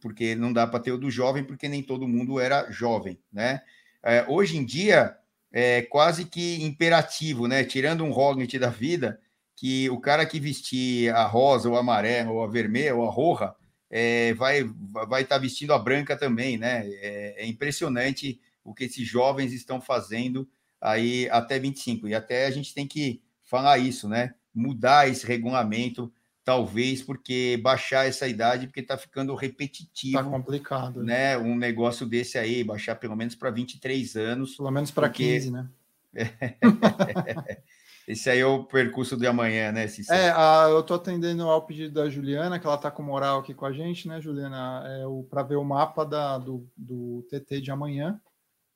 Porque 0.00 0.34
não 0.34 0.52
dá 0.52 0.66
para 0.66 0.80
ter 0.80 0.92
o 0.92 0.98
do 0.98 1.10
jovem, 1.10 1.44
porque 1.44 1.68
nem 1.68 1.82
todo 1.82 2.08
mundo 2.08 2.40
era 2.40 2.70
jovem, 2.70 3.18
né? 3.32 3.62
É, 4.02 4.24
hoje 4.28 4.56
em 4.56 4.64
dia 4.64 5.16
é 5.52 5.82
quase 5.82 6.24
que 6.24 6.62
imperativo, 6.62 7.46
né? 7.46 7.64
Tirando 7.64 8.04
um 8.04 8.10
Roglic 8.10 8.58
da 8.58 8.68
vida, 8.68 9.20
que 9.56 9.88
o 9.90 9.98
cara 9.98 10.26
que 10.26 10.38
vestir 10.38 11.14
a 11.14 11.24
rosa, 11.24 11.68
ou 11.68 11.76
a 11.76 11.80
amarela, 11.80 12.30
ou 12.30 12.44
a 12.44 12.46
vermelha, 12.46 12.94
ou 12.94 13.08
a 13.08 13.10
roja, 13.10 13.54
é, 13.90 14.34
vai 14.34 14.64
vai 15.08 15.22
estar 15.22 15.36
tá 15.36 15.38
vestindo 15.40 15.72
a 15.72 15.78
branca 15.78 16.16
também, 16.16 16.58
né? 16.58 16.86
É, 16.86 17.42
é, 17.42 17.46
impressionante 17.46 18.40
o 18.62 18.74
que 18.74 18.84
esses 18.84 19.06
jovens 19.06 19.52
estão 19.52 19.80
fazendo 19.80 20.48
aí 20.80 21.28
até 21.30 21.58
25. 21.58 22.08
E 22.08 22.14
até 22.14 22.46
a 22.46 22.50
gente 22.50 22.74
tem 22.74 22.86
que 22.86 23.22
falar 23.44 23.78
isso, 23.78 24.08
né? 24.08 24.34
Mudar 24.56 25.08
esse 25.08 25.26
regulamento 25.26 26.12
talvez 26.46 27.02
porque 27.02 27.58
baixar 27.60 28.06
essa 28.06 28.28
idade, 28.28 28.68
porque 28.68 28.78
está 28.78 28.96
ficando 28.96 29.34
repetitivo. 29.34 30.16
Está 30.16 30.30
complicado. 30.30 31.02
Né? 31.02 31.36
Um 31.36 31.56
negócio 31.56 32.06
desse 32.06 32.38
aí, 32.38 32.62
baixar 32.62 32.94
pelo 32.94 33.16
menos 33.16 33.34
para 33.34 33.50
23 33.50 34.14
anos. 34.14 34.56
Pelo 34.56 34.70
menos 34.70 34.92
para 34.92 35.08
porque... 35.08 35.24
15, 35.24 35.50
né? 35.50 35.68
Esse 38.06 38.30
aí 38.30 38.38
é 38.38 38.46
o 38.46 38.62
percurso 38.62 39.16
de 39.16 39.26
amanhã, 39.26 39.72
né? 39.72 39.84
É, 40.08 40.30
a, 40.30 40.66
eu 40.70 40.78
estou 40.78 40.96
atendendo 40.96 41.42
ao 41.42 41.66
pedido 41.66 41.94
da 41.94 42.08
Juliana, 42.08 42.56
que 42.60 42.64
ela 42.64 42.76
está 42.76 42.88
com 42.88 43.02
moral 43.02 43.40
aqui 43.40 43.52
com 43.52 43.66
a 43.66 43.72
gente, 43.72 44.06
né, 44.06 44.20
Juliana? 44.20 44.84
É, 44.86 45.02
para 45.28 45.42
ver 45.42 45.56
o 45.56 45.64
mapa 45.64 46.04
da, 46.04 46.38
do, 46.38 46.64
do 46.76 47.26
TT 47.28 47.60
de 47.60 47.72
amanhã, 47.72 48.20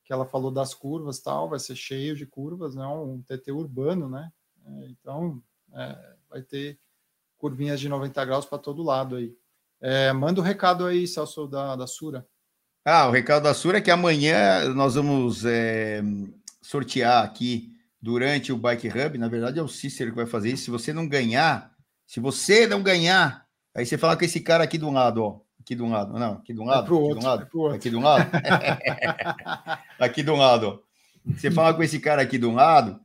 que 0.04 0.12
ela 0.12 0.26
falou 0.26 0.50
das 0.50 0.74
curvas 0.74 1.20
tal, 1.20 1.48
vai 1.48 1.60
ser 1.60 1.76
cheio 1.76 2.16
de 2.16 2.26
curvas, 2.26 2.74
né? 2.74 2.84
Um 2.84 3.22
TT 3.22 3.52
urbano, 3.52 4.08
né? 4.08 4.32
É, 4.66 4.88
então, 4.88 5.40
é, 5.74 5.96
vai 6.28 6.42
ter 6.42 6.78
curvinhas 7.38 7.80
de 7.80 7.88
90 7.88 8.24
graus 8.24 8.44
para 8.44 8.58
todo 8.58 8.82
lado 8.82 9.16
aí. 9.16 9.34
É, 9.80 10.12
manda 10.12 10.40
o 10.40 10.44
um 10.44 10.46
recado 10.46 10.84
aí, 10.84 11.06
Celso, 11.06 11.46
da, 11.46 11.74
da 11.74 11.86
Sura. 11.86 12.26
Ah, 12.84 13.06
o 13.08 13.10
recado 13.10 13.42
da 13.44 13.54
Sura 13.54 13.78
é 13.78 13.80
que 13.80 13.90
amanhã 13.90 14.72
nós 14.74 14.94
vamos 14.94 15.44
é, 15.44 16.02
sortear 16.62 17.24
aqui 17.24 17.72
durante 18.00 18.52
o 18.52 18.56
Bike 18.56 18.88
Hub. 18.88 19.18
Na 19.18 19.28
verdade, 19.28 19.58
é 19.58 19.62
o 19.62 19.68
Cícero 19.68 20.10
que 20.10 20.16
vai 20.16 20.26
fazer 20.26 20.50
isso. 20.50 20.64
Se 20.64 20.70
você 20.70 20.92
não 20.92 21.08
ganhar, 21.08 21.72
se 22.06 22.20
você 22.20 22.66
não 22.66 22.82
ganhar, 22.82 23.46
aí 23.74 23.84
você 23.84 23.98
fala 23.98 24.16
com 24.16 24.24
esse 24.24 24.40
cara 24.40 24.64
aqui 24.64 24.78
do 24.78 24.90
lado, 24.90 25.22
ó. 25.22 25.40
Aqui 25.60 25.74
do 25.74 25.86
lado, 25.86 26.18
não, 26.18 26.32
aqui 26.32 26.54
do 26.54 26.64
lado, 26.64 26.92
é 27.70 27.74
aqui 27.76 27.90
do 27.90 28.00
lado, 28.00 28.30
é 28.34 28.40
aqui 28.40 28.62
do 28.62 28.74
lado, 29.44 29.90
aqui 30.00 30.22
do 30.22 30.34
lado. 30.34 30.82
Você 31.26 31.50
fala 31.50 31.74
com 31.74 31.82
esse 31.82 32.00
cara 32.00 32.22
aqui 32.22 32.38
do 32.38 32.50
lado, 32.50 32.98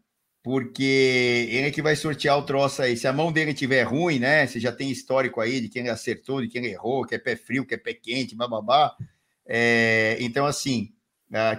porque 0.46 1.48
ele 1.50 1.70
é 1.70 1.72
que 1.72 1.82
vai 1.82 1.96
sortear 1.96 2.38
o 2.38 2.44
troço 2.44 2.84
aí. 2.84 2.96
Se 2.96 3.08
a 3.08 3.12
mão 3.12 3.32
dele 3.32 3.52
tiver 3.52 3.82
ruim, 3.82 4.20
né? 4.20 4.46
Você 4.46 4.60
já 4.60 4.72
tem 4.72 4.92
histórico 4.92 5.42
aí 5.42 5.60
de 5.60 5.68
quem 5.70 5.82
ele 5.82 5.90
acertou, 5.90 6.40
de 6.40 6.48
quem 6.48 6.64
ele 6.64 6.74
errou, 6.74 7.04
que 7.04 7.16
é 7.16 7.18
pé 7.18 7.36
frio, 7.36 7.66
que 7.66 7.74
é 7.74 7.78
pé 7.78 7.96
quente, 7.96 8.36
bababá. 8.36 8.96
É, 9.44 10.18
então, 10.20 10.46
assim, 10.46 10.94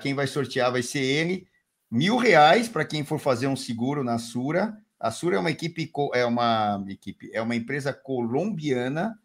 quem 0.01 0.15
vai 0.15 0.29
sortear 0.29 0.71
vai 0.71 0.85
ser 0.85 1.01
ele. 1.01 1.49
Mil 1.91 2.17
reais 2.17 2.69
para 2.69 2.85
quem 2.85 3.05
for 3.05 3.19
fazer 3.19 3.49
um 3.49 3.57
seguro 3.57 4.05
na 4.05 4.19
Sura. 4.19 4.79
A 5.01 5.11
Sura 5.11 5.35
é 5.35 5.41
uma 5.41 5.51
equipe, 5.51 5.91
é 6.15 6.25
uma 6.25 6.85
equipe, 6.89 7.29
é 7.35 7.43
uma 7.43 7.57
empresa 7.57 7.93
colombiana 7.93 9.19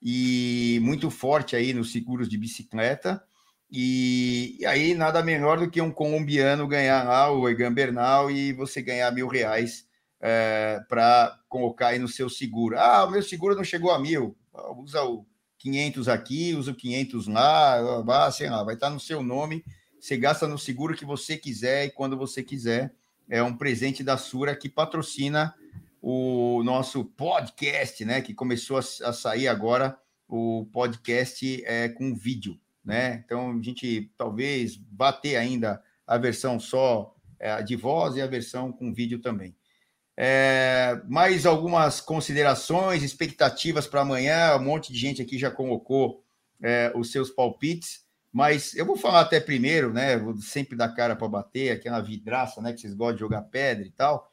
e 0.00 0.78
muito 0.80 1.10
forte 1.10 1.56
aí 1.56 1.72
nos 1.72 1.90
seguros 1.90 2.28
de 2.28 2.38
bicicleta. 2.38 3.20
E, 3.70 4.56
e, 4.60 4.66
aí 4.66 4.94
nada 4.94 5.22
melhor 5.22 5.58
do 5.58 5.70
que 5.70 5.80
um 5.80 5.90
colombiano 5.90 6.66
ganhar 6.66 7.04
lá 7.04 7.30
o 7.30 7.48
Egan 7.48 7.72
Bernal 7.72 8.30
e 8.30 8.52
você 8.52 8.80
ganhar 8.80 9.10
mil 9.12 9.28
reais 9.28 9.86
é, 10.20 10.80
para 10.88 11.38
colocar 11.48 11.88
aí 11.88 11.98
no 11.98 12.08
seu 12.08 12.30
seguro. 12.30 12.78
Ah, 12.78 13.04
o 13.04 13.10
meu 13.10 13.22
seguro 13.22 13.54
não 13.54 13.64
chegou 13.64 13.90
a 13.90 13.98
mil. 13.98 14.36
Usa 14.78 15.02
o 15.04 15.26
500 15.58 16.08
aqui, 16.08 16.54
usa 16.54 16.70
o 16.70 16.74
500 16.74 17.28
lá, 17.28 17.76
lá 18.04 18.30
sei 18.32 18.48
lá, 18.48 18.64
vai 18.64 18.74
estar 18.74 18.88
no 18.90 18.98
seu 18.98 19.22
nome. 19.22 19.62
Você 20.00 20.16
gasta 20.16 20.48
no 20.48 20.58
seguro 20.58 20.96
que 20.96 21.04
você 21.04 21.36
quiser 21.36 21.86
e 21.86 21.90
quando 21.90 22.16
você 22.16 22.42
quiser. 22.42 22.94
É 23.28 23.42
um 23.42 23.54
presente 23.54 24.02
da 24.02 24.16
Sura 24.16 24.56
que 24.56 24.70
patrocina 24.70 25.54
o 26.00 26.62
nosso 26.64 27.04
podcast, 27.04 28.02
né? 28.02 28.22
Que 28.22 28.32
começou 28.32 28.78
a, 28.78 28.80
a 28.80 29.12
sair 29.12 29.46
agora 29.46 29.98
o 30.26 30.66
podcast 30.72 31.62
é, 31.66 31.90
com 31.90 32.14
vídeo 32.14 32.58
né? 32.88 33.22
Então 33.22 33.50
a 33.50 33.62
gente 33.62 34.10
talvez 34.16 34.80
vá 34.90 35.12
ter 35.12 35.36
ainda 35.36 35.82
a 36.06 36.16
versão 36.16 36.58
só 36.58 37.14
é, 37.38 37.62
de 37.62 37.76
voz 37.76 38.16
e 38.16 38.22
a 38.22 38.26
versão 38.26 38.72
com 38.72 38.94
vídeo 38.94 39.18
também. 39.18 39.54
É, 40.16 40.98
mais 41.06 41.44
algumas 41.44 42.00
considerações, 42.00 43.02
expectativas 43.02 43.86
para 43.86 44.00
amanhã. 44.00 44.56
Um 44.56 44.64
monte 44.64 44.90
de 44.90 44.98
gente 44.98 45.20
aqui 45.20 45.36
já 45.38 45.50
colocou 45.50 46.24
é, 46.62 46.90
os 46.96 47.12
seus 47.12 47.28
palpites, 47.28 48.06
mas 48.32 48.74
eu 48.74 48.86
vou 48.86 48.96
falar 48.96 49.20
até 49.20 49.38
primeiro, 49.38 49.92
né? 49.92 50.16
Vou 50.16 50.38
sempre 50.38 50.74
dar 50.74 50.88
cara 50.88 51.14
para 51.14 51.28
bater, 51.28 51.70
aquela 51.70 52.00
vidraça, 52.00 52.62
né? 52.62 52.72
Que 52.72 52.80
vocês 52.80 52.94
gostam 52.94 53.16
de 53.16 53.20
jogar 53.20 53.42
pedra 53.42 53.86
e 53.86 53.90
tal. 53.90 54.30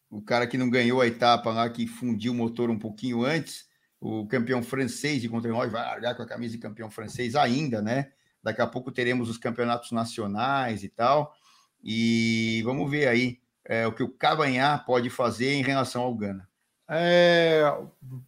o, 0.09 0.17
o, 0.17 0.21
cara 0.21 0.47
que 0.47 0.57
não 0.57 0.69
ganhou 0.69 0.99
a 0.99 1.07
etapa 1.07 1.51
lá, 1.51 1.69
que 1.69 1.86
fundiu 1.86 2.31
o 2.31 2.36
motor 2.36 2.71
um 2.71 2.79
pouquinho 2.79 3.23
antes, 3.23 3.67
o 4.01 4.25
campeão 4.27 4.63
francês 4.63 5.21
de 5.21 5.29
contra-relógio, 5.29 5.71
vai 5.71 5.83
largar 5.83 6.15
com 6.15 6.23
a 6.23 6.27
camisa 6.27 6.55
de 6.55 6.61
campeão 6.61 6.89
francês 6.89 7.36
ainda, 7.36 7.83
né? 7.83 8.11
Daqui 8.41 8.61
a 8.61 8.67
pouco 8.67 8.91
teremos 8.91 9.29
os 9.29 9.38
campeonatos 9.38 9.91
nacionais 9.91 10.83
e 10.83 10.89
tal. 10.89 11.36
E 11.83 12.63
vamos 12.63 12.89
ver 12.89 13.07
aí 13.07 13.39
é, 13.63 13.86
o 13.86 13.91
que 13.91 14.01
o 14.01 14.09
Cabanhar 14.09 14.86
pode 14.86 15.09
fazer 15.11 15.53
em 15.53 15.63
relação 15.63 16.01
ao 16.01 16.15
Gana. 16.15 16.47
É, 16.88 17.63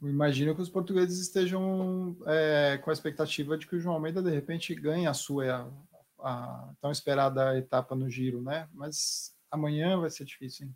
imagino 0.01 0.55
que 0.55 0.61
os 0.61 0.69
portugueses 0.69 1.19
estejam 1.19 2.17
é, 2.25 2.79
com 2.83 2.89
a 2.89 2.93
expectativa 2.93 3.55
de 3.55 3.67
que 3.67 3.75
o 3.75 3.79
João 3.79 3.95
Almeida 3.95 4.21
de 4.21 4.31
repente 4.31 4.73
ganhe 4.73 5.05
a 5.05 5.13
sua 5.13 5.71
a 6.19 6.69
tão 6.81 6.91
esperada 6.91 7.57
etapa 7.57 7.95
no 7.95 8.09
giro, 8.09 8.41
né? 8.41 8.67
Mas 8.73 9.33
amanhã 9.51 9.99
vai 9.99 10.09
ser 10.09 10.25
difícil, 10.25 10.67
hein? 10.67 10.75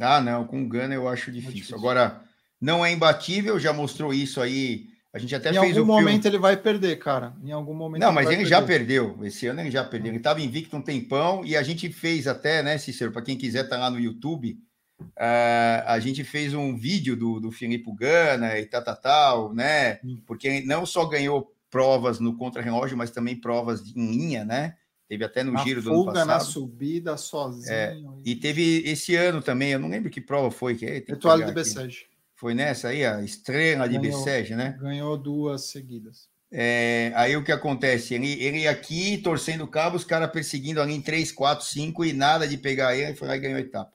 Ah, 0.00 0.20
não, 0.20 0.46
com 0.46 0.62
o 0.62 0.68
Gana 0.68 0.94
eu 0.94 1.08
acho 1.08 1.32
difícil. 1.32 1.54
difícil. 1.54 1.76
Agora, 1.76 2.22
não 2.60 2.84
é 2.84 2.92
imbatível, 2.92 3.58
já 3.58 3.72
mostrou 3.72 4.14
isso 4.14 4.40
aí. 4.40 4.86
A 5.12 5.18
gente 5.18 5.34
até 5.34 5.50
em 5.50 5.58
fez 5.58 5.76
algum 5.76 5.92
momento 5.92 6.26
ele 6.26 6.38
vai 6.38 6.56
perder, 6.56 6.96
cara. 6.98 7.34
Em 7.42 7.50
algum 7.50 7.74
momento. 7.74 8.02
Não, 8.02 8.12
mas 8.12 8.28
ele, 8.28 8.42
ele 8.42 8.48
já 8.48 8.62
perdeu. 8.62 9.18
Esse 9.24 9.46
ano 9.46 9.60
ele 9.60 9.70
já 9.70 9.82
perdeu. 9.82 10.10
Ele 10.10 10.18
estava 10.18 10.40
invicto 10.40 10.76
um 10.76 10.82
tempão 10.82 11.44
e 11.44 11.56
a 11.56 11.62
gente 11.62 11.90
fez 11.90 12.28
até, 12.28 12.62
né, 12.62 12.78
Cícero? 12.78 13.10
Para 13.10 13.22
quem 13.22 13.36
quiser 13.36 13.64
estar 13.64 13.76
tá 13.76 13.82
lá 13.82 13.90
no 13.90 13.98
YouTube, 13.98 14.58
uh, 15.00 15.82
a 15.86 15.98
gente 15.98 16.22
fez 16.24 16.52
um 16.52 16.76
vídeo 16.76 17.16
do, 17.16 17.40
do 17.40 17.50
Filipe 17.50 17.90
Gana 17.96 18.58
e 18.58 18.66
tal, 18.66 18.84
tal, 18.84 18.96
tal, 18.96 19.54
né? 19.54 19.98
Porque 20.26 20.60
não 20.60 20.84
só 20.84 21.06
ganhou 21.06 21.52
provas 21.70 22.18
no 22.18 22.36
contra-relógio, 22.36 22.96
mas 22.96 23.10
também 23.10 23.36
provas 23.36 23.82
em 23.94 24.10
linha, 24.10 24.44
né? 24.44 24.76
Teve 25.08 25.24
até 25.24 25.42
no 25.42 25.56
giro 25.58 25.80
do 25.80 25.90
ano 25.92 26.04
passado. 26.06 26.26
na 26.26 26.40
subida, 26.40 27.16
sozinho. 27.16 27.72
É, 27.72 27.96
e 28.24 28.36
teve 28.36 28.82
esse 28.84 29.16
ano 29.16 29.40
também, 29.40 29.70
eu 29.70 29.78
não 29.78 29.88
lembro 29.88 30.10
que 30.10 30.20
prova 30.20 30.50
foi. 30.50 30.74
Que 30.74 30.84
é, 30.84 30.96
Etoile 30.98 31.46
de 31.46 31.52
Bessege. 31.52 32.06
Foi 32.34 32.54
nessa 32.54 32.88
aí, 32.88 33.04
a 33.04 33.22
estrela 33.22 33.88
de 33.88 33.98
Bessege, 33.98 34.54
né? 34.54 34.76
Ganhou 34.78 35.16
duas 35.16 35.70
seguidas. 35.70 36.28
É, 36.50 37.10
aí 37.14 37.36
o 37.36 37.44
que 37.44 37.52
acontece? 37.52 38.14
Ele, 38.14 38.32
ele 38.42 38.68
aqui 38.68 39.18
torcendo 39.18 39.64
o 39.64 39.68
cabo, 39.68 39.96
os 39.96 40.04
caras 40.04 40.30
perseguindo 40.30 40.80
ali 40.80 40.94
em 40.94 41.00
3, 41.00 41.32
4, 41.32 41.64
5 41.64 42.04
e 42.04 42.12
nada 42.12 42.46
de 42.46 42.56
pegar 42.56 42.96
ele, 42.96 43.16
foi 43.16 43.28
lá 43.28 43.36
e 43.36 43.40
ganhou 43.40 43.56
a 43.56 43.60
etapa. 43.60 43.92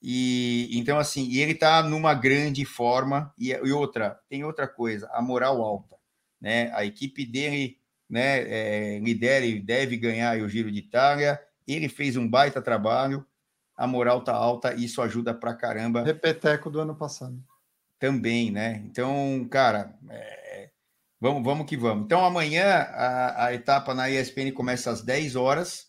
E 0.00 0.68
então, 0.72 0.98
assim, 0.98 1.28
e 1.28 1.40
ele 1.40 1.54
tá 1.54 1.82
numa 1.82 2.14
grande 2.14 2.64
forma. 2.64 3.32
E, 3.36 3.50
e 3.50 3.72
outra, 3.72 4.18
tem 4.28 4.44
outra 4.44 4.66
coisa, 4.66 5.08
a 5.12 5.20
moral 5.20 5.60
alta. 5.62 5.97
Né? 6.40 6.70
A 6.74 6.84
equipe 6.84 7.24
dele 7.24 7.78
né, 8.08 8.40
é, 8.40 8.98
lidera 8.98 9.44
e 9.44 9.60
deve 9.60 9.96
ganhar 9.96 10.38
o 10.38 10.48
Giro 10.48 10.70
de 10.70 10.78
Itália. 10.78 11.40
Ele 11.66 11.88
fez 11.88 12.16
um 12.16 12.28
baita 12.28 12.62
trabalho, 12.62 13.26
a 13.76 13.86
moral 13.86 14.22
tá 14.22 14.32
alta, 14.32 14.74
isso 14.74 15.02
ajuda 15.02 15.34
pra 15.34 15.54
caramba. 15.54 16.02
Repeteco 16.02 16.70
do 16.70 16.80
ano 16.80 16.94
passado. 16.94 17.42
Também, 17.98 18.50
né? 18.50 18.82
Então, 18.86 19.46
cara, 19.50 19.94
é, 20.08 20.70
vamos, 21.20 21.42
vamos 21.42 21.66
que 21.66 21.76
vamos. 21.76 22.04
Então, 22.04 22.24
amanhã 22.24 22.64
a, 22.64 23.46
a, 23.46 23.54
etapa 23.54 23.94
na 23.94 24.08
ESPN 24.08 24.52
começa 24.52 24.90
às 24.90 25.02
10 25.02 25.36
horas, 25.36 25.88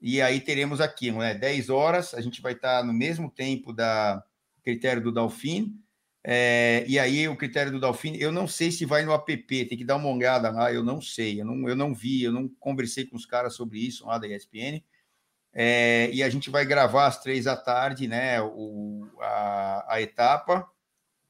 e 0.00 0.20
aí 0.20 0.40
teremos 0.40 0.80
aqui, 0.80 1.10
né? 1.10 1.34
10 1.34 1.70
horas, 1.70 2.12
a 2.12 2.20
gente 2.20 2.42
vai 2.42 2.52
estar 2.52 2.84
no 2.84 2.92
mesmo 2.92 3.30
tempo 3.30 3.72
da 3.72 4.22
critério 4.62 5.02
do 5.02 5.12
Dalfin, 5.12 5.78
é, 6.26 6.86
e 6.88 6.98
aí 6.98 7.28
o 7.28 7.36
critério 7.36 7.70
do 7.70 7.78
Dalfini, 7.78 8.18
eu 8.18 8.32
não 8.32 8.48
sei 8.48 8.70
se 8.70 8.86
vai 8.86 9.04
no 9.04 9.12
app, 9.12 9.36
tem 9.46 9.76
que 9.76 9.84
dar 9.84 9.96
uma 9.96 10.08
olhada 10.08 10.50
lá, 10.50 10.72
eu 10.72 10.82
não 10.82 10.98
sei, 10.98 11.38
eu 11.38 11.44
não, 11.44 11.68
eu 11.68 11.76
não 11.76 11.94
vi, 11.94 12.22
eu 12.22 12.32
não 12.32 12.48
conversei 12.48 13.04
com 13.04 13.14
os 13.14 13.26
caras 13.26 13.54
sobre 13.54 13.78
isso 13.78 14.06
lá 14.06 14.16
da 14.16 14.26
ESPN. 14.26 14.82
É, 15.52 16.10
e 16.12 16.22
a 16.22 16.28
gente 16.30 16.50
vai 16.50 16.64
gravar 16.64 17.06
às 17.06 17.20
três 17.20 17.44
da 17.44 17.56
tarde, 17.56 18.08
né? 18.08 18.40
O, 18.40 19.06
a, 19.20 19.94
a 19.94 20.02
etapa, 20.02 20.66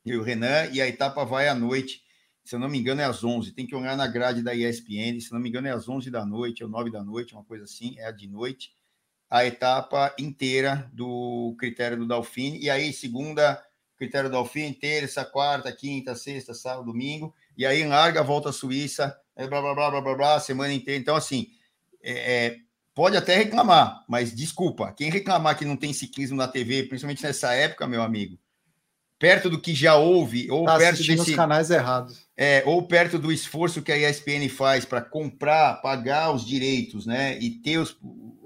e 0.04 0.16
o 0.16 0.22
Renan, 0.22 0.66
e 0.72 0.80
a 0.80 0.86
etapa 0.86 1.24
vai 1.24 1.48
à 1.48 1.54
noite, 1.54 2.04
se 2.44 2.54
eu 2.54 2.60
não 2.60 2.68
me 2.68 2.78
engano, 2.78 3.00
é 3.00 3.04
às 3.04 3.24
11. 3.24 3.52
Tem 3.52 3.66
que 3.66 3.74
olhar 3.74 3.96
na 3.96 4.06
grade 4.06 4.42
da 4.42 4.54
ESPN, 4.54 5.20
se 5.20 5.32
não 5.32 5.40
me 5.40 5.48
engano, 5.48 5.66
é 5.66 5.72
às 5.72 5.88
11 5.88 6.10
da 6.10 6.24
noite, 6.24 6.62
ou 6.62 6.70
9 6.70 6.90
da 6.90 7.02
noite, 7.02 7.34
uma 7.34 7.44
coisa 7.44 7.64
assim, 7.64 7.98
é 7.98 8.06
a 8.06 8.10
de 8.12 8.28
noite. 8.28 8.72
A 9.28 9.44
etapa 9.44 10.14
inteira 10.18 10.88
do 10.92 11.56
critério 11.58 11.96
do 11.96 12.06
Dalfini, 12.06 12.62
e 12.62 12.70
aí, 12.70 12.92
segunda 12.92 13.60
critério 14.04 14.30
do 14.30 14.36
Alfim, 14.36 14.72
terça, 14.72 15.24
quarta, 15.24 15.72
quinta, 15.72 16.14
sexta, 16.14 16.54
sábado, 16.54 16.86
domingo, 16.86 17.34
e 17.56 17.64
aí 17.64 17.84
larga, 17.86 18.22
volta 18.22 18.50
à 18.50 18.52
Suíça, 18.52 19.16
blá, 19.36 19.60
blá, 19.60 19.74
blá, 19.74 19.90
blá, 19.90 20.00
blá, 20.00 20.14
blá, 20.14 20.40
semana 20.40 20.72
inteira. 20.72 21.00
Então, 21.00 21.16
assim, 21.16 21.48
é, 22.02 22.46
é, 22.46 22.56
pode 22.94 23.16
até 23.16 23.36
reclamar, 23.36 24.04
mas 24.08 24.34
desculpa, 24.34 24.92
quem 24.92 25.10
reclamar 25.10 25.56
que 25.56 25.64
não 25.64 25.76
tem 25.76 25.92
ciclismo 25.92 26.36
na 26.36 26.46
TV, 26.46 26.84
principalmente 26.84 27.22
nessa 27.22 27.52
época, 27.54 27.86
meu 27.86 28.02
amigo, 28.02 28.38
perto 29.18 29.48
do 29.48 29.60
que 29.60 29.74
já 29.74 29.96
houve, 29.96 30.50
ou 30.50 30.66
tá 30.66 30.76
perto 30.76 31.02
desse... 31.02 31.34
canais 31.34 31.70
errados. 31.70 32.24
É, 32.36 32.62
ou 32.66 32.86
perto 32.86 33.18
do 33.18 33.32
esforço 33.32 33.80
que 33.80 33.92
a 33.92 34.10
ESPN 34.10 34.48
faz 34.48 34.84
para 34.84 35.00
comprar, 35.00 35.80
pagar 35.80 36.32
os 36.32 36.44
direitos, 36.44 37.06
né, 37.06 37.38
e 37.38 37.50
ter 37.50 37.78
os, 37.78 37.96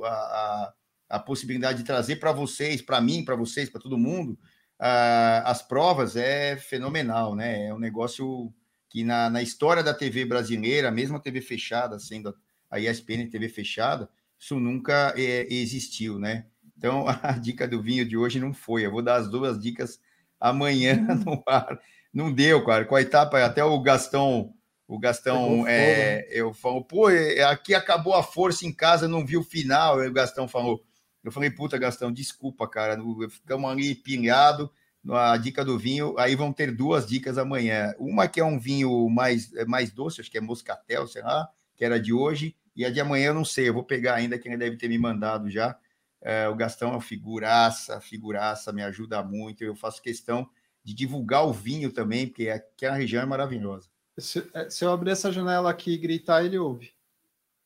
a, 0.03 0.09
a, 0.09 0.73
a 1.09 1.19
possibilidade 1.19 1.79
de 1.79 1.85
trazer 1.85 2.17
para 2.17 2.33
vocês, 2.33 2.83
para 2.83 3.01
mim, 3.01 3.25
para 3.25 3.35
vocês, 3.35 3.69
para 3.69 3.81
todo 3.81 3.99
mundo, 3.99 4.39
uh, 4.81 5.43
as 5.45 5.63
provas 5.63 6.17
é 6.17 6.57
fenomenal, 6.57 7.35
né? 7.35 7.67
É 7.67 7.75
um 7.75 7.79
negócio 7.79 8.53
que 8.89 9.05
na, 9.05 9.29
na 9.29 9.43
história 9.43 9.83
da 9.83 9.93
TV 9.93 10.25
brasileira, 10.25 10.91
mesmo 10.91 11.17
a 11.17 11.21
TV 11.21 11.41
fechada, 11.41 11.99
sendo 11.99 12.35
a 12.71 12.81
ESPN 12.81 13.29
TV 13.31 13.49
fechada, 13.49 14.09
isso 14.39 14.59
nunca 14.59 15.13
é, 15.17 15.47
existiu, 15.53 16.19
né? 16.19 16.47
Então 16.77 17.07
a 17.23 17.33
dica 17.33 17.67
do 17.67 17.83
vinho 17.83 18.07
de 18.07 18.17
hoje 18.17 18.41
não 18.41 18.55
foi. 18.55 18.87
Eu 18.87 18.91
vou 18.91 19.03
dar 19.03 19.17
as 19.17 19.29
duas 19.29 19.59
dicas 19.59 20.01
amanhã 20.41 20.97
no 21.25 21.43
ar. 21.47 21.79
Não 22.13 22.33
deu, 22.33 22.65
cara. 22.65 22.85
Com 22.85 22.95
a 22.95 23.03
etapa, 23.03 23.45
até 23.45 23.63
o 23.63 23.81
Gastão, 23.81 24.55
o 24.87 24.99
Gastão, 24.99 25.67
é, 25.67 26.27
eu 26.31 26.55
falo, 26.55 26.83
pô, 26.83 27.11
é, 27.11 27.43
aqui 27.43 27.75
acabou 27.75 28.15
a 28.15 28.23
força 28.23 28.65
em 28.65 28.73
casa, 28.73 29.07
não 29.07 29.27
vi 29.27 29.37
o 29.37 29.43
final. 29.43 29.99
o 29.99 30.13
Gastão 30.13 30.49
falou, 30.49 30.83
eu 31.29 31.33
falei, 31.33 31.51
puta, 31.51 31.79
Gastão, 31.79 32.13
desculpa, 32.13 32.67
cara. 32.69 32.99
Ficamos 33.31 33.71
ali 33.71 33.95
pilhado 33.95 34.71
a 35.11 35.37
dica 35.37 35.65
do 35.65 35.79
vinho. 35.79 36.19
Aí 36.19 36.35
vão 36.35 36.53
ter 36.53 36.75
duas 36.75 37.07
dicas 37.07 37.39
amanhã. 37.39 37.95
Uma 37.99 38.29
que 38.29 38.41
é 38.41 38.45
um 38.45 38.59
vinho 38.59 39.09
mais, 39.09 39.51
mais 39.67 39.91
doce, 39.91 40.21
acho 40.21 40.31
que 40.31 40.39
é 40.39 40.41
moscatel, 40.41 41.07
sei 41.07 41.23
lá, 41.23 41.49
que 41.77 41.85
era 41.85 42.01
de 42.01 42.13
hoje. 42.13 42.57
E 42.75 42.85
a 42.85 42.91
de 42.91 43.01
amanhã 43.01 43.29
eu 43.29 43.35
não 43.35 43.45
sei, 43.45 43.69
eu 43.69 43.75
vou 43.75 43.83
pegar 43.83 44.15
ainda, 44.15 44.39
que 44.39 44.49
ele 44.49 44.57
deve 44.57 44.77
ter 44.77 44.89
me 44.89 44.99
mandado 44.99 45.51
já. 45.51 45.77
É, 46.21 46.49
o 46.49 46.55
Gastão 46.55 46.91
é 46.91 46.93
uma 46.93 47.01
figuraça, 47.01 48.01
figuraça, 48.01 48.73
me 48.73 48.83
ajuda 48.83 49.23
muito. 49.23 49.63
Eu 49.63 49.75
faço 49.75 50.03
questão 50.03 50.49
de 50.83 50.95
divulgar 50.95 51.47
o 51.47 51.53
vinho 51.53 51.93
também, 51.93 52.27
porque 52.27 52.49
aquela 52.49 52.97
região 52.97 53.23
é 53.23 53.27
maravilhosa. 53.27 53.89
Se, 54.17 54.49
é, 54.55 54.69
se 54.69 54.85
eu 54.85 54.91
abrir 54.91 55.11
essa 55.11 55.33
janela 55.33 55.71
aqui 55.71 55.93
e 55.93 55.99
gritar, 55.99 56.45
ele 56.45 56.59
ouve. 56.59 56.93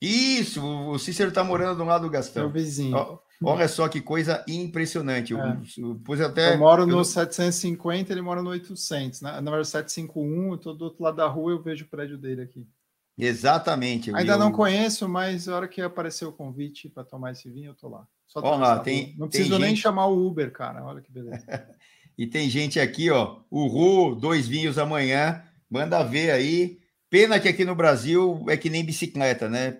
Isso, 0.00 0.64
o 0.64 0.98
Cícero 0.98 1.28
está 1.28 1.44
morando 1.44 1.78
do 1.78 1.84
lado 1.84 2.02
do 2.02 2.10
Gastão. 2.10 2.42
É 2.42 2.46
o 2.46 2.50
vizinho. 2.50 3.20
Olha 3.44 3.68
só 3.68 3.88
que 3.88 4.00
coisa 4.00 4.44
impressionante. 4.48 5.34
É. 5.34 5.36
Eu, 5.36 6.00
eu, 6.08 6.26
até, 6.26 6.54
eu 6.54 6.58
moro 6.58 6.86
no 6.86 6.98
eu... 6.98 7.04
750, 7.04 8.12
ele 8.12 8.22
mora 8.22 8.42
no 8.42 8.50
800, 8.50 9.20
né? 9.22 9.32
Na 9.40 9.50
verdade, 9.50 9.68
751, 9.68 10.48
eu 10.48 10.54
estou 10.54 10.74
do 10.74 10.84
outro 10.84 11.02
lado 11.02 11.16
da 11.16 11.26
rua, 11.26 11.52
eu 11.52 11.62
vejo 11.62 11.84
o 11.84 11.88
prédio 11.88 12.18
dele 12.18 12.42
aqui. 12.42 12.66
Exatamente. 13.16 14.14
Ainda 14.14 14.36
não 14.38 14.50
conheço, 14.50 15.08
mas 15.08 15.46
na 15.46 15.56
hora 15.56 15.68
que 15.68 15.80
apareceu 15.80 16.30
o 16.30 16.32
convite 16.32 16.88
para 16.88 17.04
tomar 17.04 17.32
esse 17.32 17.50
vinho, 17.50 17.70
eu 17.70 17.74
tô 17.74 17.88
lá. 17.88 18.06
Só 18.26 18.40
tem, 18.78 19.14
não 19.18 19.28
preciso 19.28 19.50
tem 19.50 19.58
nem 19.58 19.68
gente... 19.70 19.82
chamar 19.82 20.06
o 20.06 20.26
Uber, 20.26 20.50
cara. 20.50 20.82
Olha 20.84 21.02
que 21.02 21.12
beleza. 21.12 21.44
e 22.16 22.26
tem 22.26 22.48
gente 22.48 22.80
aqui, 22.80 23.10
ó. 23.10 23.40
O 23.50 23.66
Ru, 23.66 24.14
dois 24.14 24.48
vinhos 24.48 24.78
amanhã. 24.78 25.42
Manda 25.70 26.02
ver 26.02 26.30
aí. 26.30 26.78
Pena 27.10 27.38
que 27.38 27.48
aqui 27.48 27.62
no 27.62 27.74
Brasil 27.74 28.42
é 28.48 28.56
que 28.56 28.70
nem 28.70 28.84
bicicleta, 28.84 29.50
né? 29.50 29.78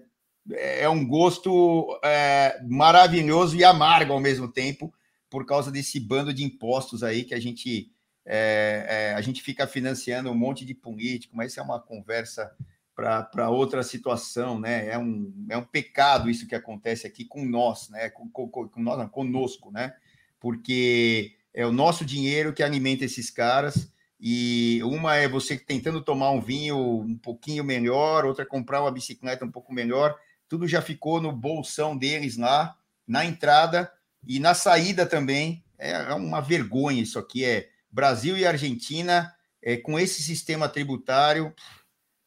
É 0.51 0.89
um 0.89 1.07
gosto 1.07 1.99
é, 2.05 2.61
maravilhoso 2.69 3.57
e 3.57 3.65
amargo 3.65 4.13
ao 4.13 4.21
mesmo 4.21 4.49
tempo, 4.49 4.93
por 5.31 5.47
causa 5.47 5.71
desse 5.71 5.99
bando 6.01 6.33
de 6.33 6.45
impostos 6.45 7.03
aí 7.03 7.25
que 7.25 7.35
a 7.35 7.41
gente 7.41 7.91
é, 8.25 8.87
é, 8.89 9.15
a 9.15 9.21
gente 9.21 9.43
fica 9.43 9.67
financiando 9.67 10.31
um 10.31 10.35
monte 10.35 10.65
de 10.65 10.75
político, 10.75 11.37
mas 11.37 11.53
isso 11.53 11.61
é 11.61 11.63
uma 11.63 11.81
conversa 11.81 12.53
para 12.95 13.51
outra 13.51 13.83
situação, 13.83 14.61
né? 14.61 14.89
É 14.89 14.99
um, 14.99 15.33
é 15.49 15.57
um 15.57 15.65
pecado 15.65 16.31
isso 16.31 16.47
que 16.47 16.55
acontece 16.55 17.07
aqui 17.07 17.25
com 17.25 17.45
nós, 17.45 17.89
né? 17.89 18.11
Com, 18.11 18.29
com, 18.29 18.49
com 18.49 18.81
nós, 18.81 18.99
não, 18.99 19.09
conosco, 19.09 19.73
né? 19.73 19.95
Porque 20.39 21.35
é 21.55 21.67
o 21.67 21.73
nosso 21.73 22.05
dinheiro 22.05 22.53
que 22.53 22.63
alimenta 22.63 23.05
esses 23.05 23.31
caras. 23.31 23.91
E 24.21 24.81
uma 24.85 25.17
é 25.17 25.27
você 25.27 25.59
tentando 25.59 26.01
tomar 26.01 26.31
um 26.31 26.41
vinho 26.41 27.01
um 27.01 27.17
pouquinho 27.17 27.65
melhor, 27.65 28.25
outra 28.25 28.45
é 28.45 28.47
comprar 28.47 28.81
uma 28.81 28.93
bicicleta 28.93 29.45
um 29.45 29.51
pouco 29.51 29.73
melhor 29.73 30.17
tudo 30.53 30.69
já 30.69 30.83
ficou 30.83 31.19
no 31.19 31.33
bolsão 31.33 31.97
deles 31.97 32.37
lá, 32.37 32.77
na 33.09 33.25
entrada 33.25 33.91
e 34.29 34.39
na 34.39 34.53
saída 34.53 35.07
também. 35.07 35.65
É, 35.79 35.93
é 35.93 36.13
uma 36.13 36.43
vergonha 36.43 37.01
isso 37.01 37.19
aqui. 37.19 37.43
É 37.43 37.71
Brasil 37.91 38.37
e 38.37 38.45
Argentina, 38.45 39.35
é, 39.63 39.79
com 39.79 39.99
esse 39.99 40.23
sistema 40.23 40.69
tributário, 40.69 41.55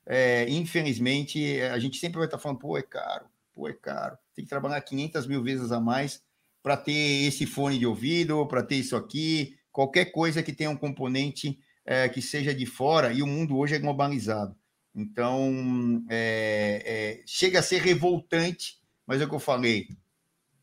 é, 0.07 0.49
infelizmente, 0.49 1.61
a 1.61 1.78
gente 1.78 1.99
sempre 1.99 2.17
vai 2.17 2.26
estar 2.26 2.39
falando, 2.39 2.57
pô, 2.57 2.76
é 2.76 2.82
caro, 2.82 3.26
pô, 3.53 3.69
é 3.69 3.73
caro. 3.73 4.17
Tem 4.34 4.43
que 4.43 4.49
trabalhar 4.49 4.82
500 4.82 5.28
mil 5.28 5.43
vezes 5.43 5.71
a 5.71 5.80
mais 5.80 6.23
para 6.63 6.76
ter 6.76 7.28
esse 7.28 7.45
fone 7.45 7.78
de 7.78 7.86
ouvido, 7.86 8.43
para 8.47 8.63
ter 8.63 8.78
isso 8.78 8.95
aqui, 8.95 9.55
qualquer 9.71 10.05
coisa 10.05 10.41
que 10.41 10.51
tenha 10.51 10.71
um 10.71 10.78
componente 10.78 11.59
é, 11.86 12.09
que 12.09 12.23
seja 12.23 12.55
de 12.55 12.65
fora, 12.65 13.13
e 13.13 13.21
o 13.21 13.28
mundo 13.28 13.55
hoje 13.55 13.76
é 13.76 13.80
globalizado. 13.80 14.55
Então, 14.95 16.05
é, 16.09 16.83
é, 16.85 17.23
chega 17.25 17.59
a 17.59 17.63
ser 17.63 17.81
revoltante, 17.81 18.79
mas 19.05 19.21
é 19.21 19.25
o 19.25 19.29
que 19.29 19.35
eu 19.35 19.39
falei, 19.39 19.89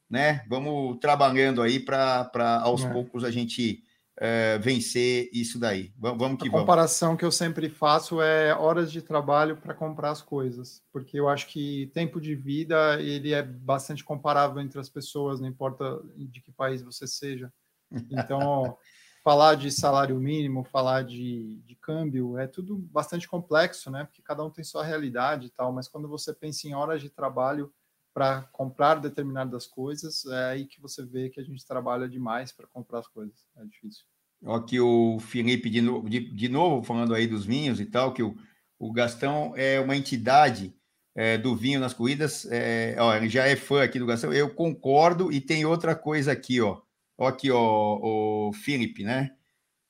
né? 0.08 0.44
Vamos 0.48 0.98
trabalhando 0.98 1.60
aí 1.60 1.78
para 1.78 2.60
aos 2.62 2.82
é. 2.82 2.90
poucos 2.90 3.24
a 3.24 3.30
gente 3.30 3.84
é, 4.18 4.58
vencer 4.58 5.28
isso 5.32 5.58
daí. 5.58 5.92
Vamos, 5.98 6.18
vamos 6.18 6.38
que 6.38 6.48
a 6.48 6.50
vamos. 6.50 6.62
comparação 6.62 7.16
que 7.16 7.24
eu 7.24 7.32
sempre 7.32 7.68
faço 7.68 8.22
é 8.22 8.54
horas 8.54 8.90
de 8.90 9.02
trabalho 9.02 9.56
para 9.56 9.74
comprar 9.74 10.10
as 10.10 10.22
coisas, 10.22 10.82
porque 10.92 11.18
eu 11.18 11.28
acho 11.28 11.46
que 11.48 11.90
tempo 11.92 12.20
de 12.20 12.34
vida 12.34 13.00
ele 13.02 13.32
é 13.32 13.42
bastante 13.42 14.02
comparável 14.02 14.62
entre 14.62 14.80
as 14.80 14.88
pessoas, 14.88 15.40
não 15.40 15.48
importa 15.48 16.00
de 16.16 16.40
que 16.40 16.52
país 16.52 16.82
você 16.82 17.06
seja. 17.06 17.52
Então, 18.10 18.78
falar 19.22 19.54
de 19.54 19.70
salário 19.70 20.18
mínimo, 20.18 20.64
falar 20.64 21.04
de, 21.04 21.60
de 21.64 21.74
câmbio, 21.76 22.36
é 22.36 22.46
tudo 22.46 22.76
bastante 22.76 23.28
complexo, 23.28 23.90
né? 23.90 24.04
Porque 24.04 24.22
cada 24.22 24.44
um 24.44 24.50
tem 24.50 24.64
sua 24.64 24.84
realidade 24.84 25.46
e 25.46 25.50
tal, 25.50 25.72
mas 25.72 25.88
quando 25.88 26.08
você 26.08 26.34
pensa 26.34 26.66
em 26.66 26.74
horas 26.74 27.00
de 27.00 27.08
trabalho 27.08 27.72
para 28.12 28.42
comprar 28.52 28.96
determinadas 28.96 29.66
coisas, 29.66 30.26
é 30.26 30.44
aí 30.50 30.66
que 30.66 30.80
você 30.80 31.04
vê 31.04 31.30
que 31.30 31.40
a 31.40 31.44
gente 31.44 31.64
trabalha 31.64 32.08
demais 32.08 32.52
para 32.52 32.66
comprar 32.66 32.98
as 32.98 33.08
coisas. 33.08 33.46
É 33.56 33.64
difícil. 33.64 34.04
Aqui 34.44 34.80
o 34.80 35.18
Felipe, 35.20 35.70
de 35.70 35.80
novo, 35.80 36.10
de, 36.10 36.20
de 36.20 36.48
novo, 36.48 36.84
falando 36.84 37.14
aí 37.14 37.26
dos 37.26 37.46
vinhos 37.46 37.80
e 37.80 37.86
tal, 37.86 38.12
que 38.12 38.22
o, 38.22 38.36
o 38.78 38.92
Gastão 38.92 39.54
é 39.56 39.78
uma 39.80 39.96
entidade 39.96 40.74
é, 41.14 41.38
do 41.38 41.54
vinho 41.54 41.78
nas 41.78 41.94
corridas. 41.94 42.44
É, 42.50 42.96
ó, 42.98 43.14
ele 43.14 43.28
já 43.28 43.46
é 43.46 43.54
fã 43.54 43.84
aqui 43.84 44.00
do 44.00 44.06
Gastão. 44.06 44.32
Eu 44.32 44.52
concordo, 44.52 45.32
e 45.32 45.40
tem 45.40 45.64
outra 45.64 45.94
coisa 45.94 46.32
aqui, 46.32 46.60
ó. 46.60 46.80
Ó 47.22 47.28
aqui, 47.28 47.52
ó, 47.52 48.00
o 48.02 48.52
Felipe, 48.52 49.04
né? 49.04 49.30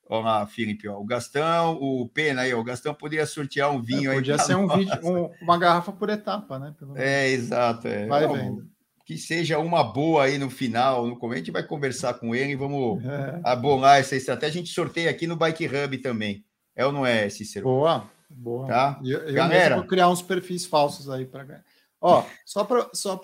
Ó 0.07 0.21
lá, 0.21 0.47
Felipe, 0.47 0.87
ó, 0.87 0.99
o 0.99 1.05
Gastão, 1.07 1.79
o 1.81 2.07
Pena 2.07 2.43
aí, 2.43 2.53
ó, 2.53 2.61
o 2.61 2.65
Gastão 2.65 2.93
poderia 2.93 3.25
sortear 3.25 3.71
um 3.71 3.81
vinho 3.81 4.11
é, 4.11 4.13
aí. 4.13 4.19
Podia 4.19 4.37
ser 4.37 4.55
um 4.55 4.69
vídeo, 4.69 4.93
um, 5.03 5.31
uma 5.41 5.57
garrafa 5.59 5.93
por 5.93 6.11
etapa, 6.11 6.59
né? 6.59 6.75
é, 6.95 7.31
exato. 7.31 7.89
É. 7.89 8.07
Vai 8.07 8.27
Não, 8.27 8.35
vendo. 8.35 8.69
Que 9.07 9.17
seja 9.17 9.59
uma 9.59 9.83
boa 9.83 10.25
aí 10.25 10.37
no 10.37 10.51
final, 10.51 11.07
no 11.07 11.17
começo, 11.17 11.37
a 11.37 11.39
gente 11.39 11.51
vai 11.51 11.63
conversar 11.63 12.13
com 12.15 12.35
ele 12.35 12.53
e 12.53 12.57
vamos 12.57 13.01
é. 13.09 13.41
abolar 13.45 13.99
essa 13.99 14.15
estratégia. 14.15 14.61
A 14.61 14.63
gente 14.63 14.75
sorteia 14.75 15.09
aqui 15.09 15.27
no 15.27 15.35
Bike 15.35 15.67
Hub 15.67 15.97
também. 16.03 16.45
É 16.77 16.85
ou 16.85 16.93
não 16.93 17.07
é, 17.07 17.31
Cícero? 17.31 17.65
Boa, 17.65 18.11
boa. 18.29 18.67
Tá? 18.67 19.01
Eu, 19.03 19.21
eu 19.21 19.33
Galera, 19.33 19.77
vou 19.77 19.87
criar 19.87 20.11
uns 20.11 20.21
perfis 20.21 20.67
falsos 20.67 21.09
aí 21.09 21.25
para. 21.25 21.65
Ó, 22.05 22.27
só 22.45 22.65
para 22.65 22.91
só 22.93 23.21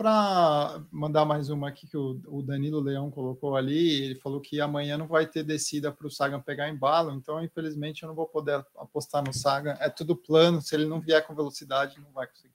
mandar 0.93 1.25
mais 1.25 1.51
uma 1.51 1.69
aqui 1.69 1.89
que 1.89 1.97
o, 1.97 2.21
o, 2.29 2.41
Danilo 2.41 2.79
Leão 2.79 3.11
colocou 3.11 3.57
ali, 3.57 4.05
ele 4.05 4.15
falou 4.15 4.41
que 4.41 4.61
amanhã 4.61 4.97
não 4.97 5.09
vai 5.09 5.27
ter 5.27 5.43
descida 5.43 5.91
para 5.91 6.07
o 6.07 6.11
Sagan 6.11 6.39
pegar 6.39 6.69
embalo, 6.69 7.11
então 7.11 7.43
infelizmente 7.43 8.05
eu 8.05 8.09
não 8.09 8.15
vou 8.15 8.27
poder 8.27 8.65
apostar 8.77 9.25
no 9.25 9.33
Sagan. 9.33 9.77
É 9.81 9.89
tudo 9.89 10.15
plano, 10.15 10.63
se 10.63 10.77
ele 10.77 10.87
não 10.87 11.01
vier 11.01 11.27
com 11.27 11.35
velocidade, 11.35 12.01
não 12.01 12.13
vai 12.13 12.29
conseguir. 12.29 12.55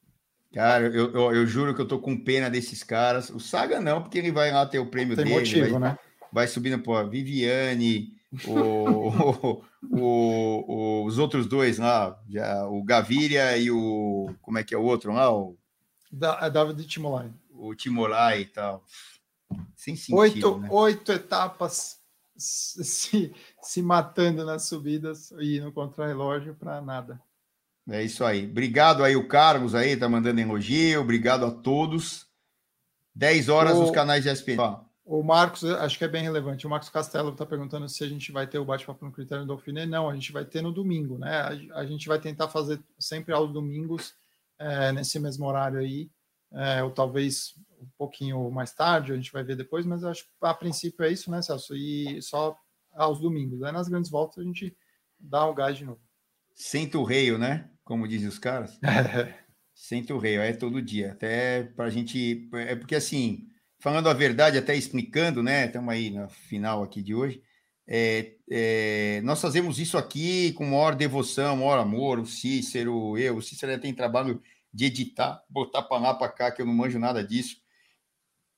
Cara, 0.53 0.85
eu, 0.85 1.11
eu, 1.11 1.35
eu 1.35 1.45
juro 1.45 1.75
que 1.75 1.81
eu 1.81 1.87
tô 1.87 1.99
com 1.99 2.17
pena 2.17 2.49
desses 2.49 2.83
caras. 2.83 3.29
O 3.29 3.39
Saga 3.39 3.81
não, 3.81 4.01
porque 4.01 4.17
ele 4.17 4.31
vai 4.31 4.49
lá 4.49 4.65
ter 4.65 4.79
o 4.79 4.85
prêmio 4.85 5.17
Tem 5.17 5.25
dele. 5.25 5.39
motivo, 5.39 5.71
vai, 5.71 5.79
né? 5.79 5.99
Vai 6.31 6.47
subindo, 6.47 6.79
pô, 6.79 7.05
Viviane, 7.05 8.13
o, 8.47 9.09
o, 9.91 10.63
o, 10.69 11.05
os 11.05 11.17
outros 11.17 11.47
dois 11.47 11.79
lá, 11.79 12.17
já, 12.29 12.65
o 12.65 12.81
Gaviria 12.81 13.57
e 13.57 13.69
o. 13.69 14.33
Como 14.41 14.57
é 14.57 14.63
que 14.63 14.73
é 14.73 14.77
o 14.77 14.83
outro 14.83 15.11
lá? 15.11 15.29
O 15.29 15.57
da, 16.13 16.39
é 16.41 16.49
David 16.49 16.85
Timolai. 16.85 17.31
O 17.49 17.73
Timolai 17.73 18.41
e 18.41 18.45
tal. 18.45 18.83
Sem 19.75 19.95
sentido. 19.95 20.17
Oito, 20.17 20.59
né? 20.59 20.67
oito 20.71 21.11
etapas 21.11 21.99
se, 22.37 23.33
se 23.61 23.81
matando 23.81 24.45
nas 24.45 24.63
subidas 24.63 25.31
e 25.39 25.59
no 25.59 25.71
contrarrelógio 25.71 26.55
para 26.55 26.81
nada. 26.81 27.21
É 27.89 28.01
isso 28.01 28.23
aí. 28.23 28.45
Obrigado 28.45 29.03
aí, 29.03 29.15
o 29.15 29.27
Carlos 29.27 29.75
aí, 29.75 29.97
tá 29.97 30.07
mandando 30.07 30.39
elogio. 30.39 31.01
Obrigado 31.01 31.45
a 31.45 31.51
todos. 31.51 32.27
10 33.15 33.49
horas 33.49 33.75
o, 33.75 33.81
nos 33.81 33.91
canais 33.91 34.23
de 34.23 34.29
ESPN. 34.29 34.79
O 35.05 35.21
Marcos, 35.21 35.65
acho 35.65 35.97
que 35.97 36.05
é 36.05 36.07
bem 36.07 36.23
relevante. 36.23 36.65
O 36.65 36.69
Marcos 36.69 36.89
Castelo 36.89 37.29
está 37.29 37.45
perguntando 37.45 37.89
se 37.89 38.03
a 38.03 38.07
gente 38.07 38.31
vai 38.31 38.47
ter 38.47 38.57
o 38.57 38.65
bate-papo 38.65 39.03
no 39.03 39.11
critério 39.11 39.43
do 39.43 39.49
Dauphiné. 39.49 39.85
Não, 39.85 40.09
a 40.09 40.13
gente 40.13 40.31
vai 40.31 40.45
ter 40.45 40.61
no 40.61 40.71
domingo, 40.71 41.17
né? 41.17 41.69
A, 41.73 41.79
a 41.79 41.85
gente 41.85 42.07
vai 42.07 42.19
tentar 42.19 42.47
fazer 42.47 42.79
sempre 42.97 43.33
aos 43.33 43.51
domingos 43.51 44.15
é, 44.59 44.91
nesse 44.91 45.19
mesmo 45.19 45.45
horário 45.45 45.79
aí, 45.79 46.09
é, 46.53 46.83
ou 46.83 46.91
talvez 46.91 47.53
um 47.79 47.89
pouquinho 47.97 48.49
mais 48.51 48.73
tarde, 48.73 49.11
a 49.11 49.15
gente 49.15 49.31
vai 49.31 49.43
ver 49.43 49.55
depois, 49.55 49.85
mas 49.85 50.03
acho 50.03 50.23
que 50.23 50.29
a 50.41 50.53
princípio 50.53 51.03
é 51.03 51.11
isso, 51.11 51.29
né, 51.29 51.41
Celso? 51.41 51.75
E 51.75 52.21
só 52.21 52.57
aos 52.93 53.19
domingos. 53.19 53.63
Aí 53.63 53.71
nas 53.71 53.87
grandes 53.87 54.09
voltas 54.09 54.39
a 54.39 54.43
gente 54.43 54.75
dá 55.19 55.45
o 55.45 55.53
gás 55.53 55.77
de 55.77 55.85
novo. 55.85 56.01
Senta 56.53 56.97
o 56.97 57.03
reio, 57.03 57.37
né? 57.37 57.69
Como 57.83 58.07
dizem 58.07 58.27
os 58.27 58.39
caras. 58.39 58.79
Senta 59.73 60.13
o 60.13 60.19
reio, 60.19 60.41
é 60.41 60.53
todo 60.53 60.81
dia. 60.81 61.13
Até 61.13 61.63
para 61.63 61.85
a 61.85 61.89
gente. 61.89 62.47
É 62.53 62.75
porque 62.75 62.95
assim, 62.95 63.47
falando 63.79 64.07
a 64.07 64.13
verdade, 64.13 64.57
até 64.57 64.75
explicando, 64.75 65.41
né? 65.41 65.65
Estamos 65.65 65.91
aí 65.91 66.11
na 66.11 66.27
final 66.27 66.83
aqui 66.83 67.01
de 67.01 67.15
hoje. 67.15 67.41
É, 67.87 68.35
é, 68.49 69.21
nós 69.23 69.41
fazemos 69.41 69.77
isso 69.77 69.97
aqui 69.97 70.53
com 70.53 70.65
maior 70.65 70.95
devoção, 70.95 71.57
maior 71.57 71.79
amor, 71.79 72.19
o 72.19 72.25
Cícero, 72.25 73.17
eu. 73.17 73.37
O 73.37 73.41
Cícero 73.41 73.79
tem 73.79 73.93
trabalho 73.93 74.41
de 74.73 74.85
editar, 74.85 75.43
botar 75.49 75.83
para 75.83 76.01
lá, 76.01 76.13
para 76.13 76.31
cá, 76.31 76.51
que 76.51 76.61
eu 76.61 76.65
não 76.65 76.73
manjo 76.73 76.97
nada 76.97 77.23
disso. 77.23 77.57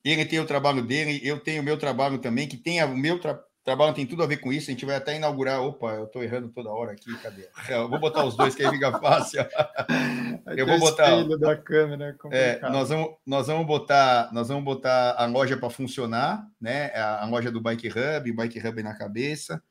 Ele 0.03 0.25
tem 0.25 0.39
o 0.39 0.45
trabalho 0.45 0.83
dele, 0.85 1.19
eu 1.23 1.39
tenho 1.39 1.61
o 1.61 1.65
meu 1.65 1.77
trabalho 1.77 2.19
também, 2.19 2.47
que 2.47 2.57
tem 2.57 2.83
o 2.83 2.95
meu 2.95 3.19
tra 3.19 3.43
trabalho 3.65 3.95
tem 3.95 4.05
tudo 4.05 4.21
a 4.21 4.27
ver 4.27 4.37
com 4.37 4.53
isso. 4.53 4.69
A 4.69 4.73
gente 4.73 4.85
vai 4.85 4.95
até 4.95 5.15
inaugurar. 5.15 5.61
Opa, 5.61 5.93
eu 5.95 6.05
estou 6.05 6.23
errando 6.23 6.49
toda 6.49 6.69
hora 6.69 6.91
aqui, 6.91 7.11
cadê? 7.17 7.49
Eu 7.67 7.89
vou 7.89 7.99
botar 7.99 8.23
os 8.23 8.37
dois, 8.37 8.53
que 8.53 8.63
aí 8.63 8.71
fica 8.71 8.91
fácil. 8.99 9.41
eu 10.55 10.67
vou 10.67 10.79
botar. 10.79 11.23
da 11.39 11.57
câmera, 11.57 12.15
é, 12.31 12.59
é 12.61 12.69
nós, 12.69 12.89
vamos, 12.89 13.15
nós 13.25 13.47
vamos 13.47 13.65
botar, 13.65 14.29
nós 14.31 14.47
vamos 14.47 14.63
botar 14.63 15.15
a 15.17 15.25
loja 15.25 15.57
para 15.57 15.71
funcionar, 15.71 16.47
né? 16.61 16.91
A, 16.93 17.23
a, 17.23 17.25
loja 17.25 17.51
do 17.51 17.59
Bike 17.59 17.89
Hub, 17.89 18.31
Bike 18.31 18.65
Hub 18.65 18.83
na 18.83 18.95
cabeça. 18.95 19.61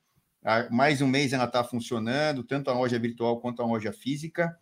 Mais 0.70 1.00
um 1.00 1.06
mês 1.06 1.32
ela 1.32 1.44
está 1.44 1.64
funcionando, 1.64 2.42
tanto 2.42 2.70
a 2.70 2.74
loja 2.74 2.98
virtual 2.98 3.40
quanto 3.40 3.62
a 3.62 3.66
loja 3.66 3.92
física. 3.92 4.54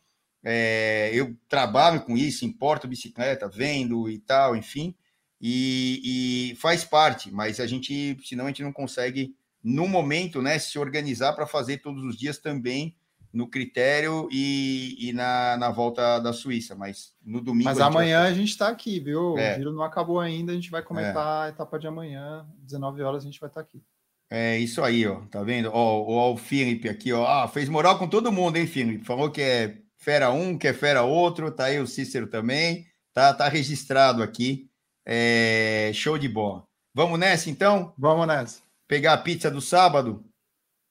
É, 0.44 1.10
eu 1.12 1.34
trabalho 1.48 2.02
com 2.02 2.16
isso, 2.16 2.44
importo 2.44 2.86
bicicleta, 2.86 3.48
vendo 3.48 4.08
e 4.10 4.18
tal, 4.18 4.54
enfim 4.54 4.94
e, 5.42 6.52
e 6.52 6.56
faz 6.56 6.84
parte, 6.84 7.32
mas 7.32 7.58
a 7.58 7.66
gente, 7.66 8.16
senão 8.24 8.44
a 8.44 8.48
gente 8.48 8.62
não 8.62 8.72
consegue, 8.72 9.34
no 9.62 9.88
momento, 9.88 10.40
né, 10.40 10.56
se 10.58 10.78
organizar 10.78 11.32
para 11.32 11.48
fazer 11.48 11.78
todos 11.78 12.04
os 12.04 12.16
dias 12.16 12.38
também 12.38 12.94
no 13.32 13.48
critério 13.48 14.28
e, 14.30 15.08
e 15.08 15.12
na, 15.12 15.56
na 15.56 15.70
volta 15.70 16.20
da 16.20 16.32
Suíça, 16.32 16.74
mas 16.74 17.14
no 17.24 17.40
domingo. 17.40 17.64
Mas 17.64 17.80
a 17.80 17.86
amanhã 17.86 18.20
vai... 18.20 18.30
a 18.30 18.34
gente 18.34 18.50
está 18.50 18.68
aqui, 18.68 19.00
viu? 19.00 19.36
É. 19.36 19.54
O 19.54 19.56
giro 19.56 19.72
não 19.72 19.82
acabou 19.82 20.20
ainda, 20.20 20.52
a 20.52 20.54
gente 20.54 20.70
vai 20.70 20.82
comentar 20.82 21.44
é. 21.44 21.46
a 21.46 21.48
etapa 21.48 21.78
de 21.78 21.86
amanhã, 21.86 22.46
19 22.58 23.02
horas 23.02 23.22
a 23.22 23.26
gente 23.26 23.40
vai 23.40 23.48
estar 23.48 23.62
tá 23.62 23.66
aqui. 23.66 23.82
É 24.30 24.58
isso 24.58 24.82
aí, 24.82 25.06
ó. 25.06 25.20
Tá 25.30 25.42
vendo? 25.42 25.70
Ó, 25.72 26.02
ó, 26.02 26.32
o 26.32 26.36
Felipe 26.36 26.88
aqui, 26.88 27.12
ó. 27.12 27.26
Ah, 27.26 27.48
fez 27.48 27.68
moral 27.68 27.98
com 27.98 28.08
todo 28.08 28.32
mundo, 28.32 28.56
hein, 28.56 28.66
Felipe? 28.66 29.04
Falou 29.04 29.30
que 29.30 29.42
é 29.42 29.78
fera 29.98 30.30
um, 30.30 30.56
que 30.56 30.68
é 30.68 30.72
fera 30.72 31.02
outro. 31.02 31.50
Tá 31.50 31.64
aí 31.64 31.78
o 31.78 31.86
Cícero 31.86 32.26
também. 32.26 32.86
Tá, 33.12 33.34
tá 33.34 33.46
registrado 33.46 34.22
aqui. 34.22 34.70
É, 35.06 35.90
show 35.94 36.16
de 36.18 36.28
bola. 36.28 36.64
Vamos 36.94 37.18
nessa, 37.18 37.50
então? 37.50 37.92
Vamos 37.96 38.26
nessa. 38.26 38.60
Pegar 38.86 39.14
a 39.14 39.18
pizza 39.18 39.50
do 39.50 39.60
sábado? 39.60 40.24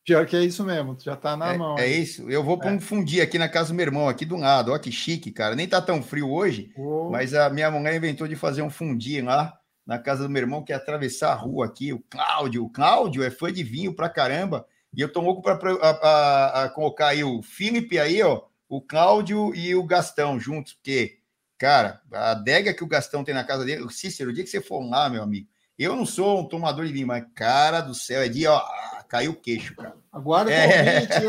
Pior 0.03 0.25
que 0.25 0.35
é 0.35 0.43
isso 0.43 0.65
mesmo, 0.65 0.97
já 0.99 1.15
tá 1.15 1.37
na 1.37 1.53
é, 1.53 1.57
mão. 1.57 1.77
É 1.77 1.87
isso? 1.87 2.27
Eu 2.29 2.43
vou 2.43 2.59
é. 2.63 2.79
fundir 2.79 3.21
aqui 3.21 3.37
na 3.37 3.47
casa 3.47 3.69
do 3.69 3.75
meu 3.75 3.85
irmão, 3.85 4.09
aqui 4.09 4.25
do 4.25 4.35
lado. 4.35 4.71
Olha 4.71 4.79
que 4.79 4.91
chique, 4.91 5.31
cara. 5.31 5.55
Nem 5.55 5.67
tá 5.67 5.79
tão 5.79 6.01
frio 6.01 6.31
hoje, 6.31 6.71
oh. 6.75 7.09
mas 7.11 7.35
a 7.35 7.49
minha 7.49 7.69
mulher 7.69 7.95
inventou 7.95 8.27
de 8.27 8.35
fazer 8.35 8.63
um 8.63 8.69
fundir 8.69 9.23
lá 9.23 9.55
na 9.85 9.99
casa 9.99 10.23
do 10.23 10.29
meu 10.29 10.41
irmão, 10.41 10.63
que 10.63 10.73
é 10.73 10.75
atravessar 10.75 11.31
a 11.31 11.35
rua 11.35 11.67
aqui. 11.67 11.93
O 11.93 12.03
Cláudio. 12.09 12.65
O 12.65 12.69
Cláudio 12.69 13.23
é 13.23 13.29
fã 13.29 13.53
de 13.53 13.63
vinho 13.63 13.93
pra 13.93 14.09
caramba. 14.09 14.65
E 14.95 15.01
eu 15.01 15.11
tô 15.11 15.21
louco 15.21 15.41
pra, 15.41 15.55
pra, 15.55 16.71
colocar 16.73 17.09
aí 17.09 17.23
o 17.23 17.41
Felipe 17.43 17.99
aí, 17.99 18.23
ó. 18.23 18.41
O 18.67 18.81
Cláudio 18.81 19.53
e 19.53 19.75
o 19.75 19.83
Gastão 19.83 20.39
juntos, 20.39 20.73
porque 20.73 21.19
Cara, 21.61 22.01
a 22.11 22.31
adega 22.31 22.73
que 22.73 22.83
o 22.83 22.87
Gastão 22.87 23.23
tem 23.23 23.35
na 23.35 23.43
casa 23.43 23.63
dele, 23.63 23.87
Cícero, 23.91 24.31
o 24.31 24.33
dia 24.33 24.43
que 24.43 24.49
você 24.49 24.59
for 24.59 24.83
lá, 24.83 25.07
meu 25.07 25.21
amigo, 25.21 25.47
eu 25.77 25.95
não 25.95 26.07
sou 26.07 26.39
um 26.39 26.47
tomador 26.47 26.87
de 26.87 26.91
vinho, 26.91 27.05
mas 27.05 27.23
cara 27.35 27.81
do 27.81 27.93
céu, 27.93 28.23
é 28.23 28.27
dia, 28.27 28.51
ó, 28.51 28.63
caiu 29.07 29.33
o 29.33 29.35
queixo, 29.35 29.75
cara. 29.75 29.95
Agora 30.11 30.51
é. 30.51 31.05
Convite, 31.05 31.27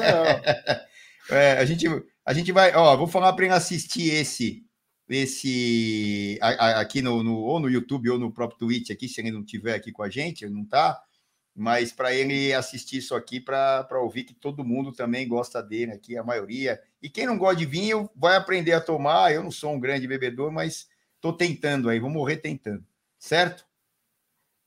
é, 1.28 1.58
a 1.58 1.64
gente 1.66 1.86
a 2.24 2.32
gente 2.32 2.50
vai, 2.50 2.74
ó, 2.74 2.96
vou 2.96 3.06
falar 3.06 3.34
para 3.34 3.44
ele 3.44 3.52
assistir 3.52 4.08
esse 4.08 4.64
esse 5.06 6.38
a, 6.40 6.48
a, 6.48 6.80
aqui 6.80 7.02
no, 7.02 7.22
no, 7.22 7.34
ou 7.34 7.60
no 7.60 7.68
YouTube 7.68 8.08
ou 8.08 8.18
no 8.18 8.32
próprio 8.32 8.58
Twitch 8.58 8.88
aqui, 8.88 9.10
se 9.10 9.20
ele 9.20 9.30
não 9.30 9.44
tiver 9.44 9.74
aqui 9.74 9.92
com 9.92 10.02
a 10.02 10.08
gente, 10.08 10.46
ele 10.46 10.54
não 10.54 10.64
tá, 10.64 10.98
mas 11.54 11.92
para 11.92 12.14
ele 12.14 12.52
assistir 12.54 12.98
isso 12.98 13.14
aqui 13.14 13.38
para 13.38 14.00
ouvir 14.00 14.24
que 14.24 14.34
todo 14.34 14.64
mundo 14.64 14.92
também 14.92 15.28
gosta 15.28 15.62
dele 15.62 15.92
aqui, 15.92 16.16
a 16.16 16.24
maioria. 16.24 16.80
E 17.02 17.10
quem 17.10 17.26
não 17.26 17.36
gosta 17.36 17.56
de 17.56 17.66
vinho 17.66 18.08
vai 18.16 18.36
aprender 18.36 18.72
a 18.72 18.80
tomar. 18.80 19.32
Eu 19.32 19.42
não 19.42 19.50
sou 19.50 19.72
um 19.72 19.80
grande 19.80 20.06
bebedor, 20.08 20.50
mas 20.50 20.88
estou 21.16 21.32
tentando 21.32 21.88
aí, 21.88 22.00
vou 22.00 22.10
morrer 22.10 22.38
tentando, 22.38 22.84
certo? 23.18 23.66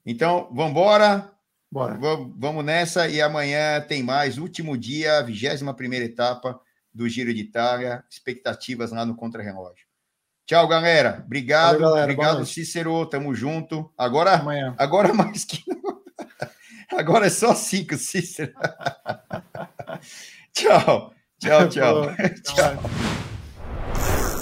Então, 0.05 0.47
vamos 0.51 0.71
embora. 0.71 1.31
Bora. 1.71 1.97
Vamos 2.37 2.63
nessa 2.63 3.09
e 3.09 3.21
amanhã 3.21 3.81
tem 3.81 4.01
mais, 4.01 4.37
último 4.37 4.77
dia, 4.77 5.21
21 5.23 5.73
primeira 5.73 6.05
etapa 6.05 6.59
do 6.93 7.09
Giro 7.09 7.33
de 7.33 7.41
Itália, 7.41 8.03
expectativas 8.09 8.91
lá 8.91 9.05
no 9.05 9.15
contra-relógio. 9.15 9.85
Tchau, 10.45 10.67
galera. 10.67 11.23
Obrigado. 11.25 11.73
Valeu, 11.73 11.89
galera. 11.89 12.03
Obrigado, 12.03 12.45
Cícero. 12.45 13.05
Tamo 13.07 13.33
junto. 13.33 13.91
Agora, 13.97 14.35
amanhã. 14.35 14.75
agora 14.77 15.11
mais 15.13 15.43
que 15.43 15.63
Agora 16.97 17.27
é 17.27 17.29
só 17.29 17.53
cinco, 17.53 17.95
Cícero. 17.97 18.53
tchau, 20.53 21.13
tchau, 21.39 21.69
tchau. 21.69 22.15
tchau. 22.43 24.34